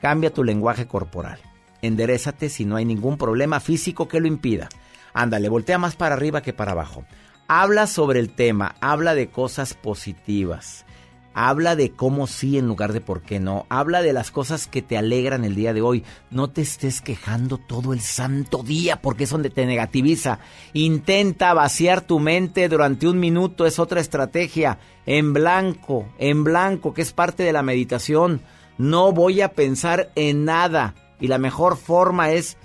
Cambia 0.00 0.32
tu 0.32 0.42
lenguaje 0.42 0.86
corporal. 0.86 1.38
Enderezate 1.86 2.48
si 2.48 2.64
no 2.64 2.76
hay 2.76 2.84
ningún 2.84 3.18
problema 3.18 3.60
físico 3.60 4.08
que 4.08 4.20
lo 4.20 4.26
impida. 4.26 4.68
Ándale, 5.12 5.48
voltea 5.48 5.78
más 5.78 5.96
para 5.96 6.14
arriba 6.14 6.42
que 6.42 6.52
para 6.52 6.72
abajo. 6.72 7.04
Habla 7.46 7.86
sobre 7.86 8.20
el 8.20 8.30
tema, 8.30 8.74
habla 8.80 9.14
de 9.14 9.28
cosas 9.28 9.74
positivas. 9.74 10.86
Habla 11.34 11.74
de 11.74 11.90
cómo 11.90 12.28
sí 12.28 12.58
en 12.58 12.68
lugar 12.68 12.92
de 12.92 13.00
por 13.00 13.20
qué 13.20 13.40
no. 13.40 13.66
Habla 13.68 14.02
de 14.02 14.12
las 14.12 14.30
cosas 14.30 14.68
que 14.68 14.82
te 14.82 14.96
alegran 14.96 15.44
el 15.44 15.56
día 15.56 15.74
de 15.74 15.82
hoy. 15.82 16.04
No 16.30 16.50
te 16.50 16.62
estés 16.62 17.00
quejando 17.00 17.58
todo 17.58 17.92
el 17.92 18.00
santo 18.00 18.62
día 18.62 19.02
porque 19.02 19.24
es 19.24 19.30
donde 19.30 19.50
te 19.50 19.66
negativiza. 19.66 20.38
Intenta 20.72 21.52
vaciar 21.52 22.02
tu 22.02 22.20
mente 22.20 22.68
durante 22.68 23.08
un 23.08 23.18
minuto. 23.18 23.66
Es 23.66 23.80
otra 23.80 24.00
estrategia. 24.00 24.78
En 25.06 25.32
blanco, 25.32 26.06
en 26.18 26.44
blanco, 26.44 26.94
que 26.94 27.02
es 27.02 27.12
parte 27.12 27.42
de 27.42 27.52
la 27.52 27.64
meditación. 27.64 28.40
No 28.78 29.10
voy 29.10 29.40
a 29.40 29.52
pensar 29.52 30.12
en 30.14 30.44
nada. 30.44 30.94
Y 31.20 31.28
la 31.28 31.38
mejor 31.38 31.76
forma 31.76 32.30
es 32.30 32.56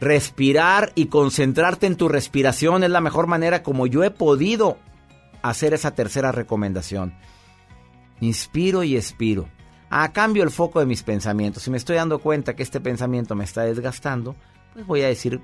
respirar 0.00 0.92
y 0.94 1.06
concentrarte 1.06 1.86
en 1.86 1.96
tu 1.96 2.08
respiración. 2.08 2.82
Es 2.82 2.90
la 2.90 3.00
mejor 3.00 3.26
manera 3.26 3.62
como 3.62 3.86
yo 3.86 4.02
he 4.04 4.10
podido 4.10 4.78
hacer 5.42 5.74
esa 5.74 5.92
tercera 5.92 6.32
recomendación. 6.32 7.14
Inspiro 8.20 8.82
y 8.82 8.96
expiro. 8.96 9.48
A 9.90 10.12
cambio 10.12 10.42
el 10.42 10.50
foco 10.50 10.80
de 10.80 10.86
mis 10.86 11.02
pensamientos. 11.02 11.62
Si 11.62 11.70
me 11.70 11.76
estoy 11.76 11.96
dando 11.96 12.18
cuenta 12.18 12.54
que 12.54 12.62
este 12.62 12.80
pensamiento 12.80 13.34
me 13.34 13.44
está 13.44 13.62
desgastando, 13.62 14.34
pues 14.72 14.86
voy 14.86 15.02
a 15.02 15.08
decir, 15.08 15.40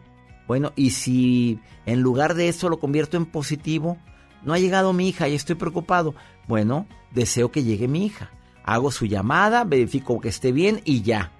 bueno, 0.46 0.72
y 0.74 0.90
si 0.90 1.60
en 1.84 2.00
lugar 2.00 2.34
de 2.34 2.48
eso 2.48 2.68
lo 2.68 2.80
convierto 2.80 3.16
en 3.16 3.26
positivo, 3.26 3.98
no 4.42 4.54
ha 4.54 4.58
llegado 4.58 4.92
mi 4.92 5.08
hija 5.08 5.28
y 5.28 5.34
estoy 5.34 5.56
preocupado. 5.56 6.14
Bueno, 6.46 6.86
deseo 7.12 7.50
que 7.50 7.62
llegue 7.62 7.88
mi 7.88 8.06
hija. 8.06 8.30
Hago 8.64 8.90
su 8.90 9.06
llamada, 9.06 9.64
verifico 9.64 10.20
que 10.20 10.28
esté 10.28 10.52
bien 10.52 10.80
y 10.84 11.02
ya. 11.02 11.32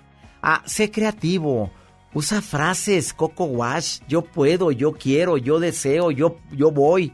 Ah, 0.43 0.63
sé 0.67 0.91
creativo. 0.91 1.71
Usa 2.15 2.41
frases, 2.41 3.13
Coco 3.13 3.45
Wash, 3.45 4.01
yo 4.09 4.23
puedo, 4.23 4.73
yo 4.73 4.93
quiero, 4.93 5.37
yo 5.37 5.61
deseo, 5.61 6.11
yo, 6.11 6.39
yo 6.53 6.71
voy. 6.71 7.13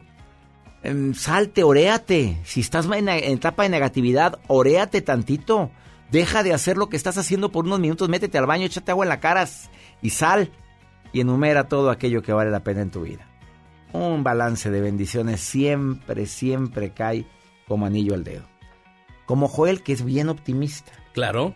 Em, 0.83 1.13
salte, 1.13 1.63
oréate. 1.63 2.37
Si 2.43 2.61
estás 2.61 2.85
en, 2.85 3.09
en 3.09 3.33
etapa 3.33 3.63
de 3.63 3.69
negatividad, 3.69 4.39
oréate 4.47 5.01
tantito. 5.01 5.71
Deja 6.11 6.43
de 6.43 6.53
hacer 6.53 6.77
lo 6.77 6.87
que 6.87 6.97
estás 6.97 7.17
haciendo 7.17 7.51
por 7.51 7.65
unos 7.65 7.79
minutos, 7.79 8.07
métete 8.07 8.37
al 8.37 8.45
baño, 8.45 8.65
échate 8.65 8.91
agua 8.91 9.05
en 9.05 9.09
la 9.09 9.19
cara 9.19 9.47
y 10.01 10.11
sal. 10.11 10.51
Y 11.11 11.21
enumera 11.21 11.67
todo 11.67 11.89
aquello 11.89 12.21
que 12.21 12.33
vale 12.33 12.51
la 12.51 12.63
pena 12.63 12.81
en 12.81 12.91
tu 12.91 13.01
vida. 13.01 13.27
Un 13.91 14.23
balance 14.23 14.69
de 14.69 14.81
bendiciones 14.81 15.41
siempre, 15.41 16.25
siempre 16.25 16.91
cae 16.91 17.25
como 17.67 17.85
anillo 17.85 18.13
al 18.13 18.23
dedo. 18.23 18.45
Como 19.25 19.47
Joel, 19.47 19.81
que 19.81 19.93
es 19.93 20.03
bien 20.03 20.29
optimista. 20.29 20.91
Claro. 21.13 21.55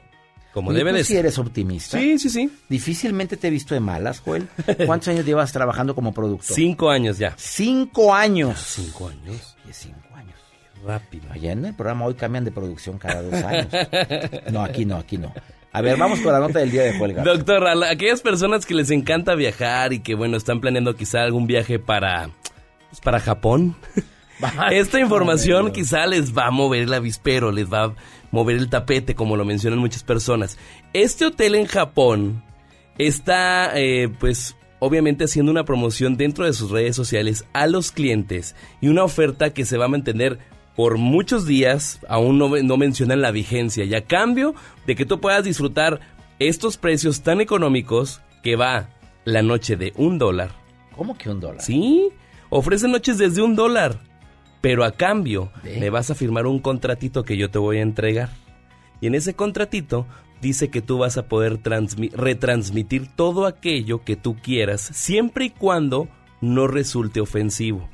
Como 0.53 0.73
debe 0.73 0.91
¿tú 0.91 0.97
de 0.97 1.03
sí 1.03 1.13
ser. 1.13 1.19
eres 1.25 1.37
optimista. 1.37 1.97
Sí, 1.99 2.17
sí, 2.17 2.29
sí. 2.29 2.49
Difícilmente 2.69 3.37
te 3.37 3.47
he 3.47 3.51
visto 3.51 3.73
de 3.75 3.79
malas, 3.79 4.19
Joel. 4.19 4.47
¿Cuántos 4.85 5.09
años 5.09 5.25
llevas 5.25 5.51
trabajando 5.51 5.93
como 5.95 6.11
productor? 6.13 6.55
Cinco 6.55 6.89
años 6.89 7.17
ya. 7.19 7.33
Cinco 7.37 8.13
años. 8.13 8.59
Cinco 8.59 9.09
años. 9.09 9.55
Oye, 9.63 9.73
cinco 9.73 10.15
años. 10.15 10.35
Rápido. 10.85 11.25
Allá 11.31 11.51
en 11.51 11.65
el 11.65 11.73
programa 11.75 12.05
hoy 12.05 12.15
cambian 12.15 12.45
de 12.45 12.51
producción 12.51 12.97
cada 12.97 13.21
dos 13.21 13.33
años. 13.43 13.67
No, 14.51 14.63
aquí 14.63 14.85
no, 14.85 14.97
aquí 14.97 15.17
no. 15.17 15.31
A 15.71 15.81
ver, 15.81 15.97
vamos 15.97 16.19
con 16.21 16.33
la 16.33 16.39
nota 16.39 16.57
del 16.59 16.71
día 16.71 16.81
de 16.81 16.97
Joel 16.97 17.13
Garza. 17.13 17.31
Doctor, 17.31 17.67
a 17.67 17.75
la- 17.75 17.91
aquellas 17.91 18.21
personas 18.21 18.65
que 18.65 18.73
les 18.73 18.89
encanta 18.89 19.35
viajar 19.35 19.93
y 19.93 19.99
que, 19.99 20.15
bueno, 20.15 20.35
están 20.35 20.61
planeando 20.61 20.95
quizá 20.95 21.21
algún 21.21 21.45
viaje 21.45 21.77
para, 21.77 22.31
pues, 22.89 22.99
para 23.01 23.19
Japón. 23.19 23.75
Esta 24.71 24.99
información 24.99 25.71
quizá 25.71 26.07
les 26.07 26.35
va 26.35 26.47
a 26.47 26.51
mover 26.51 26.83
el 26.83 26.93
avispero, 26.93 27.51
les 27.51 27.71
va 27.71 27.83
a 27.83 27.93
mover 28.31 28.57
el 28.57 28.69
tapete, 28.69 29.15
como 29.15 29.37
lo 29.37 29.45
mencionan 29.45 29.79
muchas 29.79 30.03
personas. 30.03 30.57
Este 30.93 31.25
hotel 31.25 31.55
en 31.55 31.65
Japón 31.65 32.43
está, 32.97 33.71
eh, 33.79 34.09
pues, 34.19 34.55
obviamente 34.79 35.25
haciendo 35.25 35.51
una 35.51 35.65
promoción 35.65 36.17
dentro 36.17 36.45
de 36.45 36.53
sus 36.53 36.71
redes 36.71 36.95
sociales 36.95 37.45
a 37.53 37.67
los 37.67 37.91
clientes 37.91 38.55
y 38.81 38.87
una 38.87 39.03
oferta 39.03 39.53
que 39.53 39.65
se 39.65 39.77
va 39.77 39.85
a 39.85 39.89
mantener 39.89 40.39
por 40.75 40.97
muchos 40.97 41.45
días, 41.45 41.99
aún 42.07 42.37
no, 42.37 42.49
no 42.49 42.77
mencionan 42.77 43.21
la 43.21 43.31
vigencia, 43.31 43.83
y 43.83 43.93
a 43.95 44.05
cambio 44.05 44.55
de 44.87 44.95
que 44.95 45.05
tú 45.05 45.19
puedas 45.19 45.43
disfrutar 45.43 45.99
estos 46.39 46.77
precios 46.77 47.21
tan 47.21 47.41
económicos 47.41 48.21
que 48.43 48.55
va 48.55 48.89
la 49.25 49.41
noche 49.41 49.75
de 49.75 49.91
un 49.97 50.17
dólar. 50.17 50.51
¿Cómo 50.95 51.17
que 51.17 51.29
un 51.29 51.41
dólar? 51.41 51.61
Sí, 51.61 52.09
ofrecen 52.49 52.91
noches 52.91 53.17
desde 53.17 53.41
un 53.41 53.55
dólar, 53.55 53.99
pero 54.61 54.83
a 54.83 54.91
cambio 54.91 55.51
me 55.63 55.89
vas 55.89 56.09
a 56.11 56.15
firmar 56.15 56.45
un 56.45 56.59
contratito 56.59 57.23
que 57.23 57.37
yo 57.37 57.49
te 57.49 57.59
voy 57.59 57.77
a 57.77 57.81
entregar. 57.81 58.29
Y 59.01 59.07
en 59.07 59.15
ese 59.15 59.33
contratito 59.33 60.05
dice 60.41 60.69
que 60.69 60.81
tú 60.81 60.97
vas 60.97 61.17
a 61.17 61.27
poder 61.27 61.61
transmi- 61.61 62.11
retransmitir 62.11 63.07
todo 63.15 63.45
aquello 63.45 64.03
que 64.03 64.15
tú 64.15 64.35
quieras, 64.35 64.81
siempre 64.81 65.45
y 65.45 65.49
cuando 65.49 66.07
no 66.41 66.67
resulte 66.67 67.21
ofensivo. 67.21 67.89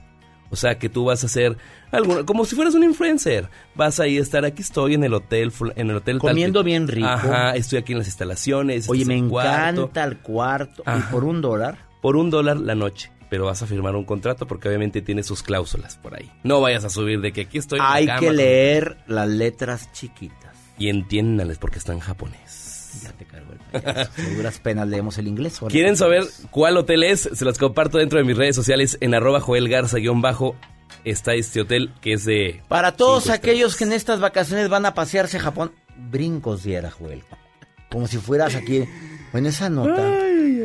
O 0.52 0.56
sea, 0.56 0.78
que 0.78 0.90
tú 0.90 1.06
vas 1.06 1.24
a 1.24 1.26
hacer 1.26 1.58
algo, 1.92 2.24
como 2.26 2.46
si 2.46 2.56
fueras 2.56 2.76
un 2.76 2.84
influencer. 2.84 3.50
Vas 3.76 4.00
a 4.00 4.08
ir 4.08 4.20
a 4.20 4.24
estar 4.24 4.46
aquí 4.46 4.62
estoy 4.62 4.94
en 4.94 5.04
el 5.04 5.14
hotel, 5.14 5.52
en 5.76 5.90
el 5.90 5.98
hotel 5.98 6.20
Comiendo 6.20 6.64
bien 6.64 6.88
rico. 6.88 7.08
Ajá, 7.08 7.56
estoy 7.56 7.80
aquí 7.80 7.94
en 7.94 7.98
las 8.00 8.08
instalaciones. 8.08 8.88
Oye, 8.88 9.02
este 9.02 9.14
me 9.14 9.18
es 9.18 9.24
el 9.24 9.30
cuarto. 9.30 9.82
encanta 9.82 10.04
el 10.04 10.18
cuarto. 10.20 10.84
¿Y 10.86 11.02
por 11.12 11.24
un 11.24 11.42
dólar? 11.42 11.80
Por 12.02 12.16
un 12.16 12.30
dólar 12.30 12.58
la 12.58 12.76
noche. 12.76 13.12
Pero 13.36 13.48
vas 13.48 13.62
a 13.62 13.68
firmar 13.68 13.98
un 13.98 14.06
contrato 14.06 14.48
porque 14.48 14.70
obviamente 14.70 15.02
tiene 15.02 15.22
sus 15.22 15.44
cláusulas 15.44 15.98
por 15.98 16.16
ahí. 16.16 16.32
No 16.44 16.62
vayas 16.62 16.86
a 16.86 16.90
subir 16.90 17.20
de 17.20 17.34
que 17.34 17.42
aquí 17.42 17.58
estoy. 17.58 17.80
en 17.80 17.84
la 17.84 17.94
Hay 17.94 18.06
cama 18.06 18.20
que 18.22 18.26
con- 18.28 18.36
leer 18.38 18.98
las 19.08 19.28
letras 19.28 19.92
chiquitas. 19.92 20.56
Y 20.78 20.88
entiéndanles 20.88 21.58
porque 21.58 21.78
está 21.80 21.92
en 21.92 22.00
japonés. 22.00 23.02
Ya 23.04 23.12
te 23.12 23.26
cargo 23.26 23.52
el 23.74 24.36
duras 24.38 24.58
penas 24.64 24.88
leemos 24.88 25.18
el 25.18 25.28
inglés. 25.28 25.60
¿Quieren 25.68 25.98
saber 25.98 26.24
cuál 26.50 26.78
hotel 26.78 27.04
es? 27.04 27.30
Se 27.34 27.44
los 27.44 27.58
comparto 27.58 27.98
dentro 27.98 28.20
de 28.20 28.24
mis 28.24 28.38
redes 28.38 28.56
sociales 28.56 28.98
en 29.02 29.14
arroba 29.14 29.42
Joel 29.42 29.68
Garza-bajo. 29.68 30.56
Está 31.04 31.34
este 31.34 31.60
hotel 31.60 31.92
que 32.00 32.14
es 32.14 32.24
de... 32.24 32.62
Para 32.70 32.94
todos 32.96 33.30
aquellos 33.30 33.76
que 33.76 33.84
en 33.84 33.92
estas 33.92 34.22
vacaciones 34.22 34.70
van 34.70 34.86
a 34.86 34.94
pasearse 34.94 35.36
a 35.36 35.42
Japón, 35.42 35.74
brincos 36.10 36.64
diera, 36.64 36.90
Joel. 36.90 37.22
Como 37.92 38.08
si 38.08 38.16
fueras 38.18 38.56
aquí. 38.56 38.86
Bueno, 39.34 39.50
esa 39.50 39.70
nota. 39.70 40.10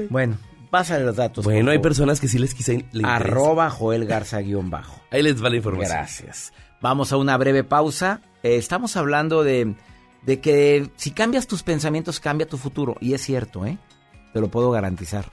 Bueno, 0.08 0.38
pásale 0.70 1.04
los 1.04 1.16
datos. 1.16 1.44
Bueno, 1.44 1.70
hay 1.70 1.78
personas 1.78 2.20
que 2.20 2.28
sí 2.28 2.38
les 2.38 2.54
quise... 2.54 2.86
le. 2.92 3.06
Arroba 3.06 3.70
Joel 3.70 4.06
Garza 4.06 4.40
guion 4.40 4.70
bajo. 4.70 5.00
Ahí 5.10 5.22
les 5.22 5.42
va 5.42 5.50
la 5.50 5.56
información. 5.56 5.96
Gracias. 5.96 6.52
Vamos 6.80 7.12
a 7.12 7.16
una 7.16 7.36
breve 7.36 7.64
pausa. 7.64 8.20
Eh, 8.42 8.56
estamos 8.56 8.96
hablando 8.96 9.42
de, 9.42 9.74
de 10.22 10.40
que 10.40 10.90
si 10.96 11.10
cambias 11.10 11.46
tus 11.46 11.62
pensamientos, 11.62 12.20
cambia 12.20 12.48
tu 12.48 12.56
futuro. 12.56 12.96
Y 13.00 13.14
es 13.14 13.22
cierto, 13.22 13.66
¿eh? 13.66 13.78
Te 14.32 14.40
lo 14.40 14.48
puedo 14.48 14.70
garantizar. 14.70 15.30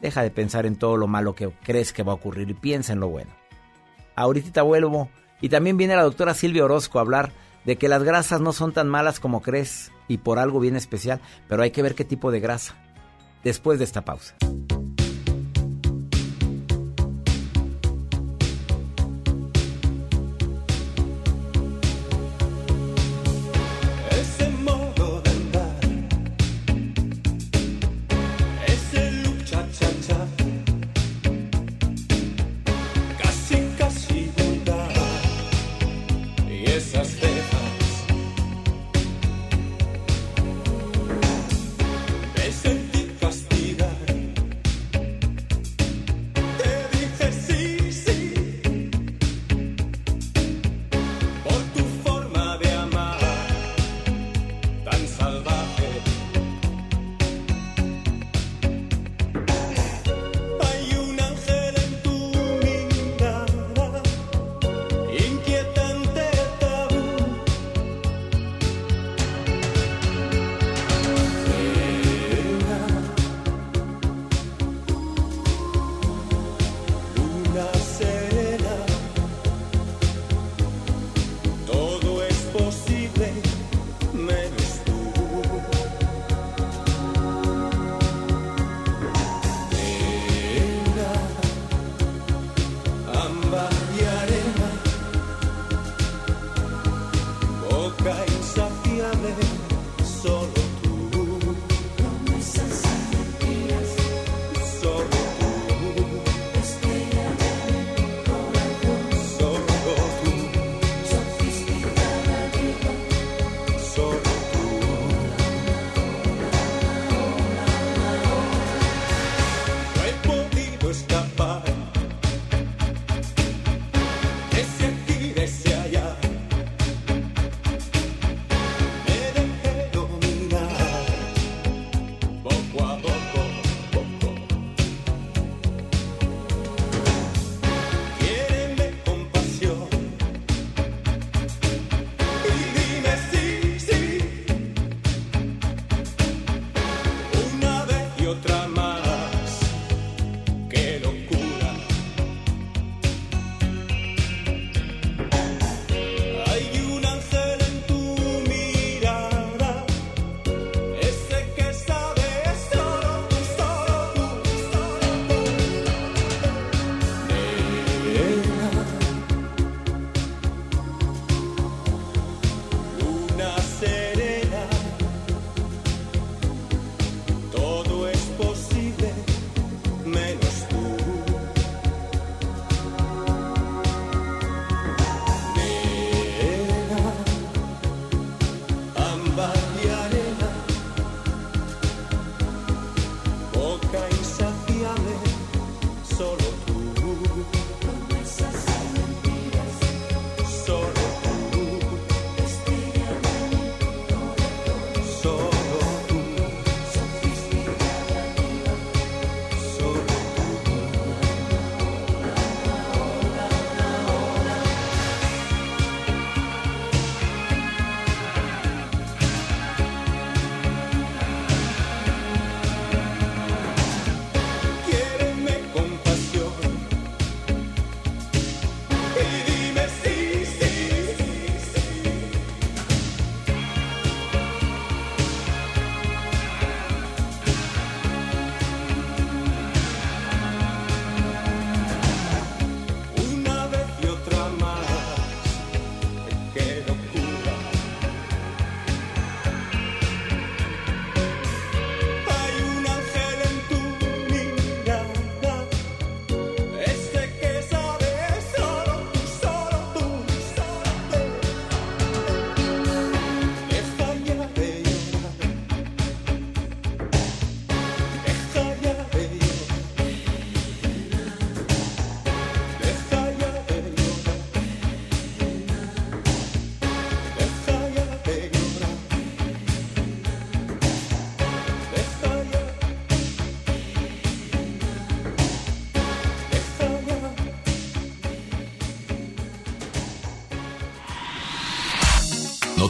Deja 0.00 0.22
de 0.22 0.30
pensar 0.30 0.66
en 0.66 0.76
todo 0.76 0.96
lo 0.96 1.06
malo 1.06 1.34
que 1.34 1.50
crees 1.62 1.92
que 1.92 2.02
va 2.02 2.12
a 2.12 2.16
ocurrir 2.16 2.48
y 2.50 2.54
piensa 2.54 2.92
en 2.92 3.00
lo 3.00 3.08
bueno. 3.08 3.30
Ahorita 4.16 4.62
vuelvo. 4.62 5.10
Y 5.40 5.50
también 5.50 5.76
viene 5.76 5.94
la 5.94 6.02
doctora 6.02 6.34
Silvia 6.34 6.64
Orozco 6.64 6.98
a 6.98 7.02
hablar 7.02 7.30
de 7.64 7.76
que 7.76 7.88
las 7.88 8.02
grasas 8.02 8.40
no 8.40 8.52
son 8.52 8.72
tan 8.72 8.88
malas 8.88 9.20
como 9.20 9.42
crees 9.42 9.92
y 10.08 10.18
por 10.18 10.38
algo 10.38 10.58
bien 10.58 10.74
especial, 10.74 11.20
pero 11.48 11.62
hay 11.62 11.70
que 11.70 11.82
ver 11.82 11.94
qué 11.94 12.04
tipo 12.04 12.30
de 12.30 12.40
grasa. 12.40 12.74
Después 13.44 13.78
de 13.78 13.84
esta 13.84 14.04
pausa. 14.04 14.34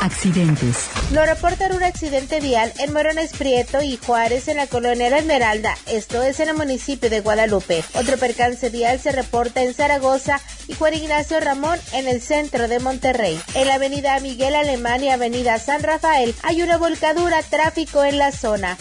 Accidentes. 0.00 0.88
Nos 1.12 1.26
reportan 1.26 1.72
un 1.72 1.82
accidente 1.82 2.40
vial 2.40 2.72
en 2.78 2.92
Morones 2.92 3.32
Prieto 3.32 3.82
y 3.82 3.96
Juárez 3.96 4.48
en 4.48 4.56
la 4.56 4.66
colonia 4.66 5.10
La 5.10 5.18
Esmeralda, 5.18 5.76
esto 5.86 6.22
es 6.22 6.40
en 6.40 6.50
el 6.50 6.56
municipio 6.56 7.10
de 7.10 7.20
Guadalupe. 7.20 7.84
Otro 7.94 8.16
percance 8.18 8.70
vial 8.70 9.00
se 9.00 9.12
reporta 9.12 9.62
en 9.62 9.74
Zaragoza 9.74 10.40
y 10.68 10.74
Juan 10.74 10.94
Ignacio 10.94 11.40
Ramón 11.40 11.78
en 11.92 12.08
el 12.08 12.20
centro 12.20 12.68
de 12.68 12.78
Monterrey. 12.78 13.40
En 13.54 13.66
la 13.68 13.74
avenida 13.74 14.18
Miguel 14.20 14.54
Alemán 14.54 15.02
y 15.02 15.10
avenida 15.10 15.58
San 15.58 15.82
Rafael 15.82 16.34
hay 16.42 16.62
una 16.62 16.76
volcadura, 16.76 17.42
tráfico 17.42 18.04
en 18.04 18.18
la 18.18 18.32
zona. 18.32 18.76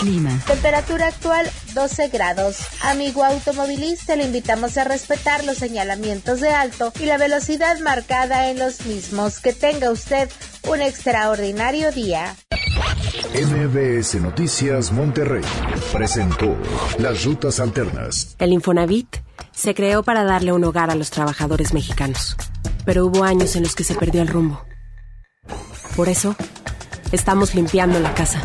Clima. 0.00 0.40
Temperatura 0.46 1.08
actual 1.08 1.50
12 1.74 2.08
grados. 2.08 2.58
Amigo 2.82 3.24
automovilista, 3.24 4.16
le 4.16 4.24
invitamos 4.24 4.76
a 4.78 4.84
respetar 4.84 5.44
los 5.44 5.58
señalamientos 5.58 6.40
de 6.40 6.50
alto 6.50 6.92
y 7.00 7.06
la 7.06 7.18
velocidad 7.18 7.78
marcada 7.80 8.50
en 8.50 8.58
los 8.58 8.84
mismos. 8.86 9.40
Que 9.40 9.52
tenga 9.52 9.90
usted 9.90 10.30
un 10.68 10.80
extraordinario 10.80 11.90
día. 11.92 12.36
MBS 13.34 14.14
Noticias 14.20 14.92
Monterrey 14.92 15.42
presentó 15.92 16.56
Las 16.98 17.24
Rutas 17.24 17.60
Alternas. 17.60 18.36
El 18.38 18.52
Infonavit 18.52 19.18
se 19.52 19.74
creó 19.74 20.02
para 20.02 20.24
darle 20.24 20.52
un 20.52 20.64
hogar 20.64 20.90
a 20.90 20.94
los 20.94 21.10
trabajadores 21.10 21.74
mexicanos, 21.74 22.36
pero 22.84 23.06
hubo 23.06 23.24
años 23.24 23.56
en 23.56 23.64
los 23.64 23.74
que 23.74 23.84
se 23.84 23.94
perdió 23.94 24.22
el 24.22 24.28
rumbo. 24.28 24.64
Por 25.96 26.08
eso, 26.08 26.36
estamos 27.12 27.54
limpiando 27.54 27.98
la 28.00 28.14
casa, 28.14 28.40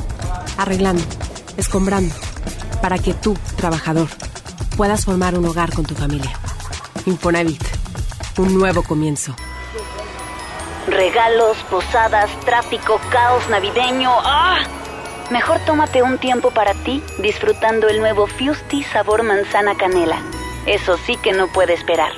arreglando, 0.57 1.03
escombrando, 1.57 2.13
para 2.81 2.97
que 2.97 3.13
tú, 3.13 3.37
trabajador, 3.55 4.07
puedas 4.77 5.05
formar 5.05 5.37
un 5.37 5.45
hogar 5.45 5.73
con 5.73 5.85
tu 5.85 5.95
familia. 5.95 6.31
Infonavit, 7.05 7.63
un 8.37 8.57
nuevo 8.57 8.83
comienzo. 8.83 9.35
Regalos, 10.87 11.57
posadas, 11.69 12.29
tráfico, 12.41 12.99
caos 13.09 13.47
navideño. 13.49 14.11
¡Ah! 14.23 14.59
Mejor 15.29 15.59
tómate 15.65 16.03
un 16.03 16.17
tiempo 16.17 16.51
para 16.51 16.73
ti 16.73 17.01
disfrutando 17.19 17.87
el 17.87 17.99
nuevo 17.99 18.27
Fusti 18.27 18.83
sabor 18.83 19.23
manzana 19.23 19.75
canela. 19.75 20.21
Eso 20.65 20.97
sí 21.05 21.17
que 21.17 21.31
no 21.31 21.47
puede 21.47 21.73
esperar. 21.73 22.11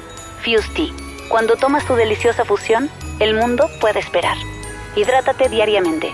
Fusti, 0.43 0.93
cuando 1.29 1.55
tomas 1.55 1.85
tu 1.85 1.95
deliciosa 1.95 2.45
fusión, 2.45 2.89
el 3.19 3.35
mundo 3.35 3.69
puede 3.79 3.99
esperar. 3.99 4.37
Hidrátate 4.95 5.49
diariamente. 5.49 6.13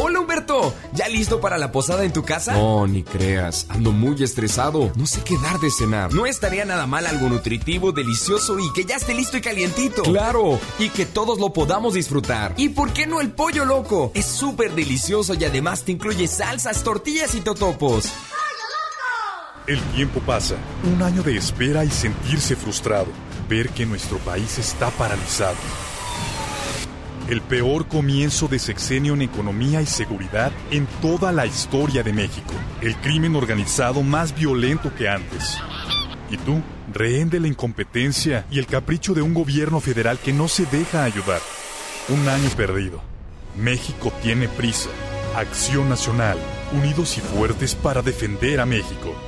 Hola 0.00 0.20
Humberto, 0.20 0.72
¿ya 0.92 1.08
listo 1.08 1.40
para 1.40 1.58
la 1.58 1.72
posada 1.72 2.04
en 2.04 2.12
tu 2.12 2.24
casa? 2.24 2.52
No, 2.52 2.86
ni 2.86 3.02
creas, 3.02 3.66
ando 3.68 3.90
muy 3.90 4.22
estresado. 4.22 4.92
No 4.94 5.06
sé 5.06 5.22
qué 5.24 5.36
dar 5.42 5.58
de 5.58 5.72
cenar. 5.72 6.14
No 6.14 6.24
estaría 6.24 6.64
nada 6.64 6.86
mal 6.86 7.04
algo 7.04 7.28
nutritivo, 7.28 7.90
delicioso 7.90 8.60
y 8.60 8.72
que 8.72 8.84
ya 8.84 8.94
esté 8.94 9.12
listo 9.12 9.38
y 9.38 9.40
calientito. 9.40 10.04
Claro, 10.04 10.60
y 10.78 10.90
que 10.90 11.04
todos 11.04 11.40
lo 11.40 11.52
podamos 11.52 11.94
disfrutar. 11.94 12.54
¿Y 12.56 12.68
por 12.68 12.92
qué 12.92 13.08
no 13.08 13.20
el 13.20 13.32
pollo 13.32 13.64
loco? 13.64 14.12
Es 14.14 14.26
súper 14.26 14.72
delicioso 14.76 15.34
y 15.34 15.44
además 15.44 15.82
te 15.82 15.90
incluye 15.90 16.28
salsas, 16.28 16.84
tortillas 16.84 17.34
y 17.34 17.40
totopos. 17.40 18.04
El 19.66 19.82
tiempo 19.96 20.20
pasa, 20.20 20.54
un 20.84 21.02
año 21.02 21.24
de 21.24 21.36
espera 21.36 21.84
y 21.84 21.90
sentirse 21.90 22.54
frustrado, 22.54 23.08
ver 23.48 23.70
que 23.70 23.84
nuestro 23.84 24.18
país 24.18 24.58
está 24.58 24.90
paralizado. 24.90 25.56
El 27.28 27.42
peor 27.42 27.88
comienzo 27.88 28.48
de 28.48 28.58
sexenio 28.58 29.12
en 29.12 29.20
economía 29.20 29.82
y 29.82 29.86
seguridad 29.86 30.50
en 30.70 30.86
toda 31.02 31.30
la 31.30 31.44
historia 31.44 32.02
de 32.02 32.14
México. 32.14 32.54
El 32.80 32.96
crimen 32.96 33.36
organizado 33.36 34.02
más 34.02 34.34
violento 34.34 34.94
que 34.94 35.10
antes. 35.10 35.58
¿Y 36.30 36.38
tú? 36.38 36.62
Rehén 36.90 37.28
de 37.28 37.38
la 37.38 37.48
incompetencia 37.48 38.46
y 38.50 38.58
el 38.58 38.66
capricho 38.66 39.12
de 39.12 39.20
un 39.20 39.34
gobierno 39.34 39.78
federal 39.78 40.18
que 40.18 40.32
no 40.32 40.48
se 40.48 40.64
deja 40.64 41.04
ayudar. 41.04 41.42
Un 42.08 42.26
año 42.30 42.48
perdido. 42.56 43.02
México 43.58 44.10
tiene 44.22 44.48
prisa. 44.48 44.88
Acción 45.36 45.90
Nacional. 45.90 46.38
Unidos 46.72 47.18
y 47.18 47.20
fuertes 47.20 47.74
para 47.74 48.00
defender 48.00 48.58
a 48.58 48.64
México. 48.64 49.27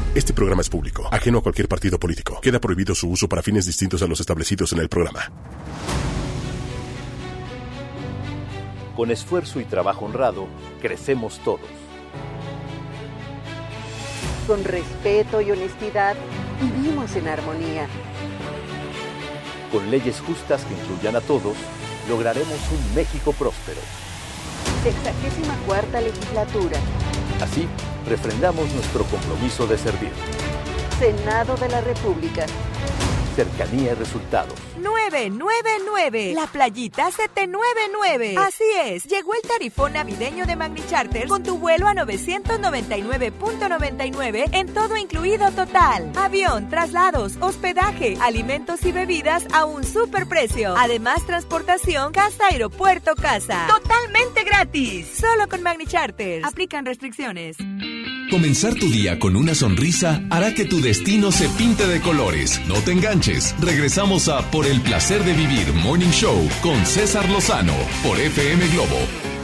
Este 0.13 0.33
programa 0.33 0.61
es 0.61 0.69
público, 0.69 1.07
ajeno 1.09 1.37
a 1.37 1.41
cualquier 1.41 1.69
partido 1.69 1.97
político. 1.97 2.41
Queda 2.41 2.59
prohibido 2.59 2.93
su 2.93 3.09
uso 3.09 3.29
para 3.29 3.41
fines 3.41 3.65
distintos 3.65 4.01
a 4.01 4.07
los 4.07 4.19
establecidos 4.19 4.73
en 4.73 4.79
el 4.79 4.89
programa. 4.89 5.31
Con 8.93 9.09
esfuerzo 9.09 9.61
y 9.61 9.63
trabajo 9.63 10.03
honrado, 10.03 10.47
crecemos 10.81 11.39
todos. 11.45 11.61
Con 14.47 14.65
respeto 14.65 15.39
y 15.39 15.51
honestidad, 15.51 16.17
vivimos 16.61 17.15
en 17.15 17.29
armonía. 17.29 17.87
Con 19.71 19.89
leyes 19.89 20.19
justas 20.19 20.65
que 20.65 20.73
incluyan 20.73 21.15
a 21.15 21.21
todos, 21.21 21.55
lograremos 22.09 22.59
un 22.69 22.95
México 22.95 23.31
próspero. 23.31 23.79
Sexagésima 24.83 25.55
cuarta 25.67 26.01
legislatura. 26.01 26.77
Así, 27.41 27.67
refrendamos 28.07 28.71
nuestro 28.73 29.03
compromiso 29.05 29.67
de 29.67 29.77
servir. 29.77 30.11
Senado 30.99 31.55
de 31.57 31.69
la 31.69 31.81
República. 31.81 32.45
Cercanía 33.35 33.91
y 33.91 33.95
resultados. 33.95 34.70
999. 34.81 36.33
La 36.33 36.47
playita 36.47 37.11
799. 37.11 38.35
Así 38.37 38.63
es, 38.83 39.05
llegó 39.05 39.33
el 39.33 39.41
tarifón 39.41 39.93
navideño 39.93 40.45
de 40.45 40.55
Magni 40.55 40.81
Charter 40.89 41.27
con 41.27 41.43
tu 41.43 41.57
vuelo 41.57 41.87
a 41.87 41.93
999.99 41.93 44.49
en 44.53 44.73
todo 44.73 44.97
incluido 44.97 45.51
total. 45.51 46.11
Avión, 46.15 46.69
traslados, 46.69 47.33
hospedaje, 47.39 48.17
alimentos 48.21 48.83
y 48.85 48.91
bebidas 48.91 49.45
a 49.53 49.65
un 49.65 49.83
superprecio. 49.83 50.75
Además, 50.77 51.25
transportación 51.25 52.11
casa 52.11 52.47
aeropuerto 52.49 53.15
casa. 53.15 53.67
Totalmente 53.67 54.43
gratis. 54.43 55.07
Solo 55.19 55.47
con 55.47 55.61
Magni 55.61 55.85
Charter. 55.85 56.43
Aplican 56.45 56.85
restricciones. 56.85 57.57
Comenzar 58.31 58.75
tu 58.75 58.89
día 58.89 59.19
con 59.19 59.35
una 59.35 59.53
sonrisa 59.53 60.23
hará 60.29 60.53
que 60.53 60.63
tu 60.63 60.79
destino 60.79 61.33
se 61.33 61.49
pinte 61.49 61.85
de 61.85 61.99
colores. 61.99 62.61
No 62.65 62.75
te 62.75 62.93
enganches. 62.93 63.53
Regresamos 63.59 64.29
a 64.29 64.49
Por 64.51 64.65
el 64.65 64.70
placer 64.79 65.23
de 65.25 65.33
vivir 65.33 65.73
Morning 65.73 66.11
Show 66.11 66.47
con 66.61 66.85
César 66.85 67.27
Lozano 67.29 67.73
por 68.03 68.17
FM 68.17 68.67
Globo. 68.69 69.40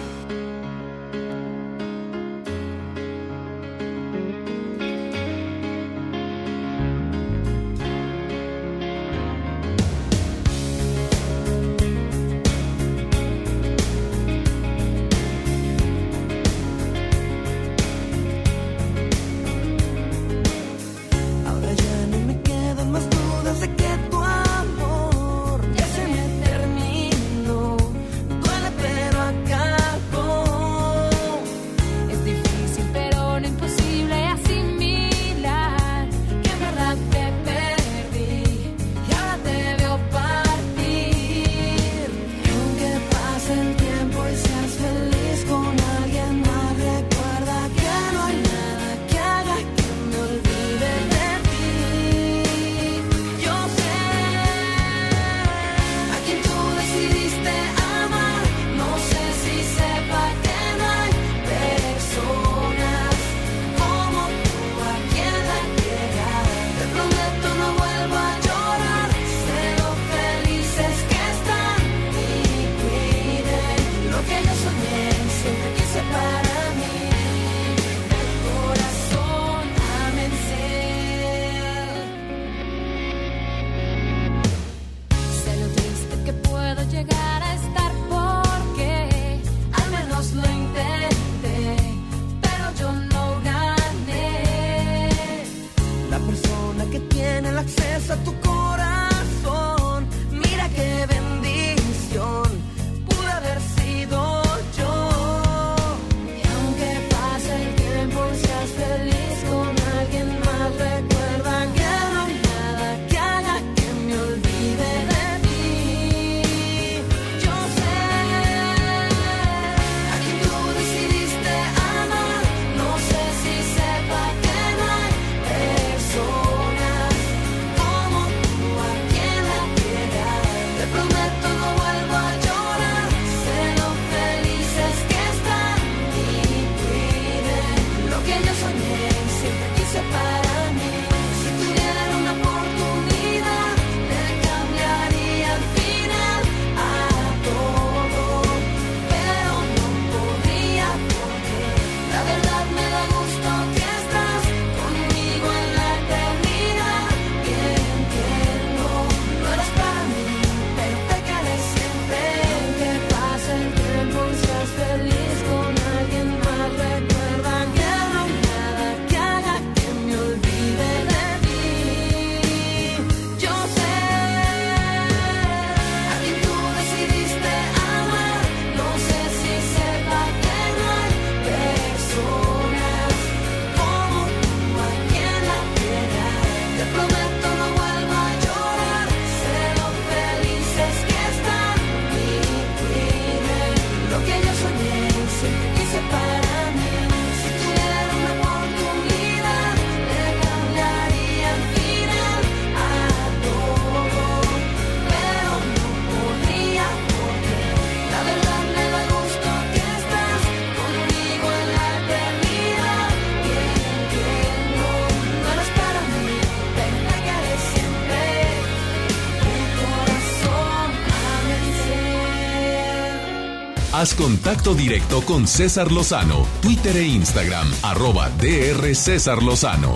Haz 223.99 224.13
contacto 224.13 224.75
directo 224.75 225.23
con 225.23 225.47
César 225.47 225.91
Lozano, 225.91 226.45
Twitter 226.61 226.95
e 226.97 227.07
Instagram, 227.07 227.67
arroba 227.81 228.29
DR 228.29 228.93
César 228.93 229.41
Lozano. 229.41 229.95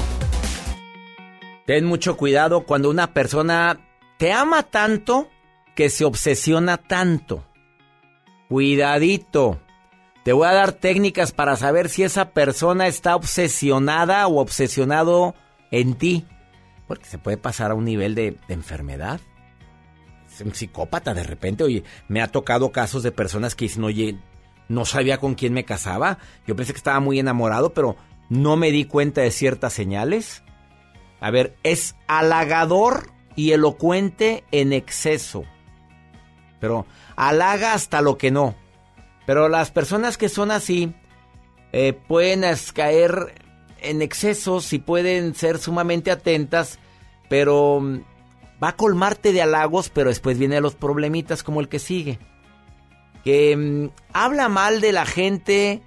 Ten 1.68 1.86
mucho 1.86 2.18
cuidado 2.18 2.66
cuando 2.66 2.90
una 2.90 3.14
persona 3.14 3.80
te 4.18 4.34
ama 4.34 4.64
tanto 4.64 5.30
que 5.76 5.92
se 5.92 6.04
obsesiona 6.04 6.78
tanto. 6.78 7.46
Cuidadito. 8.50 9.62
Te 10.24 10.34
voy 10.34 10.48
a 10.48 10.54
dar 10.54 10.72
técnicas 10.72 11.32
para 11.32 11.56
saber 11.56 11.88
si 11.88 12.02
esa 12.02 12.32
persona 12.32 12.88
está 12.88 13.16
obsesionada 13.16 14.26
o 14.26 14.40
obsesionado 14.40 15.36
en 15.70 15.94
ti. 15.94 16.26
Porque 16.88 17.06
se 17.06 17.20
puede 17.20 17.38
pasar 17.38 17.70
a 17.70 17.76
un 17.76 17.86
nivel 17.86 18.16
de, 18.16 18.36
de 18.48 18.54
enfermedad. 18.56 19.22
Un 20.44 20.54
psicópata 20.54 21.14
de 21.14 21.24
repente. 21.24 21.64
Oye, 21.64 21.84
me 22.08 22.22
ha 22.22 22.28
tocado 22.28 22.72
casos 22.72 23.04
de 23.04 23.12
personas 23.12 23.56
que 23.56 23.66
dicen, 23.66 23.84
oye, 23.84 24.18
no 24.68 24.86
sabía 24.86 25.18
con 25.18 25.36
quién 25.36 25.54
me 25.54 25.66
casaba. 25.66 26.18
Yo 26.48 26.56
pensé 26.56 26.74
que 26.74 26.78
estaba 26.78 27.00
muy 27.00 27.20
enamorado, 27.20 27.74
pero 27.74 27.96
no 28.30 28.56
me 28.56 28.72
di 28.72 28.86
cuenta 28.86 29.22
de 29.22 29.32
ciertas 29.32 29.74
señales. 29.74 30.44
A 31.20 31.32
ver, 31.32 31.56
es 31.64 31.96
halagador 32.08 33.12
y 33.36 33.52
elocuente 33.52 34.44
en 34.52 34.74
exceso. 34.74 35.44
Pero 36.60 36.86
halaga 37.16 37.74
hasta 37.74 38.02
lo 38.02 38.18
que 38.18 38.32
no. 38.32 38.56
Pero 39.26 39.50
las 39.50 39.72
personas 39.72 40.18
que 40.18 40.30
son 40.30 40.52
así 40.52 40.94
eh, 41.74 41.94
pueden 41.94 42.44
caer 42.74 43.36
en 43.82 44.02
excesos 44.02 44.74
y 44.74 44.80
pueden 44.80 45.36
ser 45.36 45.58
sumamente 45.58 46.12
atentas, 46.12 46.80
pero 47.30 47.80
mm, 47.82 48.02
va 48.62 48.70
a 48.70 48.76
colmarte 48.76 49.34
de 49.34 49.42
halagos, 49.42 49.90
pero 49.90 50.10
después 50.10 50.38
vienen 50.38 50.64
los 50.64 50.76
problemitas 50.76 51.44
como 51.44 51.62
el 51.62 51.70
que 51.70 51.80
sigue. 51.80 52.20
Que 53.24 53.56
mm, 53.56 53.90
habla 54.14 54.50
mal 54.50 54.82
de 54.82 54.92
la 54.92 55.06
gente 55.06 55.82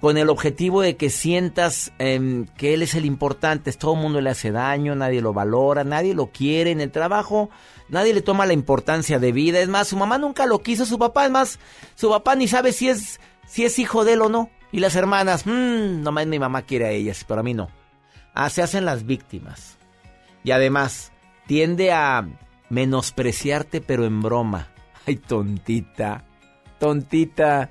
con 0.00 0.16
el 0.16 0.28
objetivo 0.28 0.80
de 0.80 0.96
que 0.96 1.10
sientas 1.10 1.92
em, 1.98 2.46
que 2.56 2.74
él 2.74 2.82
es 2.82 2.94
el 2.94 3.04
importante. 3.04 3.72
Todo 3.72 3.94
el 3.94 4.00
mundo 4.00 4.20
le 4.20 4.30
hace 4.30 4.52
daño, 4.52 4.94
nadie 4.94 5.20
lo 5.20 5.32
valora, 5.32 5.84
nadie 5.84 6.14
lo 6.14 6.30
quiere 6.30 6.70
en 6.70 6.80
el 6.80 6.90
trabajo, 6.90 7.50
nadie 7.88 8.14
le 8.14 8.22
toma 8.22 8.46
la 8.46 8.52
importancia 8.52 9.18
de 9.18 9.32
vida. 9.32 9.60
Es 9.60 9.68
más, 9.68 9.88
su 9.88 9.96
mamá 9.96 10.18
nunca 10.18 10.46
lo 10.46 10.60
quiso, 10.60 10.86
su 10.86 10.98
papá, 10.98 11.24
es 11.24 11.30
más, 11.30 11.58
su 11.94 12.10
papá 12.10 12.36
ni 12.36 12.46
sabe 12.48 12.72
si 12.72 12.88
es, 12.88 13.20
si 13.46 13.64
es 13.64 13.78
hijo 13.78 14.04
de 14.04 14.12
él 14.12 14.22
o 14.22 14.28
no. 14.28 14.50
Y 14.70 14.80
las 14.80 14.94
hermanas, 14.96 15.46
mmm, 15.46 16.02
nomás 16.02 16.26
mi 16.26 16.38
mamá 16.38 16.62
quiere 16.62 16.86
a 16.86 16.90
ellas, 16.90 17.24
pero 17.26 17.40
a 17.40 17.42
mí 17.42 17.54
no. 17.54 17.68
Ah, 18.34 18.50
se 18.50 18.62
hacen 18.62 18.84
las 18.84 19.04
víctimas. 19.04 19.78
Y 20.44 20.52
además, 20.52 21.12
tiende 21.48 21.90
a 21.92 22.28
menospreciarte, 22.68 23.80
pero 23.80 24.04
en 24.04 24.20
broma. 24.20 24.68
Ay, 25.06 25.16
tontita, 25.16 26.22
tontita. 26.78 27.70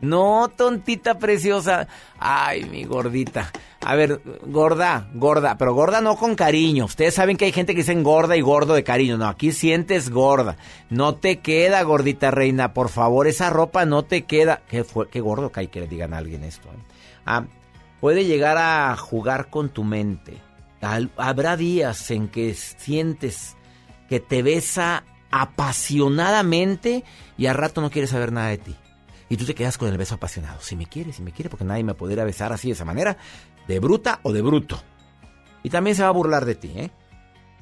No, 0.00 0.50
tontita 0.56 1.18
preciosa. 1.18 1.86
Ay, 2.18 2.64
mi 2.64 2.84
gordita. 2.84 3.52
A 3.82 3.94
ver, 3.94 4.22
gorda, 4.46 5.10
gorda, 5.12 5.58
pero 5.58 5.74
gorda 5.74 6.00
no 6.00 6.16
con 6.16 6.34
cariño. 6.34 6.86
Ustedes 6.86 7.14
saben 7.14 7.36
que 7.36 7.44
hay 7.44 7.52
gente 7.52 7.74
que 7.74 7.82
dicen 7.82 8.02
gorda 8.02 8.34
y 8.34 8.40
gordo 8.40 8.72
de 8.72 8.82
cariño. 8.82 9.18
No, 9.18 9.28
aquí 9.28 9.52
sientes 9.52 10.08
gorda. 10.08 10.56
No 10.88 11.16
te 11.16 11.40
queda, 11.40 11.82
gordita 11.82 12.30
reina. 12.30 12.72
Por 12.72 12.88
favor, 12.88 13.26
esa 13.26 13.50
ropa 13.50 13.84
no 13.84 14.02
te 14.02 14.22
queda. 14.22 14.62
Qué, 14.70 14.86
qué 15.10 15.20
gordo 15.20 15.52
que 15.52 15.60
hay 15.60 15.66
que 15.68 15.80
le 15.80 15.86
digan 15.86 16.14
a 16.14 16.18
alguien 16.18 16.44
esto. 16.44 16.68
¿eh? 16.68 16.82
Ah, 17.26 17.44
puede 18.00 18.24
llegar 18.24 18.56
a 18.56 18.96
jugar 18.96 19.50
con 19.50 19.68
tu 19.68 19.84
mente. 19.84 20.38
Habrá 20.80 21.56
días 21.56 22.10
en 22.10 22.28
que 22.28 22.54
sientes 22.54 23.56
que 24.08 24.20
te 24.20 24.42
besa 24.42 25.04
apasionadamente 25.30 27.04
y 27.36 27.46
al 27.46 27.56
rato 27.56 27.80
no 27.80 27.90
quieres 27.90 28.10
saber 28.10 28.32
nada 28.32 28.48
de 28.48 28.58
ti. 28.58 28.76
Y 29.28 29.36
tú 29.36 29.44
te 29.44 29.54
quedas 29.54 29.78
con 29.78 29.88
el 29.88 29.98
beso 29.98 30.16
apasionado. 30.16 30.60
Si 30.60 30.74
me 30.74 30.86
quiere, 30.86 31.12
si 31.12 31.22
me 31.22 31.32
quiere, 31.32 31.50
porque 31.50 31.64
nadie 31.64 31.84
me 31.84 31.94
podrá 31.94 32.24
besar 32.24 32.52
así 32.52 32.68
de 32.68 32.74
esa 32.74 32.84
manera, 32.84 33.16
de 33.68 33.78
bruta 33.78 34.18
o 34.24 34.32
de 34.32 34.42
bruto. 34.42 34.82
Y 35.62 35.70
también 35.70 35.94
se 35.94 36.02
va 36.02 36.08
a 36.08 36.12
burlar 36.12 36.44
de 36.44 36.56
ti, 36.56 36.72
¿eh? 36.74 36.90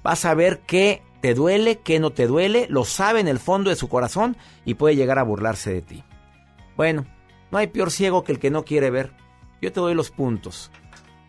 Vas 0.02 0.24
a 0.24 0.32
ver 0.32 0.60
qué 0.60 1.02
te 1.20 1.34
duele, 1.34 1.80
qué 1.80 1.98
no 1.98 2.10
te 2.10 2.26
duele, 2.26 2.66
lo 2.70 2.84
sabe 2.84 3.20
en 3.20 3.28
el 3.28 3.38
fondo 3.38 3.70
de 3.70 3.76
su 3.76 3.88
corazón 3.88 4.36
y 4.64 4.74
puede 4.74 4.96
llegar 4.96 5.18
a 5.18 5.24
burlarse 5.24 5.72
de 5.72 5.82
ti. 5.82 6.04
Bueno, 6.76 7.04
no 7.50 7.58
hay 7.58 7.66
peor 7.66 7.90
ciego 7.90 8.24
que 8.24 8.32
el 8.32 8.38
que 8.38 8.50
no 8.50 8.64
quiere 8.64 8.90
ver. 8.90 9.12
Yo 9.60 9.72
te 9.72 9.80
doy 9.80 9.94
los 9.94 10.10
puntos, 10.10 10.70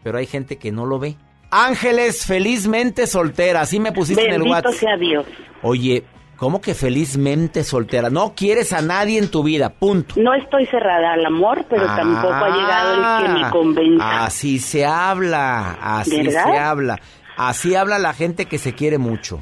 pero 0.04 0.20
hay 0.20 0.28
gente 0.28 0.58
que 0.58 0.72
no 0.72 0.86
lo 0.86 1.00
ve. 1.00 1.18
Ángeles, 1.52 2.26
felizmente 2.26 3.08
soltera, 3.08 3.62
así 3.62 3.80
me 3.80 3.92
pusiste 3.92 4.22
en 4.24 4.34
el 4.34 4.42
Bendito 4.44 4.52
WhatsApp. 4.70 4.74
sea 4.80 4.98
Dios. 4.98 5.26
Oye, 5.64 6.04
¿cómo 6.38 6.62
que 6.62 6.76
felizmente 6.76 7.64
soltera? 7.64 8.10
No 8.10 8.34
quieres 8.36 8.72
a 8.74 8.82
nadie 8.82 9.18
en 9.18 9.30
tu 9.32 9.42
vida, 9.44 9.70
punto. 9.70 10.16
No 10.18 10.34
estoy 10.36 10.66
cerrada 10.68 11.14
al 11.14 11.26
amor, 11.26 11.66
pero 11.70 11.86
tampoco 11.88 12.34
ha 12.34 12.50
llegado 12.56 12.94
el 12.94 13.26
que 13.26 13.34
me 13.44 13.50
convenza. 13.50 14.04
Ah, 14.06 14.26
Así 14.26 14.60
se 14.60 14.86
habla, 14.86 15.78
así 15.82 16.24
¿Verdad? 16.24 16.44
se 16.46 16.58
habla. 16.58 17.00
Así 17.36 17.74
habla 17.76 17.98
la 18.00 18.14
gente 18.14 18.46
que 18.46 18.58
se 18.58 18.74
quiere 18.76 18.98
mucho. 18.98 19.42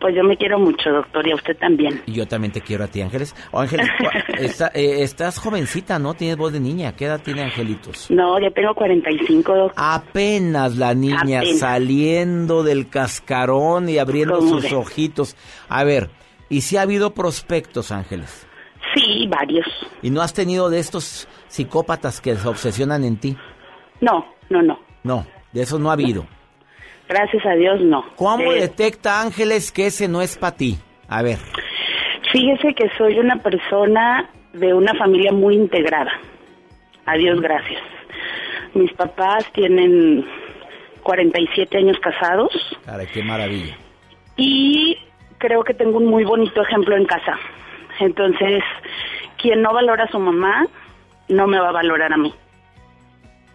Pues 0.00 0.14
yo 0.14 0.22
me 0.22 0.36
quiero 0.36 0.60
mucho, 0.60 0.90
doctor, 0.90 1.26
y 1.26 1.32
a 1.32 1.34
usted 1.34 1.56
también. 1.58 2.00
Y 2.06 2.12
yo 2.12 2.26
también 2.28 2.52
te 2.52 2.60
quiero 2.60 2.84
a 2.84 2.86
ti, 2.86 3.00
Ángeles. 3.00 3.34
Oh, 3.50 3.58
Ángeles, 3.60 3.88
está- 4.38 4.70
eh, 4.72 5.02
estás 5.02 5.38
jovencita, 5.38 5.98
¿no? 5.98 6.14
Tienes 6.14 6.36
voz 6.36 6.52
de 6.52 6.60
niña. 6.60 6.92
¿Qué 6.94 7.06
edad 7.06 7.20
tiene 7.20 7.42
Angelitos? 7.42 8.08
No, 8.08 8.38
ya 8.38 8.48
tengo 8.52 8.74
45, 8.76 9.54
doctor. 9.56 9.74
Apenas 9.76 10.76
la 10.76 10.94
niña 10.94 11.40
Apenas. 11.40 11.58
saliendo 11.58 12.62
del 12.62 12.88
cascarón 12.88 13.88
y 13.88 13.98
abriendo 13.98 14.38
¿Cómo 14.38 14.60
sus 14.60 14.72
ojitos. 14.72 15.36
A 15.68 15.82
ver, 15.82 16.10
¿y 16.48 16.60
si 16.60 16.76
ha 16.76 16.82
habido 16.82 17.12
prospectos, 17.12 17.90
Ángeles? 17.90 18.46
Sí, 18.94 19.26
varios. 19.28 19.66
¿Y 20.02 20.10
no 20.10 20.22
has 20.22 20.32
tenido 20.32 20.70
de 20.70 20.78
estos 20.78 21.26
psicópatas 21.48 22.20
que 22.20 22.36
se 22.36 22.46
obsesionan 22.48 23.02
en 23.04 23.16
ti? 23.18 23.36
No, 24.00 24.24
no, 24.48 24.62
no. 24.62 24.78
No, 25.02 25.26
de 25.52 25.62
esos 25.62 25.80
no 25.80 25.90
ha 25.90 25.94
habido. 25.94 26.24
Gracias 27.08 27.44
a 27.46 27.52
Dios, 27.54 27.80
no. 27.80 28.04
¿Cómo 28.16 28.52
Eh, 28.52 28.60
detecta 28.60 29.20
Ángeles 29.22 29.72
que 29.72 29.86
ese 29.86 30.08
no 30.08 30.20
es 30.22 30.36
para 30.36 30.56
ti? 30.56 30.78
A 31.08 31.22
ver. 31.22 31.38
Fíjese 32.32 32.74
que 32.74 32.90
soy 32.98 33.18
una 33.18 33.36
persona 33.36 34.28
de 34.52 34.74
una 34.74 34.92
familia 34.94 35.32
muy 35.32 35.54
integrada. 35.54 36.12
A 37.06 37.14
Dios 37.16 37.40
gracias. 37.40 37.80
Mis 38.74 38.92
papás 38.92 39.50
tienen 39.54 40.26
47 41.02 41.78
años 41.78 41.96
casados 42.02 42.50
Caray, 42.84 43.06
qué 43.06 43.22
maravilla. 43.22 43.74
y 44.36 44.98
creo 45.38 45.62
que 45.64 45.72
tengo 45.72 45.96
un 45.96 46.06
muy 46.06 46.24
bonito 46.24 46.60
ejemplo 46.60 46.94
en 46.96 47.06
casa. 47.06 47.38
Entonces, 48.00 48.62
quien 49.40 49.62
no 49.62 49.72
valora 49.72 50.04
a 50.04 50.08
su 50.10 50.18
mamá, 50.18 50.66
no 51.28 51.46
me 51.46 51.58
va 51.58 51.70
a 51.70 51.72
valorar 51.72 52.12
a 52.12 52.16
mí. 52.18 52.32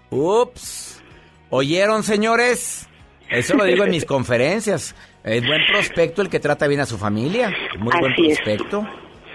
Ups. 0.10 1.02
¿Oyeron, 1.50 2.02
señores? 2.04 2.90
Eso 3.30 3.56
lo 3.56 3.64
digo 3.64 3.84
en 3.84 3.92
mis 3.92 4.06
conferencias. 4.06 4.96
Es 5.24 5.46
buen 5.46 5.62
prospecto 5.72 6.22
el 6.22 6.30
que 6.30 6.40
trata 6.40 6.68
bien 6.68 6.82
a 6.82 6.86
su 6.86 6.98
familia. 6.98 7.52
Muy 7.80 7.94
buen 8.00 8.14
es. 8.14 8.40
prospecto. 8.40 8.88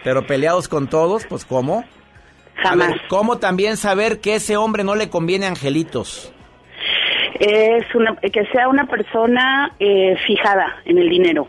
Pero 0.05 0.27
peleados 0.27 0.69
con 0.69 0.89
todos, 0.89 1.27
pues 1.27 1.45
¿cómo? 1.45 1.85
Jamás. 2.57 2.91
Ver, 2.91 3.01
¿cómo 3.09 3.39
también 3.39 3.77
saber 3.77 4.21
que 4.21 4.37
ese 4.37 4.57
hombre 4.57 4.85
no 4.85 4.95
le 4.95 5.09
conviene 5.11 5.47
a 5.47 5.51
Angelitos? 5.51 6.33
Es 7.41 7.95
una, 7.95 8.17
que 8.17 8.45
sea 8.53 8.69
una 8.69 8.87
persona 8.87 9.75
eh, 9.79 10.17
fijada 10.27 10.77
en 10.85 10.99
el 10.99 11.09
dinero. 11.09 11.47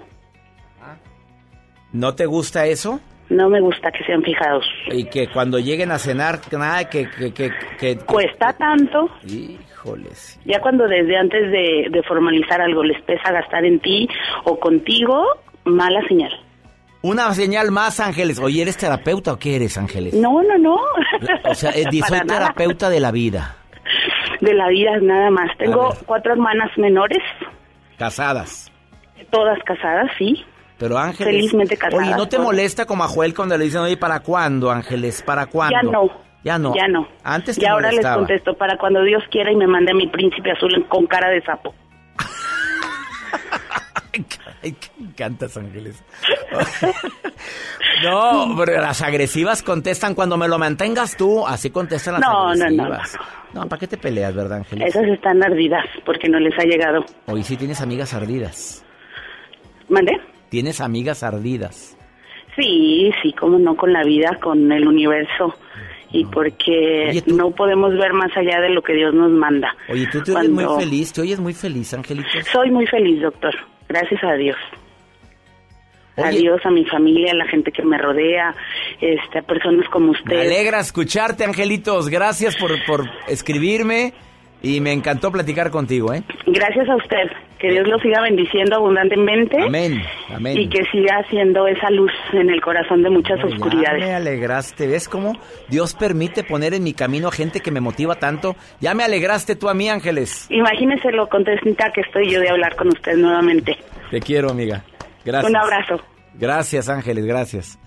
¿No 1.92 2.14
te 2.14 2.26
gusta 2.28 2.68
eso? 2.68 3.00
No 3.30 3.48
me 3.50 3.62
gusta 3.62 3.92
que 3.92 4.04
sean 4.06 4.24
fijados. 4.24 4.66
Y 4.92 5.06
que 5.06 5.28
cuando 5.28 5.60
lleguen 5.60 5.92
a 5.92 6.00
cenar, 6.00 6.40
nada, 6.52 6.90
que... 6.90 7.08
que, 7.10 7.32
que, 7.34 7.52
que- 7.80 7.98
Cuesta 8.00 8.54
tanto. 8.54 9.08
Híjoles. 9.28 10.40
Ya 10.46 10.60
cuando 10.60 10.88
desde 10.88 11.16
antes 11.18 11.52
de, 11.52 11.88
de 11.92 12.04
formalizar 12.04 12.60
algo 12.62 12.84
les 12.84 13.00
pesa 13.04 13.32
gastar 13.32 13.66
en 13.66 13.80
ti 13.80 14.08
o 14.46 14.60
contigo, 14.60 15.24
mala 15.66 16.02
señal. 16.08 16.32
Una 17.02 17.32
señal 17.34 17.72
más, 17.72 18.00
Ángeles. 18.00 18.40
Oye, 18.40 18.62
¿eres 18.64 18.76
terapeuta 18.78 19.34
o 19.34 19.38
qué 19.40 19.56
eres, 19.56 19.78
Ángeles? 19.78 20.14
No, 20.16 20.42
no, 20.44 20.58
no. 20.58 20.78
O 21.46 21.54
sea, 21.56 21.70
eh, 21.72 21.84
soy 21.92 22.02
nada. 22.20 22.26
terapeuta 22.26 22.90
de 22.90 23.00
la 23.00 23.12
vida. 23.12 23.56
De 24.42 24.54
la 24.54 24.68
vida 24.70 24.98
nada 25.02 25.30
más. 25.30 25.56
Tengo 25.58 25.94
cuatro 26.06 26.34
hermanas 26.34 26.72
menores, 26.78 27.22
Casadas. 27.98 28.72
todas 29.30 29.60
casadas, 29.64 30.12
sí. 30.18 30.44
Pero 30.80 30.98
Ángeles... 30.98 31.36
Felizmente 31.36 31.78
casadas, 31.78 32.08
Oye, 32.08 32.16
¿no 32.16 32.30
te 32.30 32.40
molesta 32.40 32.86
como 32.86 33.04
a 33.04 33.08
Joel 33.08 33.36
cuando 33.36 33.58
le 33.58 33.66
dicen, 33.66 33.82
oye, 33.82 33.98
¿para 33.98 34.22
cuándo, 34.22 34.72
Ángeles? 34.72 35.22
¿Para 35.22 35.48
cuándo? 35.48 35.76
Ya 35.76 35.84
no. 35.84 36.10
Ya 36.44 36.58
no. 36.58 36.74
Ya 36.74 36.88
no. 36.88 37.06
Antes 37.22 37.58
te 37.58 37.66
Y 37.66 37.68
ahora 37.68 37.92
les 37.92 38.06
contesto 38.06 38.54
para 38.54 38.78
cuando 38.78 39.04
Dios 39.04 39.22
quiera 39.30 39.52
y 39.52 39.58
me 39.58 39.68
mande 39.68 39.92
a 39.92 39.94
mi 39.94 40.08
príncipe 40.08 40.52
azul 40.52 40.86
con 40.88 41.06
cara 41.06 41.30
de 41.30 41.42
sapo. 41.42 41.76
Ay, 44.64 44.76
me 44.98 45.08
encantas, 45.08 45.58
Ángeles. 45.58 46.02
no, 48.04 48.56
pero 48.58 48.82
las 48.82 49.02
agresivas 49.02 49.62
contestan 49.62 50.16
cuando 50.16 50.38
me 50.38 50.48
lo 50.48 50.58
mantengas 50.58 51.18
tú. 51.18 51.46
Así 51.46 51.72
contestan 51.72 52.16
las 52.16 52.22
No, 52.22 52.56
no, 52.56 52.70
no, 52.70 52.84
agresivas. 52.84 53.28
No, 53.54 53.68
¿para 53.68 53.80
qué 53.80 53.88
te 53.88 53.98
peleas, 53.98 54.34
verdad, 54.34 54.60
Ángeles? 54.60 54.88
Esas 54.88 55.08
están 55.08 55.44
ardidas 55.44 55.86
porque 56.06 56.30
no 56.30 56.40
les 56.40 56.58
ha 56.58 56.64
llegado. 56.64 57.04
Hoy 57.28 57.44
sí 57.44 57.58
tienes 57.58 57.82
amigas 57.82 58.14
ardidas. 58.14 58.86
¿Mande? 59.90 60.14
Tienes 60.50 60.82
amigas 60.82 61.24
ardidas. 61.24 61.96
Sí, 62.56 63.12
sí, 63.22 63.34
cómo 63.34 63.58
no, 63.60 63.76
con 63.76 63.94
la 63.94 64.04
vida, 64.04 64.38
con 64.42 64.72
el 64.72 64.88
universo. 64.88 65.56
Y 66.12 66.26
porque 66.26 67.22
no 67.28 67.52
podemos 67.52 67.94
ver 67.94 68.14
más 68.14 68.36
allá 68.36 68.60
de 68.62 68.70
lo 68.70 68.82
que 68.82 68.94
Dios 68.94 69.14
nos 69.14 69.30
manda. 69.32 69.76
Oye, 69.90 70.08
tú 70.12 70.24
te 70.24 70.34
oyes 70.36 70.50
muy 70.50 70.66
feliz, 70.80 71.14
te 71.14 71.22
oyes 71.22 71.40
muy 71.40 71.54
feliz, 71.54 71.94
Angelito. 71.94 72.30
Soy 72.52 72.72
muy 72.72 72.88
feliz, 72.88 73.22
doctor. 73.22 73.54
Gracias 73.88 74.24
a 74.24 74.34
Dios. 74.34 74.58
A 76.18 76.30
Oye. 76.30 76.40
Dios, 76.40 76.60
a 76.66 76.72
mi 76.72 76.84
familia, 76.86 77.32
a 77.32 77.36
la 77.36 77.46
gente 77.46 77.72
que 77.72 77.84
me 77.84 77.98
rodea, 77.98 78.56
este, 79.00 79.40
a 79.40 79.42
personas 79.44 79.88
como 79.90 80.08
Me 80.08 80.12
usted. 80.20 80.40
alegra 80.40 80.80
escucharte, 80.80 81.46
Angelitos. 81.46 82.10
Gracias 82.10 82.56
por, 82.58 82.72
por 82.86 83.06
escribirme 83.28 84.14
y 84.64 84.82
me 84.82 84.92
encantó 84.92 85.32
platicar 85.32 85.70
contigo, 85.70 86.12
¿eh? 86.14 86.24
Gracias 86.48 86.90
a 86.90 86.96
usted. 86.96 87.32
Que 87.60 87.70
Dios 87.72 87.88
lo 87.90 88.00
siga 88.00 88.22
bendiciendo 88.22 88.78
abundantemente. 88.78 89.62
Amén, 89.62 90.02
amén. 90.34 90.58
Y 90.58 90.70
que 90.70 90.82
siga 90.92 91.18
haciendo 91.18 91.68
esa 91.68 91.90
luz 91.90 92.12
en 92.32 92.50
el 92.50 92.62
corazón 92.62 93.04
de 93.04 93.10
muchas 93.10 93.38
Ya 93.40 93.48
oscuridades. 93.48 94.00
me 94.02 94.14
alegraste. 94.14 94.88
¿Ves 94.88 95.10
cómo 95.10 95.34
Dios 95.68 95.94
permite 95.94 96.46
poner 96.46 96.74
en 96.74 96.84
mi 96.84 96.94
camino 96.94 97.28
a 97.28 97.32
gente 97.32 97.60
que 97.60 97.70
me 97.72 97.82
motiva 97.82 98.16
tanto? 98.16 98.56
Ya 98.80 98.94
me 98.94 99.04
alegraste 99.04 99.58
tú 99.58 99.68
a 99.68 99.74
mí, 99.74 99.90
Ángeles. 99.90 100.48
Imagínese 100.50 101.12
lo 101.12 101.28
contenta 101.28 101.92
que 101.92 102.00
estoy 102.02 102.30
yo 102.32 102.40
de 102.40 102.50
hablar 102.50 102.78
con 102.78 102.88
usted 102.88 103.18
nuevamente. 103.18 103.76
Te 104.10 104.22
quiero, 104.22 104.52
amiga. 104.52 104.84
Gracias. 105.26 105.50
Un 105.52 105.58
abrazo. 105.58 106.02
Gracias, 106.36 106.88
Ángeles, 106.88 107.26
gracias. 107.26 107.78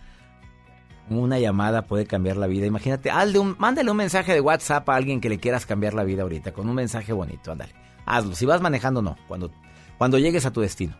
Una 1.09 1.39
llamada 1.39 1.83
puede 1.87 2.07
cambiar 2.07 2.37
la 2.37 2.47
vida. 2.47 2.67
Imagínate, 2.67 3.11
un, 3.39 3.57
mándale 3.59 3.91
un 3.91 3.97
mensaje 3.97 4.35
de 4.35 4.41
WhatsApp 4.41 4.89
a 4.91 4.97
alguien 4.97 5.21
que 5.21 5.31
le 5.31 5.39
quieras 5.39 5.65
cambiar 5.65 5.95
la 5.95 6.05
vida 6.05 6.23
ahorita, 6.23 6.53
con 6.53 6.69
un 6.69 6.75
mensaje 6.75 7.13
bonito, 7.15 7.53
ándale. 7.53 7.73
Hazlo. 8.07 8.35
Si 8.35 8.47
vas 8.47 8.61
manejando, 8.61 9.03
no. 9.03 9.17
Cuando, 9.29 9.51
cuando 9.99 10.19
llegues 10.19 10.47
a 10.47 10.51
tu 10.51 10.61
destino. 10.61 10.95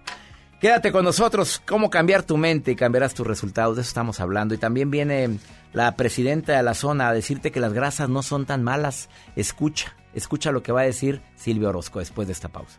Quédate 0.61 0.93
con 0.93 1.05
nosotros. 1.05 1.61
Cómo 1.67 1.91
cambiar 1.91 2.23
tu 2.23 2.37
mente 2.37 2.73
y 2.73 2.77
cambiarás 2.77 3.15
tus 3.15 3.27
resultados. 3.27 3.77
De 3.77 3.83
eso 3.83 3.89
estamos 3.89 4.21
hablando. 4.21 4.55
Y 4.55 4.59
también 4.59 4.91
viene 4.91 5.39
la 5.73 5.97
presidenta 5.97 6.57
de 6.57 6.63
la 6.63 6.75
zona 6.75 7.09
a 7.09 7.15
decirte 7.15 7.51
que 7.51 7.61
las 7.61 7.73
grasas 7.73 8.09
no 8.09 8.23
son 8.23 8.47
tan 8.47 8.63
malas. 8.63 9.09
Escucha, 9.35 9.97
escucha 10.15 10.53
lo 10.53 10.63
que 10.63 10.73
va 10.73 10.83
a 10.83 10.85
decir 10.85 11.23
Silvio 11.35 11.71
Orozco 11.71 11.99
después 11.99 12.29
de 12.29 12.33
esta 12.33 12.49
pausa. 12.49 12.79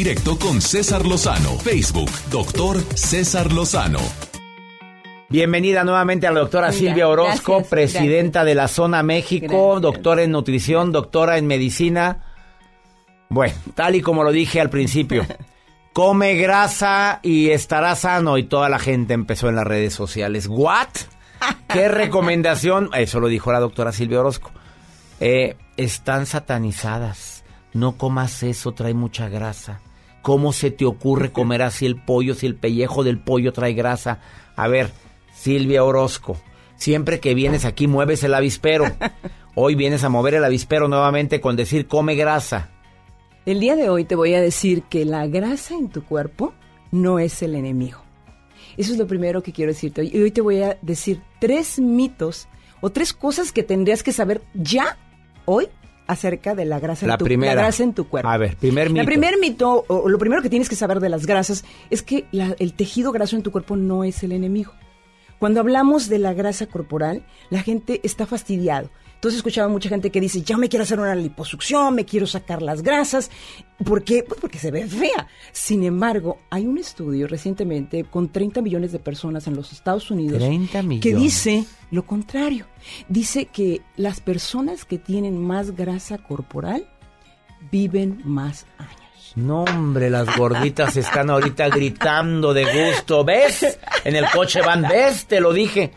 directo 0.00 0.38
con 0.38 0.62
César 0.62 1.04
Lozano. 1.04 1.58
Facebook, 1.58 2.10
doctor 2.30 2.80
César 2.96 3.52
Lozano. 3.52 3.98
Bienvenida 5.28 5.84
nuevamente 5.84 6.26
a 6.26 6.32
la 6.32 6.40
doctora 6.40 6.72
Silvia 6.72 7.06
Orozco, 7.06 7.64
presidenta 7.64 8.42
de 8.42 8.54
la 8.54 8.66
Zona 8.66 9.02
México, 9.02 9.78
doctora 9.78 10.22
en 10.22 10.30
nutrición, 10.30 10.90
doctora 10.90 11.36
en 11.36 11.46
medicina. 11.46 12.24
Bueno, 13.28 13.52
tal 13.74 13.94
y 13.94 14.00
como 14.00 14.24
lo 14.24 14.32
dije 14.32 14.58
al 14.58 14.70
principio, 14.70 15.26
come 15.92 16.34
grasa 16.36 17.20
y 17.22 17.50
estará 17.50 17.94
sano 17.94 18.38
y 18.38 18.44
toda 18.44 18.70
la 18.70 18.78
gente 18.78 19.12
empezó 19.12 19.50
en 19.50 19.56
las 19.56 19.66
redes 19.66 19.92
sociales. 19.92 20.46
¿What? 20.48 20.88
¿Qué 21.68 21.88
recomendación? 21.90 22.88
Eso 22.94 23.20
lo 23.20 23.28
dijo 23.28 23.52
la 23.52 23.60
doctora 23.60 23.92
Silvia 23.92 24.20
Orozco. 24.20 24.50
Eh, 25.20 25.58
están 25.76 26.24
satanizadas. 26.24 27.44
No 27.74 27.98
comas 27.98 28.42
eso, 28.42 28.72
trae 28.72 28.94
mucha 28.94 29.28
grasa. 29.28 29.82
¿Cómo 30.22 30.52
se 30.52 30.70
te 30.70 30.84
ocurre 30.84 31.32
comer 31.32 31.62
así 31.62 31.86
el 31.86 31.96
pollo 31.96 32.34
si 32.34 32.46
el 32.46 32.54
pellejo 32.54 33.04
del 33.04 33.18
pollo 33.18 33.52
trae 33.52 33.72
grasa? 33.72 34.20
A 34.54 34.68
ver, 34.68 34.90
Silvia 35.32 35.82
Orozco, 35.82 36.36
siempre 36.76 37.20
que 37.20 37.34
vienes 37.34 37.64
aquí 37.64 37.86
mueves 37.86 38.22
el 38.24 38.34
avispero. 38.34 38.84
Hoy 39.54 39.74
vienes 39.74 40.04
a 40.04 40.08
mover 40.08 40.34
el 40.34 40.44
avispero 40.44 40.88
nuevamente 40.88 41.40
con 41.40 41.56
decir 41.56 41.86
come 41.86 42.14
grasa. 42.14 42.70
El 43.46 43.58
día 43.58 43.74
de 43.74 43.88
hoy 43.88 44.04
te 44.04 44.14
voy 44.14 44.34
a 44.34 44.40
decir 44.40 44.82
que 44.84 45.04
la 45.04 45.26
grasa 45.26 45.74
en 45.74 45.88
tu 45.88 46.04
cuerpo 46.04 46.54
no 46.92 47.18
es 47.18 47.42
el 47.42 47.54
enemigo. 47.54 47.98
Eso 48.76 48.92
es 48.92 48.98
lo 48.98 49.06
primero 49.06 49.42
que 49.42 49.52
quiero 49.52 49.72
decirte. 49.72 50.04
Y 50.04 50.20
hoy 50.20 50.30
te 50.30 50.40
voy 50.40 50.62
a 50.62 50.78
decir 50.82 51.20
tres 51.40 51.80
mitos 51.80 52.48
o 52.80 52.90
tres 52.90 53.12
cosas 53.12 53.50
que 53.50 53.62
tendrías 53.62 54.02
que 54.02 54.12
saber 54.12 54.42
ya 54.54 54.98
hoy 55.46 55.68
acerca 56.10 56.54
de 56.54 56.64
la 56.64 56.78
grasa, 56.80 57.06
la 57.06 57.14
en, 57.14 57.18
tu, 57.18 57.24
primera. 57.24 57.54
la 57.54 57.62
grasa 57.62 57.82
en 57.82 57.94
tu 57.94 58.08
cuerpo. 58.08 58.28
A 58.28 58.36
ver, 58.36 58.56
primer 58.56 58.90
mito. 58.90 59.04
Primer 59.06 59.38
mito, 59.38 59.84
o 59.88 60.08
lo 60.08 60.18
primero 60.18 60.42
que 60.42 60.50
tienes 60.50 60.68
que 60.68 60.76
saber 60.76 61.00
de 61.00 61.08
las 61.08 61.26
grasas, 61.26 61.64
es 61.90 62.02
que 62.02 62.26
la- 62.32 62.54
el 62.58 62.74
tejido 62.74 63.12
graso 63.12 63.36
en 63.36 63.42
tu 63.42 63.50
cuerpo 63.52 63.76
no 63.76 64.04
es 64.04 64.22
el 64.22 64.32
enemigo. 64.32 64.72
Cuando 65.38 65.60
hablamos 65.60 66.08
de 66.08 66.18
la 66.18 66.34
grasa 66.34 66.66
corporal, 66.66 67.24
la 67.48 67.62
gente 67.62 68.00
está 68.02 68.26
fastidiado. 68.26 68.90
Entonces 69.20 69.36
escuchaba 69.36 69.68
mucha 69.68 69.90
gente 69.90 70.08
que 70.08 70.18
dice, 70.18 70.40
ya 70.40 70.56
me 70.56 70.70
quiero 70.70 70.84
hacer 70.84 70.98
una 70.98 71.14
liposucción, 71.14 71.94
me 71.94 72.06
quiero 72.06 72.26
sacar 72.26 72.62
las 72.62 72.80
grasas. 72.80 73.30
¿Por 73.84 74.02
qué? 74.02 74.24
Pues 74.26 74.40
porque 74.40 74.58
se 74.58 74.70
ve 74.70 74.86
fea. 74.86 75.28
Sin 75.52 75.84
embargo, 75.84 76.38
hay 76.48 76.64
un 76.64 76.78
estudio 76.78 77.26
recientemente 77.26 78.04
con 78.04 78.30
30 78.30 78.62
millones 78.62 78.92
de 78.92 78.98
personas 78.98 79.46
en 79.46 79.56
los 79.56 79.72
Estados 79.72 80.10
Unidos 80.10 80.38
30 80.38 80.82
millones. 80.82 81.02
que 81.02 81.14
dice 81.14 81.66
lo 81.90 82.06
contrario. 82.06 82.64
Dice 83.10 83.44
que 83.44 83.82
las 83.98 84.22
personas 84.22 84.86
que 84.86 84.96
tienen 84.96 85.38
más 85.38 85.76
grasa 85.76 86.16
corporal 86.16 86.88
viven 87.70 88.22
más 88.24 88.64
años. 88.78 88.99
No, 89.36 89.62
hombre, 89.62 90.10
las 90.10 90.36
gorditas 90.36 90.96
están 90.96 91.30
ahorita 91.30 91.68
gritando 91.68 92.52
de 92.52 92.64
gusto. 92.64 93.24
¿Ves? 93.24 93.78
En 94.04 94.16
el 94.16 94.24
coche 94.30 94.60
van, 94.60 94.82
¿ves? 94.82 95.26
Te 95.26 95.40
lo 95.40 95.52
dije. 95.52 95.92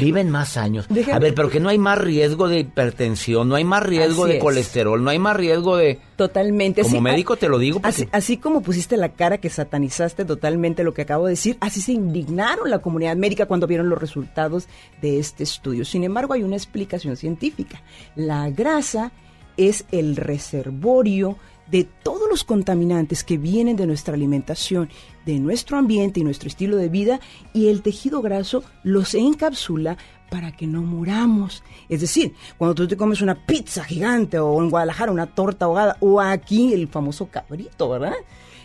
Viven 0.00 0.30
más 0.30 0.56
años. 0.56 0.86
Déjame- 0.88 1.14
A 1.16 1.18
ver, 1.18 1.34
pero 1.34 1.50
que 1.50 1.60
no 1.60 1.68
hay 1.68 1.76
más 1.78 1.98
riesgo 1.98 2.48
de 2.48 2.60
hipertensión, 2.60 3.48
no 3.48 3.56
hay 3.56 3.64
más 3.64 3.82
riesgo 3.82 4.24
Así 4.24 4.32
de 4.32 4.38
es. 4.38 4.42
colesterol, 4.44 5.02
no 5.04 5.10
hay 5.10 5.18
más 5.18 5.36
riesgo 5.36 5.76
de... 5.76 6.00
Totalmente. 6.16 6.82
Como 6.82 6.94
Así- 6.96 7.00
médico 7.02 7.36
te 7.36 7.48
lo 7.48 7.58
digo 7.58 7.80
porque- 7.80 7.88
Así, 7.88 8.08
así 8.12 8.36
como 8.38 8.62
pusiste 8.62 8.96
la 8.96 9.10
cara 9.10 9.38
que 9.38 9.50
satanizaste 9.50 10.24
totalmente 10.24 10.82
lo 10.82 10.94
que 10.94 11.02
acabo 11.02 11.26
de 11.26 11.32
decir, 11.32 11.56
así 11.60 11.80
se 11.80 11.92
indignaron 11.92 12.70
la 12.70 12.78
comunidad 12.80 13.16
médica 13.16 13.46
cuando 13.46 13.66
vieron 13.66 13.88
los 13.88 13.98
resultados 14.00 14.66
de 15.02 15.18
este 15.18 15.44
estudio. 15.44 15.84
Sin 15.84 16.04
embargo, 16.04 16.32
hay 16.34 16.42
una 16.42 16.56
explicación 16.56 17.16
científica. 17.16 17.82
La 18.16 18.48
grasa 18.50 19.12
es 19.56 19.84
el 19.92 20.16
reservorio 20.16 21.36
de 21.70 21.84
todos 21.84 22.28
los 22.28 22.44
contaminantes 22.44 23.24
que 23.24 23.38
vienen 23.38 23.76
de 23.76 23.86
nuestra 23.86 24.14
alimentación, 24.14 24.88
de 25.26 25.38
nuestro 25.38 25.76
ambiente 25.76 26.20
y 26.20 26.24
nuestro 26.24 26.48
estilo 26.48 26.76
de 26.76 26.88
vida, 26.88 27.20
y 27.52 27.68
el 27.68 27.82
tejido 27.82 28.22
graso 28.22 28.62
los 28.82 29.14
encapsula 29.14 29.96
para 30.30 30.52
que 30.52 30.66
no 30.66 30.82
muramos. 30.82 31.62
Es 31.88 32.00
decir, 32.00 32.34
cuando 32.56 32.74
tú 32.74 32.88
te 32.88 32.96
comes 32.96 33.22
una 33.22 33.34
pizza 33.34 33.84
gigante 33.84 34.38
o 34.38 34.62
en 34.62 34.70
Guadalajara 34.70 35.12
una 35.12 35.26
torta 35.26 35.66
ahogada 35.66 35.96
o 36.00 36.20
aquí 36.20 36.72
el 36.72 36.88
famoso 36.88 37.26
cabrito, 37.26 37.88
¿verdad? 37.88 38.14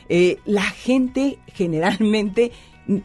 Eh, 0.10 0.40
la 0.46 0.64
gente 0.64 1.40
generalmente 1.48 2.52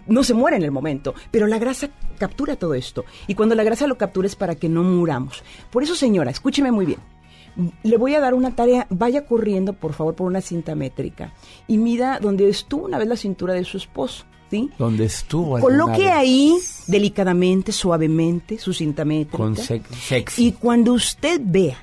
no 0.07 0.25
se 0.25 0.35
muere 0.35 0.57
en 0.57 0.65
el 0.65 0.73
momento, 0.73 1.15
pero 1.31 1.47
la 1.47 1.59
grasa 1.59 1.91
captura 2.19 2.57
todo 2.57 2.75
esto. 2.75 3.05
Y 3.27 3.35
cuando 3.35 3.55
la 3.55 3.62
grasa 3.62 3.87
lo 3.87 3.97
captura 3.97 4.27
es 4.27 4.37
para 4.37 4.57
que 4.57 4.69
no 4.69 4.83
muramos. 4.83 5.43
Por 5.70 5.83
eso, 5.83 5.95
señora, 5.95 6.31
escúcheme 6.31 6.73
muy 6.73 6.87
bien. 6.87 6.99
Le 7.82 7.97
voy 7.97 8.14
a 8.14 8.20
dar 8.20 8.35
una 8.35 8.55
tarea, 8.55 8.86
vaya 8.90 9.26
corriendo 9.26 9.72
por 9.72 9.93
favor 9.93 10.14
por 10.14 10.26
una 10.26 10.40
cinta 10.40 10.74
métrica 10.74 11.32
y 11.66 11.76
mida 11.78 12.18
donde 12.20 12.48
estuvo 12.48 12.85
una 12.86 12.98
vez 12.98 13.09
la 13.09 13.16
cintura 13.16 13.52
de 13.55 13.64
su 13.64 13.76
esposo, 13.78 14.24
¿sí? 14.51 14.70
Donde 14.78 15.05
estuvo. 15.06 15.59
Coloque 15.59 16.02
vez. 16.05 16.10
ahí 16.12 16.55
delicadamente, 16.86 17.72
suavemente 17.72 18.59
su 18.59 18.72
cinta 18.72 19.05
métrica. 19.05 19.36
Con 19.39 19.56
sex- 19.56 19.89
sexy. 19.97 20.47
Y 20.47 20.52
cuando 20.52 20.93
usted 20.93 21.40
vea 21.44 21.76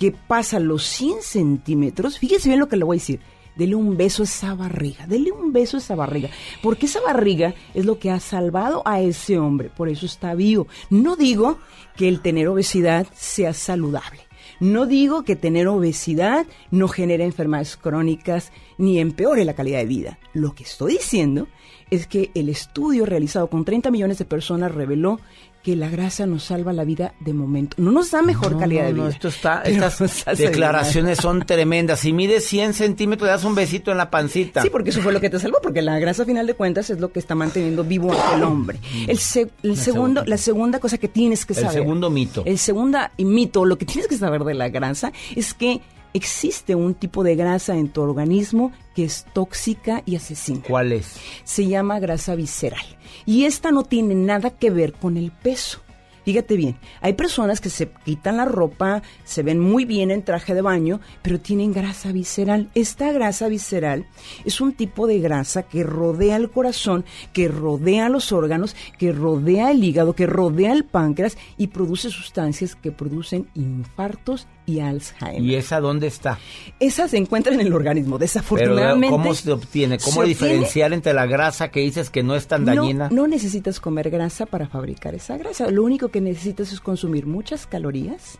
que 0.00 0.12
pasa 0.12 0.58
los 0.58 0.82
100 0.84 1.22
centímetros, 1.22 2.18
fíjese 2.18 2.48
bien 2.48 2.58
lo 2.60 2.68
que 2.68 2.76
le 2.76 2.84
voy 2.84 2.96
a 2.96 3.00
decir. 3.00 3.20
Dele 3.54 3.74
un 3.74 3.98
beso 3.98 4.22
a 4.22 4.24
esa 4.24 4.54
barriga, 4.54 5.06
dele 5.06 5.30
un 5.30 5.52
beso 5.52 5.76
a 5.76 5.80
esa 5.80 5.94
barriga, 5.94 6.30
porque 6.62 6.86
esa 6.86 7.02
barriga 7.02 7.52
es 7.74 7.84
lo 7.84 7.98
que 7.98 8.10
ha 8.10 8.18
salvado 8.18 8.80
a 8.86 9.02
ese 9.02 9.38
hombre, 9.38 9.68
por 9.68 9.90
eso 9.90 10.06
está 10.06 10.34
vivo. 10.34 10.68
No 10.88 11.16
digo 11.16 11.58
que 11.94 12.08
el 12.08 12.20
tener 12.22 12.48
obesidad 12.48 13.06
sea 13.14 13.52
saludable, 13.52 14.22
no 14.62 14.86
digo 14.86 15.24
que 15.24 15.34
tener 15.34 15.66
obesidad 15.66 16.46
no 16.70 16.86
genere 16.86 17.24
enfermedades 17.24 17.76
crónicas 17.76 18.52
ni 18.78 19.00
empeore 19.00 19.44
la 19.44 19.54
calidad 19.54 19.80
de 19.80 19.86
vida. 19.86 20.18
Lo 20.34 20.54
que 20.54 20.62
estoy 20.62 20.92
diciendo 20.92 21.48
es 21.90 22.06
que 22.06 22.30
el 22.36 22.48
estudio 22.48 23.04
realizado 23.04 23.48
con 23.48 23.64
30 23.64 23.90
millones 23.90 24.18
de 24.18 24.24
personas 24.24 24.72
reveló 24.72 25.18
que 25.62 25.76
la 25.76 25.88
grasa 25.88 26.26
nos 26.26 26.42
salva 26.44 26.72
la 26.72 26.84
vida 26.84 27.14
de 27.20 27.32
momento. 27.32 27.76
No 27.80 27.92
nos 27.92 28.10
da 28.10 28.20
mejor 28.22 28.52
No, 28.52 28.58
calidad 28.58 28.82
no, 28.82 28.86
de 28.88 28.92
no, 28.94 29.02
vida. 29.04 29.10
esto 29.14 29.28
está, 29.28 29.62
estas 29.64 29.98
declaraciones 30.38 31.18
son 31.18 31.44
tremendas. 31.46 32.00
Si 32.00 32.12
mides 32.12 32.44
100 32.46 32.74
centímetros, 32.74 33.26
le 33.28 33.32
das 33.32 33.44
un 33.44 33.54
besito 33.54 33.92
en 33.92 33.98
la 33.98 34.10
pancita. 34.10 34.62
Sí, 34.62 34.70
porque 34.70 34.90
eso 34.90 35.00
fue 35.02 35.12
lo 35.12 35.20
que 35.20 35.30
te 35.30 35.38
salvó, 35.38 35.58
porque 35.62 35.80
la 35.82 35.98
grasa, 35.98 36.24
a 36.24 36.26
final 36.26 36.46
de 36.46 36.54
cuentas, 36.54 36.90
es 36.90 36.98
lo 37.00 37.12
que 37.12 37.18
está 37.20 37.34
manteniendo 37.34 37.84
vivo 37.84 38.12
al 38.12 38.42
hombre. 38.42 38.78
El, 39.06 39.18
se- 39.18 39.50
el 39.62 39.76
segundo, 39.76 40.24
la 40.26 40.36
segunda 40.36 40.80
cosa 40.80 40.98
que 40.98 41.08
tienes 41.08 41.46
que 41.46 41.52
El 41.52 41.60
saber. 41.60 41.72
segundo 41.74 42.10
mito. 42.10 42.42
El 42.44 42.58
segundo 42.58 42.98
mito, 43.18 43.64
lo 43.64 43.78
que 43.78 43.86
tienes 43.86 44.08
que 44.08 44.16
saber 44.16 44.42
de 44.44 44.54
la 44.54 44.68
grasa, 44.68 45.12
es 45.36 45.54
que 45.54 45.80
existe 46.14 46.74
un 46.74 46.94
tipo 46.94 47.22
de 47.24 47.36
grasa 47.36 47.74
en 47.76 47.88
tu 47.88 48.02
organismo 48.02 48.72
que 48.94 49.04
es 49.04 49.24
tóxica 49.32 50.02
y 50.04 50.16
asesina. 50.16 50.60
¿Cuál 50.68 50.92
es? 50.92 51.14
Se 51.44 51.66
llama 51.66 51.98
grasa 52.00 52.34
visceral. 52.34 52.84
Y 53.26 53.44
esta 53.44 53.70
no 53.70 53.84
tiene 53.84 54.14
nada 54.14 54.50
que 54.50 54.70
ver 54.70 54.92
con 54.92 55.16
el 55.16 55.30
peso. 55.30 55.80
Fíjate 56.24 56.56
bien, 56.56 56.76
hay 57.00 57.14
personas 57.14 57.60
que 57.60 57.68
se 57.68 57.90
quitan 58.04 58.36
la 58.36 58.44
ropa, 58.44 59.02
se 59.24 59.42
ven 59.42 59.58
muy 59.58 59.84
bien 59.84 60.12
en 60.12 60.22
traje 60.22 60.54
de 60.54 60.62
baño, 60.62 61.00
pero 61.20 61.40
tienen 61.40 61.72
grasa 61.72 62.12
visceral. 62.12 62.70
Esta 62.76 63.10
grasa 63.10 63.48
visceral 63.48 64.06
es 64.44 64.60
un 64.60 64.72
tipo 64.72 65.08
de 65.08 65.18
grasa 65.18 65.64
que 65.64 65.82
rodea 65.82 66.36
el 66.36 66.50
corazón, 66.50 67.04
que 67.32 67.48
rodea 67.48 68.08
los 68.08 68.30
órganos, 68.30 68.76
que 68.98 69.10
rodea 69.10 69.72
el 69.72 69.82
hígado, 69.82 70.14
que 70.14 70.26
rodea 70.26 70.72
el 70.72 70.84
páncreas 70.84 71.36
y 71.58 71.68
produce 71.68 72.10
sustancias 72.10 72.76
que 72.76 72.92
producen 72.92 73.48
infartos 73.54 74.46
y 74.66 74.78
Alzheimer. 74.80 75.42
¿Y 75.42 75.56
esa 75.56 75.80
dónde 75.80 76.06
está? 76.06 76.38
Esa 76.78 77.08
se 77.08 77.16
encuentra 77.16 77.52
en 77.52 77.60
el 77.60 77.72
organismo. 77.72 78.16
Pero 78.16 78.20
Desafortunadamente. 78.20 79.10
¿cómo 79.10 79.34
se 79.34 79.50
obtiene? 79.52 79.98
¿Cómo 79.98 80.12
se 80.12 80.18
obtiene- 80.20 80.28
diferenciar 80.28 80.92
entre 80.92 81.12
la 81.14 81.26
grasa 81.26 81.70
que 81.70 81.80
dices 81.80 82.10
que 82.10 82.22
no 82.22 82.36
es 82.36 82.46
tan 82.46 82.64
dañina? 82.64 83.08
No, 83.10 83.22
no 83.22 83.28
necesitas 83.28 83.80
comer 83.80 84.10
grasa 84.10 84.46
para 84.46 84.68
fabricar 84.68 85.14
esa 85.14 85.36
grasa. 85.36 85.70
Lo 85.70 85.82
único 85.82 86.08
que 86.08 86.20
necesitas 86.20 86.72
es 86.72 86.80
consumir 86.80 87.26
muchas 87.26 87.66
calorías, 87.66 88.38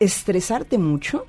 estresarte 0.00 0.78
mucho 0.78 1.26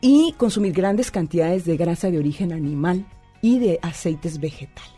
y 0.00 0.34
consumir 0.36 0.72
grandes 0.72 1.10
cantidades 1.10 1.64
de 1.64 1.76
grasa 1.76 2.10
de 2.10 2.18
origen 2.18 2.52
animal 2.52 3.04
y 3.42 3.58
de 3.58 3.78
aceites 3.82 4.38
vegetales. 4.40 4.97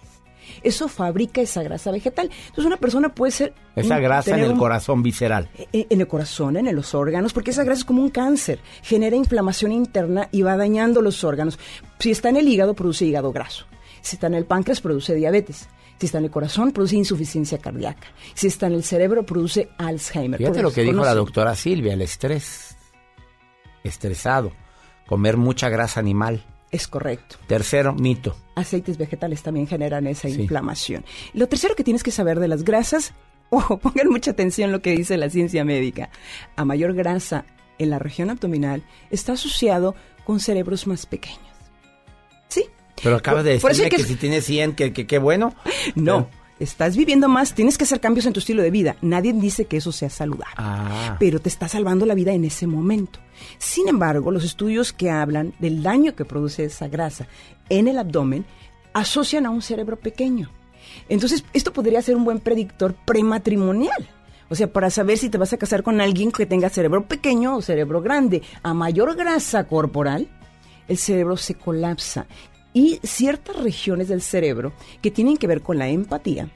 Eso 0.62 0.88
fabrica 0.88 1.40
esa 1.40 1.62
grasa 1.62 1.90
vegetal. 1.90 2.30
Entonces 2.42 2.64
una 2.64 2.76
persona 2.76 3.14
puede 3.14 3.32
ser... 3.32 3.54
Esa 3.76 3.98
grasa 3.98 4.34
en 4.36 4.44
el 4.44 4.52
un- 4.52 4.58
corazón 4.58 5.02
visceral. 5.02 5.48
en 5.72 5.86
en 5.88 6.00
el 6.00 6.06
corazón, 6.08 6.56
en 6.56 6.74
los 6.74 6.94
órganos, 6.94 7.32
porque 7.32 7.50
esa 7.50 7.64
grasa 7.64 7.80
es 7.80 7.84
como 7.84 8.02
un 8.02 8.10
cáncer, 8.10 8.60
genera 8.82 9.16
inflamación 9.16 9.72
interna 9.72 10.28
y 10.32 10.42
va 10.42 10.56
dañando 10.56 11.02
los 11.02 11.24
órganos. 11.24 11.58
Si 11.98 12.10
está 12.10 12.28
en 12.28 12.36
el 12.36 12.48
hígado, 12.48 12.74
produce 12.74 13.04
hígado 13.06 13.32
graso. 13.32 13.66
Si 14.02 14.16
está 14.16 14.26
en 14.28 14.34
el 14.34 14.44
páncreas, 14.46 14.80
produce 14.80 15.14
diabetes. 15.14 15.68
Si 15.98 16.06
está 16.06 16.16
en 16.18 16.24
el 16.24 16.30
corazón, 16.30 16.72
produce 16.72 16.96
insuficiencia 16.96 17.58
cardíaca. 17.58 18.06
Si 18.34 18.46
está 18.46 18.66
en 18.68 18.72
el 18.72 18.82
cerebro, 18.82 19.26
produce 19.26 19.68
Alzheimer. 19.76 20.38
Fíjate 20.38 20.62
lo 20.62 20.72
que 20.72 20.82
dijo 20.82 21.04
la 21.04 21.14
doctora 21.14 21.54
Silvia, 21.54 21.92
el 21.92 22.00
estrés. 22.00 22.76
Estresado. 23.84 24.52
Comer 25.06 25.36
mucha 25.36 25.68
grasa 25.68 26.00
animal. 26.00 26.42
Es 26.70 26.86
correcto. 26.86 27.36
Tercero, 27.46 27.92
mito. 27.94 28.36
Aceites 28.54 28.96
vegetales 28.96 29.42
también 29.42 29.66
generan 29.66 30.06
esa 30.06 30.28
Sí. 30.28 30.40
inflamación. 30.42 31.04
Lo 31.34 31.48
tercero 31.48 31.74
que 31.74 31.82
tienes 31.84 32.02
que 32.02 32.10
saber 32.12 32.38
de 32.38 32.46
las 32.48 32.62
grasas, 32.64 33.12
ojo, 33.50 33.78
pongan 33.78 34.08
mucha 34.08 34.30
atención 34.30 34.70
lo 34.70 34.80
que 34.80 34.92
dice 34.92 35.16
la 35.16 35.28
ciencia 35.30 35.64
médica. 35.64 36.10
A 36.56 36.64
mayor 36.64 36.94
grasa 36.94 37.44
en 37.78 37.90
la 37.90 37.98
región 37.98 38.30
abdominal 38.30 38.82
está 39.10 39.32
asociado 39.32 39.94
con 40.24 40.38
cerebros 40.38 40.86
más 40.86 41.06
pequeños. 41.06 41.40
Sí, 42.48 42.66
Pero 43.02 43.16
acabas 43.16 43.44
de 43.44 43.58
Por 43.58 43.70
eso 43.72 43.82
decirme 43.82 44.02
que, 44.04 44.08
si 44.08 44.16
tienes 44.16 44.44
100, 44.44 44.74
que 44.74 44.92
qué 44.92 45.18
bueno. 45.18 45.54
No, 45.96 46.28
estás 46.60 46.96
viviendo 46.96 47.28
más, 47.28 47.54
tienes 47.54 47.76
que 47.76 47.84
hacer 47.84 48.00
cambios 48.00 48.26
en 48.26 48.32
tu 48.32 48.38
estilo 48.38 48.62
de 48.62 48.70
vida. 48.70 48.96
Nadie 49.02 49.32
dice 49.32 49.64
que 49.64 49.78
eso 49.78 49.90
sea 49.90 50.10
saludable. 50.10 50.54
Ah. 50.58 51.16
Pero 51.18 51.40
te 51.40 51.48
está 51.48 51.66
salvando 51.66 52.06
la 52.06 52.14
vida 52.14 52.32
en 52.32 52.44
ese 52.44 52.66
momento. 52.66 53.18
Sin 53.58 53.88
embargo, 53.88 54.30
los 54.30 54.44
estudios 54.44 54.92
que 54.92 55.10
hablan 55.10 55.54
del 55.58 55.82
daño 55.82 56.14
que 56.14 56.24
produce 56.24 56.64
esa 56.64 56.88
grasa 56.88 57.26
en 57.68 57.88
el 57.88 57.98
abdomen 57.98 58.44
asocian 58.92 59.46
a 59.46 59.50
un 59.50 59.62
cerebro 59.62 59.98
pequeño. 59.98 60.50
Entonces, 61.08 61.44
esto 61.52 61.72
podría 61.72 62.02
ser 62.02 62.16
un 62.16 62.24
buen 62.24 62.40
predictor 62.40 62.94
prematrimonial. 63.04 64.08
O 64.48 64.54
sea, 64.54 64.72
para 64.72 64.90
saber 64.90 65.16
si 65.16 65.30
te 65.30 65.38
vas 65.38 65.52
a 65.52 65.58
casar 65.58 65.82
con 65.82 66.00
alguien 66.00 66.32
que 66.32 66.44
tenga 66.44 66.68
cerebro 66.68 67.06
pequeño 67.06 67.56
o 67.56 67.62
cerebro 67.62 68.02
grande. 68.02 68.42
A 68.62 68.74
mayor 68.74 69.16
grasa 69.16 69.64
corporal, 69.66 70.28
el 70.88 70.98
cerebro 70.98 71.36
se 71.36 71.54
colapsa. 71.54 72.26
Y 72.72 73.00
ciertas 73.02 73.56
regiones 73.56 74.08
del 74.08 74.22
cerebro 74.22 74.72
que 75.02 75.10
tienen 75.10 75.36
que 75.36 75.46
ver 75.46 75.62
con 75.62 75.78
la 75.78 75.88
empatía, 75.88 76.48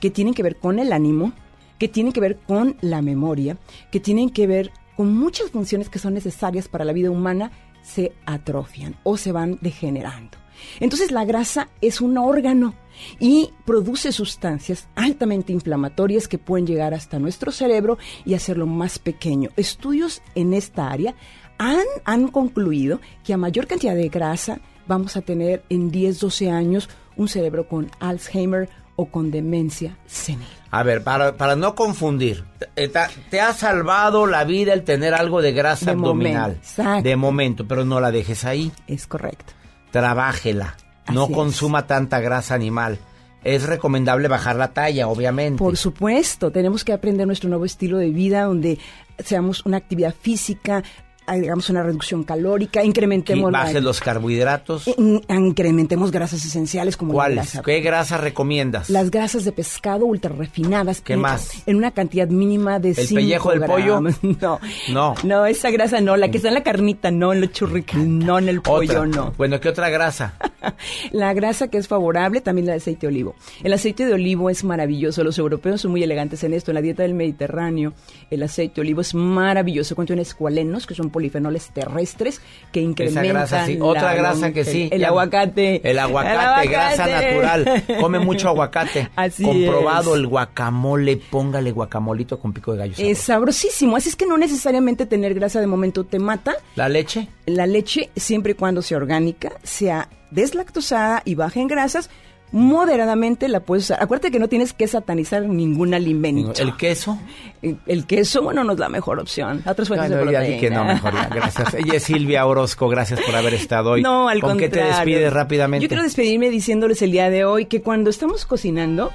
que 0.00 0.10
tienen 0.10 0.34
que 0.34 0.42
ver 0.42 0.56
con 0.56 0.78
el 0.78 0.92
ánimo, 0.92 1.32
que 1.78 1.88
tienen 1.88 2.12
que 2.12 2.20
ver 2.20 2.38
con 2.38 2.76
la 2.80 3.02
memoria, 3.02 3.56
que 3.90 4.00
tienen 4.00 4.30
que 4.30 4.46
ver 4.46 4.72
con 4.96 5.16
muchas 5.16 5.50
funciones 5.50 5.88
que 5.88 5.98
son 5.98 6.14
necesarias 6.14 6.68
para 6.68 6.84
la 6.84 6.92
vida 6.92 7.10
humana, 7.10 7.50
se 7.82 8.12
atrofian 8.26 8.96
o 9.02 9.16
se 9.16 9.32
van 9.32 9.58
degenerando. 9.60 10.38
Entonces 10.80 11.10
la 11.10 11.24
grasa 11.24 11.68
es 11.80 12.00
un 12.00 12.18
órgano 12.18 12.74
y 13.18 13.50
produce 13.64 14.12
sustancias 14.12 14.88
altamente 14.94 15.52
inflamatorias 15.52 16.28
que 16.28 16.38
pueden 16.38 16.66
llegar 16.66 16.94
hasta 16.94 17.18
nuestro 17.18 17.52
cerebro 17.52 17.98
y 18.24 18.34
hacerlo 18.34 18.66
más 18.66 18.98
pequeño. 18.98 19.50
Estudios 19.56 20.22
en 20.34 20.54
esta 20.54 20.88
área 20.88 21.14
han, 21.58 21.86
han 22.04 22.28
concluido 22.28 23.00
que 23.24 23.32
a 23.32 23.38
mayor 23.38 23.66
cantidad 23.66 23.94
de 23.94 24.08
grasa 24.08 24.60
vamos 24.86 25.16
a 25.16 25.22
tener 25.22 25.62
en 25.68 25.90
10, 25.90 26.20
12 26.20 26.50
años 26.50 26.88
un 27.16 27.28
cerebro 27.28 27.68
con 27.68 27.90
Alzheimer 28.00 28.68
o 28.96 29.06
con 29.06 29.30
demencia 29.30 29.96
senil. 30.06 30.46
A 30.70 30.82
ver, 30.82 31.02
para, 31.02 31.36
para 31.36 31.56
no 31.56 31.74
confundir, 31.74 32.44
te, 32.74 32.88
te, 33.30 33.40
ha 33.40 33.52
salvado 33.52 34.26
la 34.26 34.44
vida 34.44 34.72
el 34.72 34.84
tener 34.84 35.14
algo 35.14 35.42
de 35.42 35.52
grasa 35.52 35.86
De 35.86 35.92
abdominal. 35.92 36.60
momento, 36.76 37.02
de 37.08 37.16
momento, 37.16 37.68
pero 37.68 37.84
no 37.84 38.00
la 38.00 38.10
dejes 38.10 38.44
ahí. 38.44 38.72
Es 38.86 39.06
correcto. 39.06 39.52
Trabájela. 39.90 40.76
no 41.12 41.26
es. 41.26 41.32
consuma 41.32 41.86
tanta 41.86 42.20
grasa 42.20 42.54
animal. 42.54 42.98
Es 43.44 43.64
recomendable 43.64 44.28
bajar 44.28 44.56
la 44.56 44.72
talla, 44.72 45.08
obviamente. 45.08 45.58
Por 45.58 45.76
supuesto, 45.76 46.52
tenemos 46.52 46.84
que 46.84 46.92
aprender 46.92 47.26
nuestro 47.26 47.48
nuevo 47.48 47.64
estilo 47.64 47.98
de 47.98 48.10
vida 48.10 48.44
donde 48.44 48.78
seamos 49.18 49.66
una 49.66 49.78
actividad 49.78 50.14
física, 50.18 50.84
hagamos 51.26 51.70
una 51.70 51.82
reducción 51.82 52.24
calórica, 52.24 52.82
Y 52.82 52.86
incrementemos, 52.88 53.50
la- 53.52 53.72
los 53.80 54.00
carbohidratos. 54.00 54.88
in- 54.96 55.22
incrementemos 55.28 56.10
grasas 56.10 56.44
esenciales 56.44 56.96
como 56.96 57.12
la 57.12 57.16
¿Cuáles? 57.16 57.36
grasa. 57.36 57.62
¿Qué 57.62 57.80
grasa 57.80 58.18
recomiendas? 58.18 58.90
Las 58.90 59.10
grasas 59.10 59.44
de 59.44 59.52
pescado 59.52 60.04
ultra 60.06 60.34
refinadas. 60.34 61.00
¿Qué 61.00 61.16
más? 61.16 61.62
En 61.66 61.76
una 61.76 61.90
cantidad 61.90 62.28
mínima 62.28 62.78
de 62.78 62.90
¿El 62.90 62.96
5 62.96 63.14
pellejo 63.20 63.50
del 63.50 63.60
pollo? 63.62 64.00
No, 64.40 64.60
No. 64.92 65.14
no, 65.24 65.46
esa 65.46 65.70
grasa 65.70 66.00
no, 66.00 66.16
la 66.16 66.30
que 66.30 66.36
está 66.38 66.48
en 66.48 66.54
la 66.54 66.62
carnita, 66.62 67.10
no 67.10 67.32
en 67.32 67.40
los 67.40 67.52
churritos, 67.52 67.96
no 67.98 68.38
en 68.38 68.48
el 68.48 68.60
pollo, 68.62 69.02
Otra. 69.02 69.06
no. 69.06 69.32
Bueno, 69.36 69.60
¿qué 69.60 69.68
otra 69.68 69.88
grasa? 69.90 70.34
La 71.12 71.32
grasa 71.34 71.68
que 71.68 71.78
es 71.78 71.88
favorable, 71.88 72.40
también 72.40 72.66
la 72.66 72.72
de 72.72 72.78
aceite 72.78 73.02
de 73.02 73.08
olivo. 73.08 73.34
El 73.64 73.72
aceite 73.72 74.06
de 74.06 74.14
olivo 74.14 74.48
es 74.50 74.62
maravilloso. 74.64 75.24
Los 75.24 75.38
europeos 75.38 75.80
son 75.80 75.90
muy 75.90 76.02
elegantes 76.02 76.44
en 76.44 76.52
esto. 76.54 76.70
En 76.70 76.76
la 76.76 76.82
dieta 76.82 77.02
del 77.02 77.14
Mediterráneo, 77.14 77.92
el 78.30 78.42
aceite 78.42 78.76
de 78.76 78.80
olivo 78.82 79.00
es 79.00 79.14
maravilloso. 79.14 79.96
Contiene 79.96 80.22
escualenos, 80.22 80.86
que 80.86 80.94
son 80.94 81.10
polifenoles 81.12 81.68
terrestres, 81.68 82.40
que 82.72 82.80
incrementan 82.80 83.28
grasa, 83.28 83.66
sí. 83.66 83.76
la 83.76 83.84
Otra 83.84 84.14
grasa 84.14 84.52
que 84.52 84.64
sí. 84.64 84.88
El 84.90 85.04
aguacate. 85.04 85.88
El 85.88 85.98
aguacate, 85.98 86.68
grasa 86.68 87.06
natural. 87.06 87.84
Come 88.00 88.18
mucho 88.18 88.48
aguacate. 88.48 89.10
Así 89.16 89.44
Comprobado 89.44 90.14
es. 90.14 90.20
el 90.20 90.26
guacamole, 90.26 91.16
póngale 91.16 91.70
guacamolito 91.70 92.38
con 92.40 92.52
pico 92.52 92.72
de 92.72 92.78
gallo. 92.78 92.94
Es 92.98 93.18
sabrosísimo. 93.18 93.96
Así 93.96 94.08
es 94.08 94.16
que 94.16 94.26
no 94.26 94.36
necesariamente 94.36 95.06
tener 95.06 95.34
grasa 95.34 95.60
de 95.60 95.66
momento 95.66 96.04
te 96.04 96.18
mata. 96.18 96.54
¿La 96.74 96.88
leche? 96.88 97.28
La 97.46 97.66
leche, 97.66 98.10
siempre 98.16 98.52
y 98.52 98.54
cuando 98.54 98.82
sea 98.82 98.96
orgánica, 98.96 99.52
sea 99.62 100.08
deslactosada 100.30 101.22
y 101.24 101.34
baja 101.34 101.60
en 101.60 101.68
grasas, 101.68 102.10
moderadamente 102.52 103.48
la 103.48 103.60
puedes 103.60 103.84
usar. 103.84 104.02
Acuérdate 104.02 104.30
que 104.30 104.38
no 104.38 104.48
tienes 104.48 104.72
que 104.72 104.86
satanizar 104.86 105.42
ningún 105.42 105.94
alimento. 105.94 106.52
¿El 106.62 106.76
queso? 106.76 107.18
El, 107.62 107.78
el 107.86 108.06
queso, 108.06 108.42
bueno, 108.42 108.62
no 108.62 108.72
es 108.74 108.78
la 108.78 108.88
mejor 108.88 109.18
opción. 109.18 109.62
Otras 109.66 109.88
fuentes 109.88 110.10
Bueno, 110.10 110.26
de 110.26 110.32
ya 110.32 110.38
proteína. 110.40 110.60
que 110.60 110.70
no, 110.70 110.84
mejor. 110.84 111.12
Gracias. 111.34 111.74
Ella 111.74 111.94
es 111.94 112.02
Silvia 112.04 112.46
Orozco. 112.46 112.88
Gracias 112.88 113.20
por 113.20 113.34
haber 113.34 113.54
estado 113.54 113.92
hoy. 113.92 114.02
No, 114.12 114.28
al 114.28 114.40
¿Con 114.40 114.58
qué 114.58 114.68
te 114.68 114.80
contrario. 114.80 114.96
despides 115.14 115.32
rápidamente? 115.32 115.82
Yo 115.84 115.88
quiero 115.88 116.02
despedirme 116.02 116.50
diciéndoles 116.50 117.00
el 117.02 117.12
día 117.12 117.30
de 117.30 117.44
hoy 117.44 117.66
que 117.66 117.80
cuando 117.82 118.10
estamos 118.10 118.44
cocinando, 118.46 119.10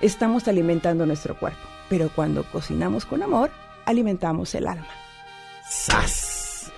estamos 0.00 0.46
alimentando 0.48 1.04
nuestro 1.06 1.38
cuerpo. 1.38 1.58
Pero 1.88 2.10
cuando 2.14 2.44
cocinamos 2.44 3.04
con 3.06 3.22
amor, 3.22 3.50
alimentamos 3.84 4.54
el 4.54 4.66
alma. 4.68 4.86
¡Sas! 5.68 6.25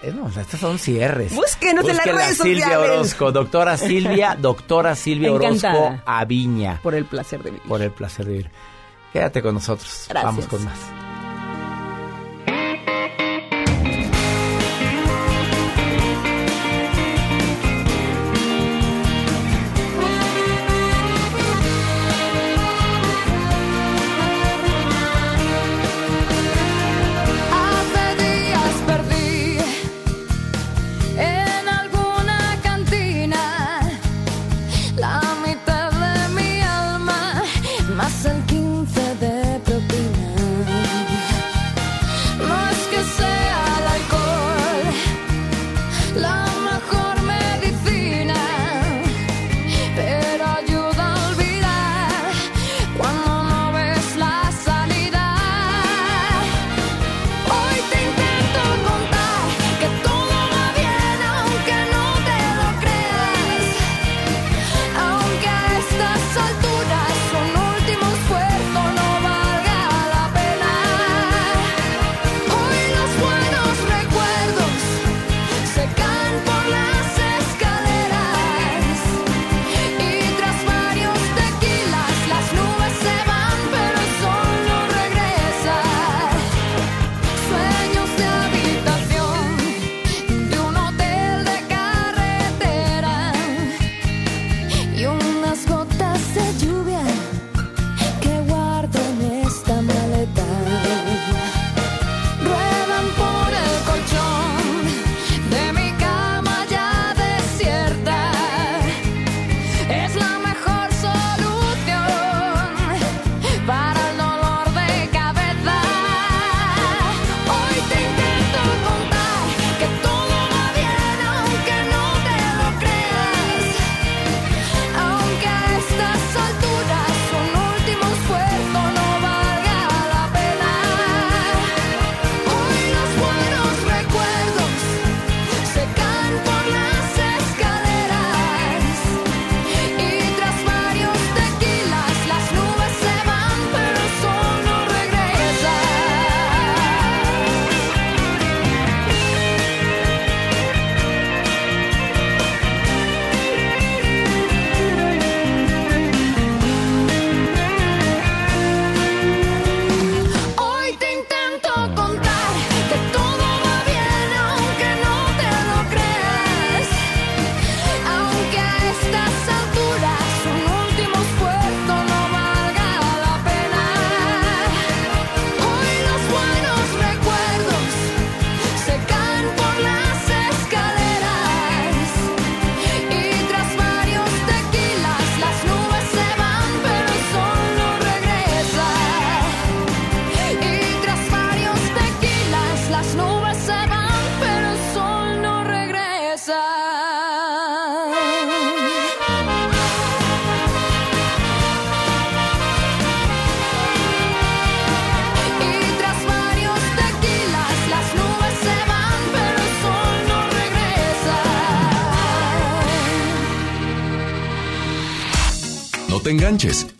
Eh, 0.03 0.12
no, 0.15 0.29
estos 0.29 0.61
son 0.61 0.79
cierres. 0.79 1.35
Búsquenos 1.35 1.89
en 1.89 1.97
las 1.97 2.07
redes 2.07 2.37
Silvia 2.39 2.65
sociales. 2.66 2.91
Orozco, 2.91 3.33
doctora 3.33 3.77
Silvia, 3.77 4.37
doctora 4.41 4.95
Silvia 4.95 5.31
Encantada. 5.31 5.79
Orozco 5.79 6.03
Aviña. 6.07 6.81
Por 6.83 6.95
el 6.95 7.05
placer 7.05 7.43
de 7.43 7.51
vivir. 7.51 7.66
Por 7.66 7.83
el 7.83 7.91
placer 7.91 8.27
de 8.27 8.33
vivir. 8.33 8.51
Quédate 9.12 9.43
con 9.43 9.55
nosotros. 9.55 10.07
Gracias. 10.09 10.25
Vamos 10.25 10.47
con 10.47 10.65
más. 10.65 10.98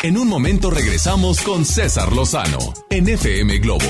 En 0.03 0.19
un 0.19 0.29
momento 0.29 0.69
regresamos 0.69 1.41
con 1.41 1.65
César 1.65 2.13
Lozano 2.13 2.59
en 2.91 3.09
FM 3.09 3.57
Globo. 3.61 3.87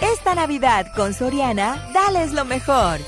Esta 0.00 0.34
Navidad 0.34 0.86
con 0.96 1.14
Soriana, 1.14 1.88
dales 1.94 2.32
lo 2.32 2.44
mejor. 2.44 2.98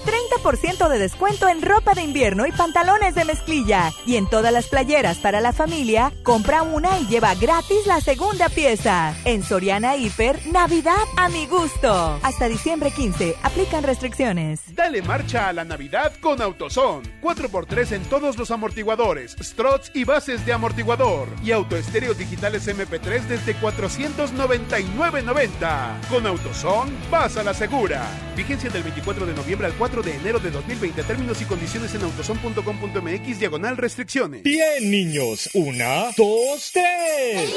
30% 0.43 0.89
de 0.89 0.99
descuento 0.99 1.49
en 1.49 1.63
ropa 1.63 1.95
de 1.95 2.03
invierno 2.03 2.47
y 2.47 2.53
pantalones 2.53 3.15
de 3.15 3.25
mezclilla. 3.25 3.93
Y 4.07 4.17
en 4.17 4.29
todas 4.29 4.53
las 4.53 4.67
playeras 4.69 5.19
para 5.19 5.41
la 5.41 5.53
familia, 5.53 6.13
compra 6.23 6.63
una 6.63 6.99
y 6.99 7.07
lleva 7.07 7.35
gratis 7.35 7.87
la 7.87 8.01
segunda 8.01 8.49
pieza. 8.49 9.15
En 9.25 9.43
Soriana 9.43 9.97
Hiper, 9.97 10.47
Navidad 10.47 10.95
a 11.17 11.29
mi 11.29 11.47
gusto. 11.47 12.19
Hasta 12.23 12.49
diciembre 12.49 12.91
15, 12.91 13.37
aplican 13.43 13.85
restricciones. 13.85 14.61
Dale 14.75 15.03
marcha 15.03 15.49
a 15.49 15.53
la 15.53 15.65
Navidad 15.65 16.13
con 16.21 16.41
Autoson. 16.43 17.03
4x3 17.23 17.93
en 17.93 18.03
todos 18.05 18.37
los 18.37 18.51
amortiguadores, 18.51 19.37
struts 19.41 19.91
y 19.95 20.05
bases 20.05 20.45
de 20.47 20.53
amortiguador. 20.53 21.29
Y 21.43 21.53
autoestéreos 21.53 22.19
digitales 22.19 22.67
MP3 22.69 23.23
desde 23.23 23.57
499.90. 23.57 26.09
Con 26.09 26.27
Autoson, 26.27 26.93
vas 27.11 27.37
a 27.37 27.43
la 27.43 27.55
segura. 27.55 28.03
Vigencia 28.37 28.71
del 28.71 28.83
24 28.83 29.27
de 29.27 29.35
noviembre 29.35 29.67
al 29.67 29.75
4 29.75 30.03
de 30.03 30.17
enero 30.17 30.24
de 30.25 30.51
2020. 30.51 31.03
Términos 31.03 31.41
y 31.43 31.45
condiciones 31.45 31.95
en 31.95 32.03
autoson.com.mx 32.03 33.39
diagonal 33.39 33.77
restricciones. 33.77 34.43
Bien, 34.43 34.91
niños. 34.91 35.51
Una, 35.53 36.13
dos, 36.17 36.71
tres. 36.73 37.53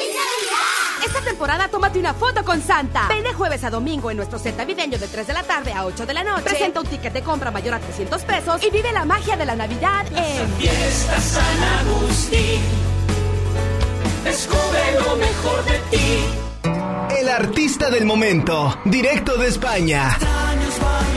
Esta 1.06 1.22
temporada 1.22 1.70
tómate 1.70 1.98
una 1.98 2.14
foto 2.14 2.44
con 2.44 2.62
Santa. 2.62 3.08
Ven 3.08 3.24
de 3.24 3.34
jueves 3.34 3.64
a 3.64 3.70
domingo 3.70 4.12
en 4.12 4.18
nuestro 4.18 4.38
set 4.38 4.58
navideño 4.58 4.98
de 4.98 5.08
3 5.08 5.28
de 5.28 5.34
la 5.34 5.44
tarde 5.44 5.72
a 5.72 5.86
8 5.86 6.06
de 6.06 6.14
la 6.14 6.24
noche. 6.26 6.44
Presenta 6.44 6.82
un 6.82 6.88
ticket 6.88 7.14
de 7.14 7.22
compra 7.22 7.52
mayor 7.52 7.76
a 7.76 7.80
300 7.80 8.22
pesos 8.24 8.62
y 8.62 8.70
vive 8.70 8.92
la 8.92 9.06
magia 9.06 9.38
de 9.38 9.46
la 9.46 9.56
Navidad 9.56 10.06
en 10.14 10.50
Fiesta 10.56 11.22
San 11.22 11.64
Agustín. 11.88 12.62
Descubre 14.26 14.92
lo 15.00 15.16
mejor 15.16 15.64
de 15.66 15.80
ti. 15.90 16.47
El 17.20 17.30
artista 17.30 17.90
del 17.90 18.06
momento, 18.06 18.80
directo 18.86 19.38
de 19.38 19.48
España. 19.48 20.18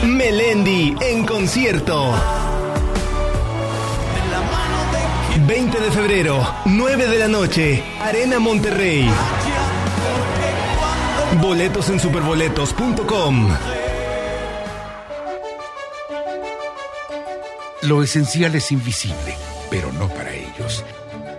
Melendi 0.04 0.96
en 1.00 1.26
concierto. 1.26 2.14
20 5.46 5.80
de 5.80 5.90
febrero, 5.90 6.54
9 6.64 7.08
de 7.08 7.18
la 7.18 7.28
noche, 7.28 7.82
Arena 8.00 8.38
Monterrey. 8.38 9.10
Boletos 11.40 11.88
en 11.90 11.98
superboletos.com. 12.00 13.48
Lo 17.82 18.02
esencial 18.02 18.54
es 18.54 18.70
invisible, 18.72 19.36
pero 19.70 19.92
no 19.92 20.08
para 20.08 20.32
ellos. 20.32 20.84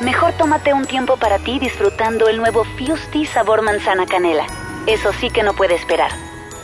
Mejor 0.00 0.32
tómate 0.34 0.72
un 0.72 0.84
tiempo 0.84 1.16
para 1.16 1.40
ti 1.40 1.58
disfrutando 1.58 2.28
el 2.28 2.36
nuevo 2.36 2.64
Fusti 2.64 3.26
sabor 3.26 3.62
manzana 3.62 4.06
canela. 4.06 4.46
Eso 4.86 5.12
sí 5.12 5.28
que 5.28 5.42
no 5.42 5.54
puede 5.54 5.74
esperar. 5.74 6.12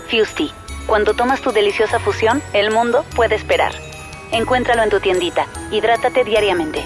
Fusti, 0.08 0.52
cuando 0.86 1.14
tomas 1.14 1.40
tu 1.40 1.50
deliciosa 1.50 1.98
fusión, 1.98 2.40
el 2.52 2.70
mundo 2.70 3.04
puede 3.16 3.34
esperar. 3.34 3.72
Encuéntralo 4.30 4.84
en 4.84 4.90
tu 4.90 5.00
tiendita. 5.00 5.46
Hidrátate 5.72 6.22
diariamente. 6.22 6.84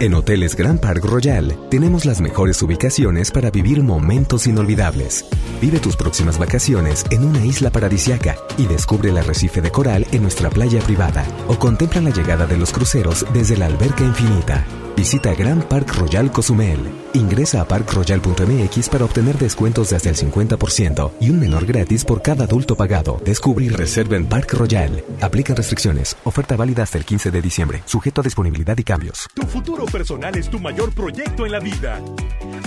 En 0.00 0.14
Hoteles 0.14 0.56
Grand 0.56 0.80
Park 0.80 1.04
Royal 1.04 1.56
tenemos 1.70 2.04
las 2.04 2.20
mejores 2.20 2.60
ubicaciones 2.62 3.30
para 3.30 3.52
vivir 3.52 3.84
momentos 3.84 4.48
inolvidables. 4.48 5.24
Vive 5.60 5.78
tus 5.78 5.96
próximas 5.96 6.38
vacaciones 6.38 7.04
en 7.10 7.24
una 7.24 7.44
isla 7.46 7.70
paradisiaca 7.70 8.34
y 8.58 8.66
descubre 8.66 9.10
el 9.10 9.18
arrecife 9.18 9.60
de 9.60 9.70
coral 9.70 10.04
en 10.10 10.22
nuestra 10.22 10.50
playa 10.50 10.80
privada 10.80 11.24
o 11.46 11.56
contempla 11.56 12.00
la 12.00 12.10
llegada 12.10 12.46
de 12.46 12.56
los 12.56 12.72
cruceros 12.72 13.24
desde 13.32 13.56
la 13.56 13.66
alberca 13.66 14.02
infinita. 14.02 14.66
Visita 14.96 15.34
Grand 15.34 15.64
Park 15.64 15.92
Royal 15.96 16.30
Cozumel. 16.30 16.78
Ingresa 17.14 17.60
a 17.60 17.68
parkroyal.mx 17.68 18.88
para 18.88 19.04
obtener 19.04 19.36
descuentos 19.38 19.90
de 19.90 19.96
hasta 19.96 20.08
el 20.08 20.16
50% 20.16 21.12
y 21.20 21.30
un 21.30 21.40
menor 21.40 21.66
gratis 21.66 22.04
por 22.04 22.22
cada 22.22 22.44
adulto 22.44 22.76
pagado. 22.76 23.20
Descubre 23.24 23.64
y 23.64 23.68
reserva 23.70 24.16
en 24.16 24.26
Park 24.26 24.52
Royal. 24.54 25.04
Aplican 25.20 25.56
restricciones. 25.56 26.16
Oferta 26.24 26.56
válida 26.56 26.84
hasta 26.84 26.98
el 26.98 27.04
15 27.04 27.30
de 27.32 27.42
diciembre. 27.42 27.82
Sujeto 27.86 28.20
a 28.20 28.24
disponibilidad 28.24 28.78
y 28.78 28.84
cambios. 28.84 29.28
Tu 29.34 29.42
futuro 29.46 29.84
personal 29.86 30.36
es 30.36 30.48
tu 30.48 30.60
mayor 30.60 30.92
proyecto 30.92 31.44
en 31.44 31.52
la 31.52 31.58
vida. 31.58 32.00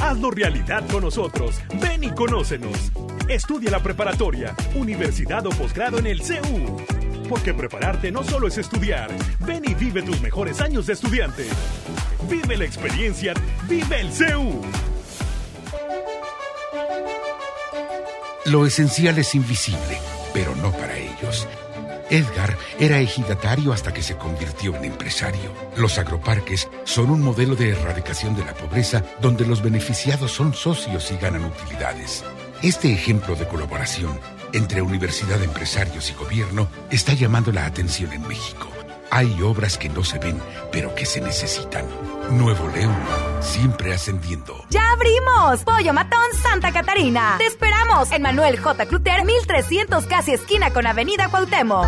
Hazlo 0.01 0.29
realidad 0.31 0.85
con 0.91 1.03
nosotros. 1.03 1.61
Ven 1.81 2.03
y 2.03 2.11
conócenos. 2.11 2.91
Estudia 3.29 3.71
la 3.71 3.81
preparatoria, 3.81 4.55
universidad 4.75 5.45
o 5.47 5.49
posgrado 5.49 5.99
en 5.99 6.07
el 6.07 6.21
CEU. 6.21 6.77
Porque 7.29 7.53
prepararte 7.53 8.11
no 8.11 8.23
solo 8.23 8.47
es 8.47 8.57
estudiar. 8.57 9.09
Ven 9.39 9.63
y 9.65 9.73
vive 9.73 10.01
tus 10.01 10.21
mejores 10.21 10.61
años 10.61 10.87
de 10.87 10.93
estudiante. 10.93 11.45
Vive 12.29 12.57
la 12.57 12.65
experiencia. 12.65 13.33
Vive 13.67 14.01
el 14.01 14.11
CEU. 14.11 14.61
Lo 18.45 18.65
esencial 18.65 19.17
es 19.17 19.35
invisible, 19.35 19.99
pero 20.33 20.55
no 20.55 20.71
para 20.71 20.97
ellos. 20.97 21.47
Edgar 22.09 22.57
era 22.79 22.99
ejidatario 22.99 23.73
hasta 23.73 23.93
que 23.93 24.01
se 24.01 24.15
convirtió 24.15 24.73
en 24.75 24.85
empresario. 24.85 25.51
Los 25.75 25.97
agroparques 25.97 26.69
son 26.85 27.09
un 27.09 27.21
modelo 27.21 27.55
de 27.55 27.71
erradicación 27.71 28.35
de 28.35 28.45
la 28.45 28.53
pobreza 28.53 29.03
donde 29.19 29.45
los 29.45 29.61
beneficiados 29.61 30.31
son 30.31 30.53
socios 30.53 31.11
y 31.11 31.17
ganan 31.17 31.43
utilidades. 31.43 32.23
Este 32.63 32.93
ejemplo 32.93 33.35
de 33.35 33.47
colaboración 33.47 34.17
entre 34.53 34.81
universidad, 34.81 35.41
empresarios 35.41 36.09
y 36.09 36.13
gobierno 36.13 36.67
está 36.89 37.13
llamando 37.13 37.51
la 37.51 37.65
atención 37.65 38.13
en 38.13 38.27
México. 38.27 38.67
Hay 39.09 39.41
obras 39.41 39.77
que 39.77 39.89
no 39.89 40.03
se 40.03 40.19
ven, 40.19 40.41
pero 40.71 40.93
que 40.93 41.05
se 41.05 41.21
necesitan. 41.21 41.85
Nuevo 42.31 42.67
León, 42.69 42.95
siempre 43.39 43.93
ascendiendo. 43.93 44.65
¡Ya 44.69 44.91
abrimos! 44.91 45.63
Pollo 45.63 45.93
Matón 45.93 46.33
Santa 46.41 46.73
Catarina. 46.73 47.35
Te 47.37 47.45
esperamos 47.45 48.11
en 48.11 48.21
Manuel 48.21 48.59
J. 48.59 48.85
Cluter, 48.85 49.23
1300 49.23 50.05
casi 50.07 50.33
esquina 50.33 50.71
con 50.71 50.85
Avenida 50.85 51.29
Cuauhtémoc. 51.29 51.87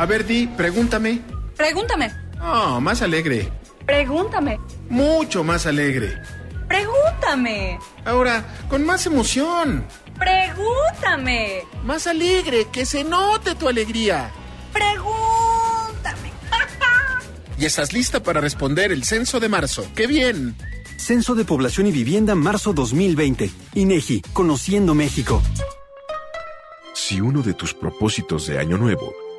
A 0.00 0.06
ver, 0.06 0.26
Di, 0.26 0.46
pregúntame. 0.46 1.20
Pregúntame. 1.58 2.10
Oh, 2.40 2.80
más 2.80 3.02
alegre. 3.02 3.52
Pregúntame. 3.84 4.58
Mucho 4.88 5.44
más 5.44 5.66
alegre. 5.66 6.18
Pregúntame. 6.66 7.78
Ahora, 8.06 8.46
con 8.70 8.82
más 8.86 9.04
emoción. 9.04 9.84
Pregúntame. 10.18 11.64
Más 11.84 12.06
alegre, 12.06 12.68
que 12.72 12.86
se 12.86 13.04
note 13.04 13.54
tu 13.56 13.68
alegría. 13.68 14.30
Pregúntame. 14.72 16.32
Y 17.58 17.66
estás 17.66 17.92
lista 17.92 18.22
para 18.22 18.40
responder 18.40 18.92
el 18.92 19.04
censo 19.04 19.38
de 19.38 19.50
marzo. 19.50 19.86
¡Qué 19.94 20.06
bien! 20.06 20.56
Censo 20.96 21.34
de 21.34 21.44
Población 21.44 21.88
y 21.88 21.92
Vivienda 21.92 22.34
marzo 22.34 22.72
2020. 22.72 23.50
INEGI, 23.74 24.22
Conociendo 24.32 24.94
México. 24.94 25.42
Si 26.94 27.20
uno 27.20 27.42
de 27.42 27.52
tus 27.52 27.74
propósitos 27.74 28.46
de 28.46 28.58
año 28.58 28.78
nuevo 28.78 29.12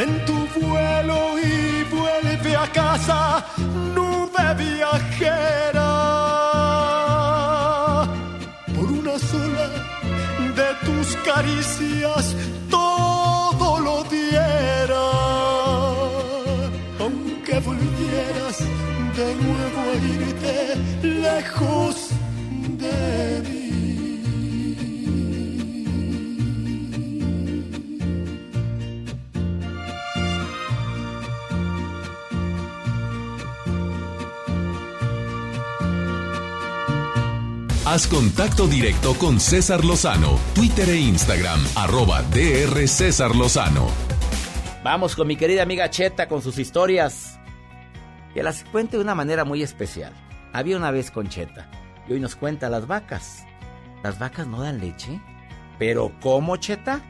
Detén 0.00 0.24
tu 0.24 0.32
vuelo 0.58 1.38
y 1.38 1.84
vuelve 1.94 2.56
a 2.56 2.66
casa, 2.72 3.44
nube 3.94 4.54
viajera. 4.56 5.90
Por 8.74 8.90
una 9.00 9.18
sola 9.18 9.66
de 10.58 10.68
tus 10.86 11.16
caricias 11.16 12.34
todo 12.70 13.78
lo 13.80 14.04
diera. 14.04 15.06
Aunque 16.98 17.58
volvieras 17.60 18.58
de 19.18 19.28
nuevo 19.44 19.80
a 19.90 19.94
irte 20.14 20.56
lejos 21.02 22.19
Haz 37.90 38.06
contacto 38.06 38.68
directo 38.68 39.14
con 39.14 39.40
César 39.40 39.84
Lozano, 39.84 40.38
Twitter 40.54 40.88
e 40.90 40.96
Instagram, 40.96 41.58
arroba 41.74 42.22
DR 42.22 42.86
César 42.86 43.34
Lozano. 43.34 43.88
Vamos 44.84 45.16
con 45.16 45.26
mi 45.26 45.34
querida 45.34 45.64
amiga 45.64 45.90
Cheta 45.90 46.28
con 46.28 46.40
sus 46.40 46.60
historias. 46.60 47.40
Que 48.32 48.44
las 48.44 48.62
cuente 48.62 48.96
de 48.96 49.02
una 49.02 49.16
manera 49.16 49.44
muy 49.44 49.64
especial. 49.64 50.12
Había 50.52 50.76
una 50.76 50.92
vez 50.92 51.10
con 51.10 51.28
Cheta 51.28 51.68
y 52.08 52.12
hoy 52.12 52.20
nos 52.20 52.36
cuenta 52.36 52.70
las 52.70 52.86
vacas. 52.86 53.44
¿Las 54.04 54.20
vacas 54.20 54.46
no 54.46 54.62
dan 54.62 54.78
leche? 54.78 55.20
¿Pero 55.76 56.12
cómo, 56.20 56.58
Cheta? 56.58 57.00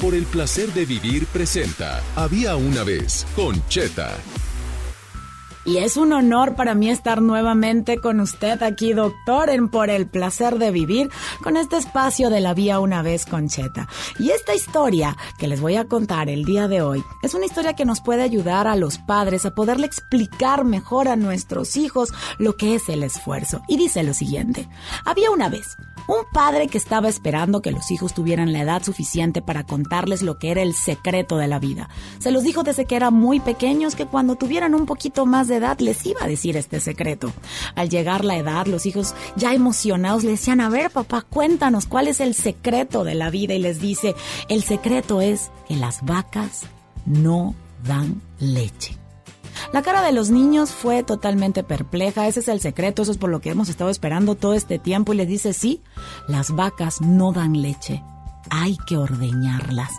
Por 0.00 0.14
el 0.14 0.24
placer 0.24 0.72
de 0.72 0.86
vivir 0.86 1.26
presenta 1.26 2.00
Había 2.16 2.56
una 2.56 2.84
vez 2.84 3.26
con 3.36 3.62
Cheta. 3.68 4.16
Y 5.64 5.76
es 5.76 5.96
un 5.96 6.12
honor 6.12 6.56
para 6.56 6.74
mí 6.74 6.90
estar 6.90 7.22
nuevamente 7.22 7.98
con 7.98 8.18
usted 8.18 8.60
aquí, 8.64 8.92
doctor, 8.94 9.48
en 9.48 9.68
Por 9.68 9.90
el 9.90 10.08
placer 10.08 10.58
de 10.58 10.72
vivir, 10.72 11.08
con 11.42 11.56
este 11.56 11.76
espacio 11.76 12.30
de 12.30 12.40
la 12.40 12.52
vía 12.52 12.80
una 12.80 13.02
vez 13.02 13.26
con 13.26 13.48
Cheta. 13.48 13.88
Y 14.18 14.30
esta 14.30 14.56
historia 14.56 15.16
que 15.38 15.46
les 15.46 15.60
voy 15.60 15.76
a 15.76 15.84
contar 15.84 16.28
el 16.28 16.44
día 16.44 16.66
de 16.66 16.82
hoy 16.82 17.04
es 17.22 17.34
una 17.34 17.46
historia 17.46 17.74
que 17.74 17.84
nos 17.84 18.00
puede 18.00 18.22
ayudar 18.22 18.66
a 18.66 18.74
los 18.74 18.98
padres 18.98 19.46
a 19.46 19.54
poderle 19.54 19.86
explicar 19.86 20.64
mejor 20.64 21.06
a 21.06 21.14
nuestros 21.14 21.76
hijos 21.76 22.12
lo 22.38 22.56
que 22.56 22.74
es 22.74 22.88
el 22.88 23.04
esfuerzo. 23.04 23.62
Y 23.68 23.76
dice 23.76 24.02
lo 24.02 24.14
siguiente, 24.14 24.68
había 25.04 25.30
una 25.30 25.48
vez 25.48 25.76
un 26.08 26.24
padre 26.32 26.66
que 26.66 26.78
estaba 26.78 27.08
esperando 27.08 27.62
que 27.62 27.70
los 27.70 27.90
hijos 27.92 28.12
tuvieran 28.12 28.52
la 28.52 28.62
edad 28.62 28.82
suficiente 28.82 29.40
para 29.40 29.64
contarles 29.64 30.22
lo 30.22 30.38
que 30.38 30.50
era 30.50 30.62
el 30.62 30.74
secreto 30.74 31.36
de 31.36 31.46
la 31.46 31.60
vida. 31.60 31.88
Se 32.18 32.32
los 32.32 32.42
dijo 32.42 32.64
desde 32.64 32.86
que 32.86 32.96
eran 32.96 33.14
muy 33.14 33.38
pequeños 33.38 33.94
que 33.94 34.06
cuando 34.06 34.34
tuvieran 34.34 34.74
un 34.74 34.86
poquito 34.86 35.26
más 35.26 35.46
edad 35.56 35.78
les 35.80 36.04
iba 36.06 36.22
a 36.22 36.28
decir 36.28 36.56
este 36.56 36.80
secreto. 36.80 37.32
Al 37.74 37.88
llegar 37.88 38.24
la 38.24 38.36
edad, 38.36 38.66
los 38.66 38.86
hijos 38.86 39.14
ya 39.36 39.54
emocionados 39.54 40.24
le 40.24 40.32
decían, 40.32 40.60
a 40.60 40.68
ver 40.68 40.90
papá, 40.90 41.22
cuéntanos 41.22 41.86
cuál 41.86 42.08
es 42.08 42.20
el 42.20 42.34
secreto 42.34 43.04
de 43.04 43.14
la 43.14 43.30
vida 43.30 43.54
y 43.54 43.58
les 43.58 43.80
dice, 43.80 44.14
el 44.48 44.62
secreto 44.62 45.20
es 45.20 45.50
que 45.68 45.76
las 45.76 46.04
vacas 46.04 46.62
no 47.06 47.54
dan 47.84 48.20
leche. 48.38 48.96
La 49.72 49.82
cara 49.82 50.02
de 50.02 50.12
los 50.12 50.30
niños 50.30 50.70
fue 50.70 51.02
totalmente 51.02 51.62
perpleja, 51.62 52.26
ese 52.26 52.40
es 52.40 52.48
el 52.48 52.60
secreto, 52.60 53.02
eso 53.02 53.12
es 53.12 53.18
por 53.18 53.30
lo 53.30 53.40
que 53.40 53.50
hemos 53.50 53.68
estado 53.68 53.90
esperando 53.90 54.34
todo 54.34 54.54
este 54.54 54.78
tiempo 54.78 55.12
y 55.12 55.16
les 55.16 55.28
dice, 55.28 55.52
sí, 55.52 55.82
las 56.28 56.50
vacas 56.54 57.00
no 57.00 57.32
dan 57.32 57.60
leche, 57.60 58.02
hay 58.50 58.76
que 58.86 58.96
ordeñarlas. 58.96 59.92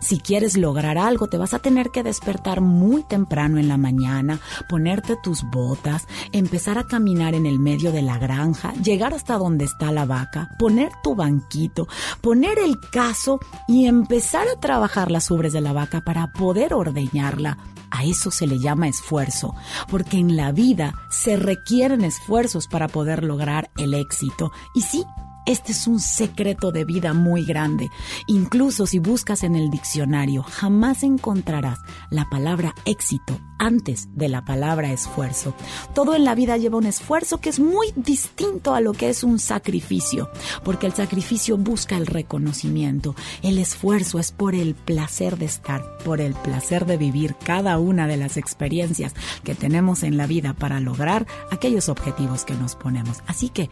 Si 0.00 0.18
quieres 0.18 0.56
lograr 0.56 0.98
algo, 0.98 1.26
te 1.26 1.38
vas 1.38 1.54
a 1.54 1.58
tener 1.58 1.90
que 1.90 2.02
despertar 2.02 2.60
muy 2.60 3.02
temprano 3.02 3.58
en 3.58 3.68
la 3.68 3.76
mañana, 3.76 4.40
ponerte 4.68 5.16
tus 5.22 5.42
botas, 5.50 6.06
empezar 6.32 6.78
a 6.78 6.84
caminar 6.84 7.34
en 7.34 7.46
el 7.46 7.58
medio 7.58 7.92
de 7.92 8.02
la 8.02 8.18
granja, 8.18 8.72
llegar 8.74 9.14
hasta 9.14 9.38
donde 9.38 9.64
está 9.64 9.92
la 9.92 10.04
vaca, 10.04 10.50
poner 10.58 10.92
tu 11.02 11.14
banquito, 11.14 11.88
poner 12.20 12.58
el 12.58 12.78
caso 12.90 13.38
y 13.68 13.86
empezar 13.86 14.46
a 14.48 14.60
trabajar 14.60 15.10
las 15.10 15.30
ubres 15.30 15.52
de 15.52 15.60
la 15.60 15.72
vaca 15.72 16.02
para 16.02 16.32
poder 16.32 16.74
ordeñarla. 16.74 17.58
A 17.90 18.04
eso 18.04 18.30
se 18.30 18.46
le 18.46 18.58
llama 18.58 18.88
esfuerzo, 18.88 19.54
porque 19.88 20.18
en 20.18 20.36
la 20.36 20.52
vida 20.52 20.94
se 21.08 21.36
requieren 21.36 22.04
esfuerzos 22.04 22.66
para 22.66 22.88
poder 22.88 23.24
lograr 23.24 23.70
el 23.76 23.94
éxito. 23.94 24.50
Y 24.74 24.82
sí, 24.82 25.04
este 25.46 25.72
es 25.72 25.86
un 25.86 26.00
secreto 26.00 26.72
de 26.72 26.84
vida 26.84 27.12
muy 27.14 27.44
grande. 27.44 27.90
Incluso 28.26 28.86
si 28.86 28.98
buscas 28.98 29.44
en 29.44 29.56
el 29.56 29.70
diccionario, 29.70 30.42
jamás 30.42 31.02
encontrarás 31.02 31.78
la 32.10 32.28
palabra 32.28 32.74
éxito 32.84 33.38
antes 33.58 34.08
de 34.14 34.28
la 34.28 34.44
palabra 34.44 34.92
esfuerzo. 34.92 35.54
Todo 35.94 36.14
en 36.14 36.24
la 36.24 36.34
vida 36.34 36.56
lleva 36.56 36.78
un 36.78 36.86
esfuerzo 36.86 37.38
que 37.38 37.48
es 37.48 37.60
muy 37.60 37.92
distinto 37.96 38.74
a 38.74 38.80
lo 38.80 38.92
que 38.92 39.08
es 39.08 39.24
un 39.24 39.38
sacrificio, 39.38 40.30
porque 40.64 40.86
el 40.86 40.92
sacrificio 40.92 41.56
busca 41.56 41.96
el 41.96 42.06
reconocimiento. 42.06 43.14
El 43.42 43.58
esfuerzo 43.58 44.18
es 44.18 44.32
por 44.32 44.54
el 44.54 44.74
placer 44.74 45.38
de 45.38 45.46
estar, 45.46 45.82
por 46.04 46.20
el 46.20 46.34
placer 46.34 46.86
de 46.86 46.96
vivir 46.96 47.36
cada 47.36 47.78
una 47.78 48.06
de 48.06 48.16
las 48.16 48.36
experiencias 48.36 49.14
que 49.44 49.54
tenemos 49.54 50.02
en 50.02 50.16
la 50.16 50.26
vida 50.26 50.54
para 50.54 50.80
lograr 50.80 51.26
aquellos 51.50 51.88
objetivos 51.88 52.44
que 52.44 52.54
nos 52.54 52.74
ponemos. 52.74 53.22
Así 53.26 53.48
que 53.48 53.70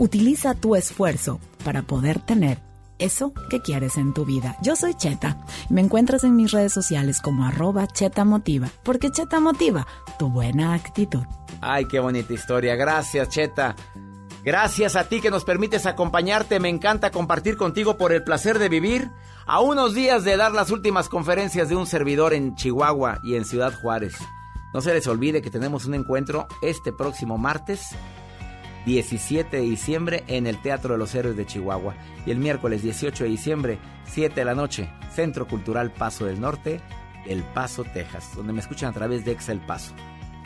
Utiliza 0.00 0.54
tu 0.54 0.76
esfuerzo 0.76 1.40
para 1.64 1.82
poder 1.82 2.20
tener 2.20 2.58
eso 3.00 3.32
que 3.50 3.60
quieres 3.60 3.96
en 3.96 4.14
tu 4.14 4.24
vida. 4.24 4.56
Yo 4.62 4.76
soy 4.76 4.94
Cheta. 4.94 5.44
Me 5.70 5.80
encuentras 5.80 6.22
en 6.22 6.36
mis 6.36 6.52
redes 6.52 6.72
sociales 6.72 7.20
como 7.20 7.44
arroba 7.44 7.88
Cheta 7.88 8.24
Motiva, 8.24 8.68
porque 8.84 9.10
Cheta 9.10 9.40
Motiva 9.40 9.88
tu 10.16 10.30
buena 10.30 10.74
actitud. 10.74 11.24
Ay, 11.60 11.86
qué 11.86 11.98
bonita 11.98 12.32
historia. 12.32 12.76
Gracias, 12.76 13.28
Cheta. 13.28 13.74
Gracias 14.44 14.94
a 14.94 15.08
ti 15.08 15.20
que 15.20 15.32
nos 15.32 15.42
permites 15.42 15.84
acompañarte. 15.84 16.60
Me 16.60 16.68
encanta 16.68 17.10
compartir 17.10 17.56
contigo 17.56 17.98
por 17.98 18.12
el 18.12 18.22
placer 18.22 18.60
de 18.60 18.68
vivir. 18.68 19.10
A 19.46 19.60
unos 19.60 19.94
días 19.94 20.22
de 20.22 20.36
dar 20.36 20.52
las 20.52 20.70
últimas 20.70 21.08
conferencias 21.08 21.68
de 21.68 21.74
un 21.74 21.86
servidor 21.88 22.34
en 22.34 22.54
Chihuahua 22.54 23.18
y 23.24 23.34
en 23.34 23.44
Ciudad 23.44 23.74
Juárez. 23.82 24.14
No 24.72 24.80
se 24.80 24.94
les 24.94 25.08
olvide 25.08 25.42
que 25.42 25.50
tenemos 25.50 25.86
un 25.86 25.94
encuentro 25.94 26.46
este 26.62 26.92
próximo 26.92 27.36
martes 27.36 27.96
17 28.88 29.58
de 29.58 29.62
diciembre 29.62 30.24
en 30.28 30.46
el 30.46 30.60
Teatro 30.62 30.94
de 30.94 30.98
los 30.98 31.14
Héroes 31.14 31.36
de 31.36 31.44
Chihuahua. 31.44 31.94
Y 32.24 32.30
el 32.30 32.38
miércoles 32.38 32.82
18 32.82 33.24
de 33.24 33.30
diciembre, 33.30 33.78
7 34.06 34.34
de 34.34 34.44
la 34.44 34.54
noche, 34.54 34.88
Centro 35.12 35.46
Cultural 35.46 35.92
Paso 35.92 36.24
del 36.24 36.40
Norte, 36.40 36.80
El 37.26 37.42
Paso, 37.42 37.84
Texas, 37.84 38.32
donde 38.34 38.54
me 38.54 38.60
escuchan 38.60 38.90
a 38.90 38.94
través 38.94 39.24
de 39.26 39.32
Excel 39.32 39.60
Paso. 39.60 39.94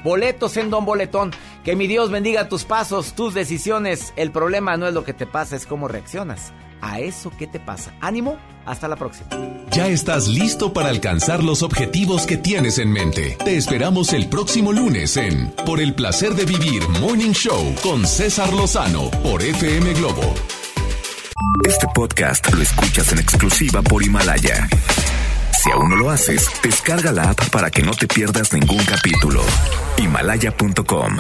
Boletos 0.03 0.57
en 0.57 0.71
Don 0.71 0.85
Boletón. 0.85 1.31
Que 1.63 1.77
mi 1.77 1.87
Dios 1.87 2.11
bendiga 2.11 2.49
tus 2.49 2.65
pasos, 2.65 3.15
tus 3.15 3.33
decisiones. 3.33 4.13
El 4.17 4.33
problema 4.33 4.77
no 4.77 4.89
es 4.89 4.95
lo 4.95 5.05
que 5.05 5.15
te 5.15 5.27
pasa, 5.27 5.55
es 5.55 5.65
cómo 5.65 5.87
reaccionas 5.87 6.53
a 6.83 7.01
eso 7.01 7.31
que 7.31 7.47
te 7.47 7.59
pasa. 7.59 7.95
Ánimo, 8.01 8.37
hasta 8.67 8.89
la 8.89 8.97
próxima. 8.97 9.31
Ya 9.71 9.89
estás 9.89 10.29
listo 10.29 10.75
para 10.75 10.91
alcanzar 10.91 11.43
los 11.43 11.63
objetivos 11.63 12.27
que 12.27 12.37
tienes 12.37 12.79
en 12.79 12.93
mente. 12.93 13.39
Te 13.43 13.57
esperamos 13.57 14.13
el 14.13 14.29
próximo 14.29 14.73
lunes 14.73 15.17
en 15.17 15.51
Por 15.65 15.81
el 15.81 15.95
placer 15.95 16.35
de 16.35 16.45
vivir 16.45 16.87
Morning 17.01 17.33
Show 17.33 17.75
con 17.83 18.07
César 18.07 18.53
Lozano 18.53 19.11
por 19.23 19.41
FM 19.43 19.95
Globo. 19.95 20.35
Este 21.67 21.87
podcast 21.95 22.53
lo 22.53 22.61
escuchas 22.61 23.13
en 23.13 23.21
exclusiva 23.21 23.81
por 23.81 24.03
Himalaya. 24.03 24.69
Si 25.63 25.71
aún 25.71 25.91
no 25.91 25.97
lo 25.97 26.11
haces, 26.11 26.51
descarga 26.63 27.13
la 27.13 27.31
app 27.31 27.49
para 27.51 27.71
que 27.71 27.83
no 27.83 27.93
te 27.93 28.09
pierdas 28.09 28.53
ningún 28.53 28.85
capítulo. 28.85 29.43
Himalaya.com 29.97 31.19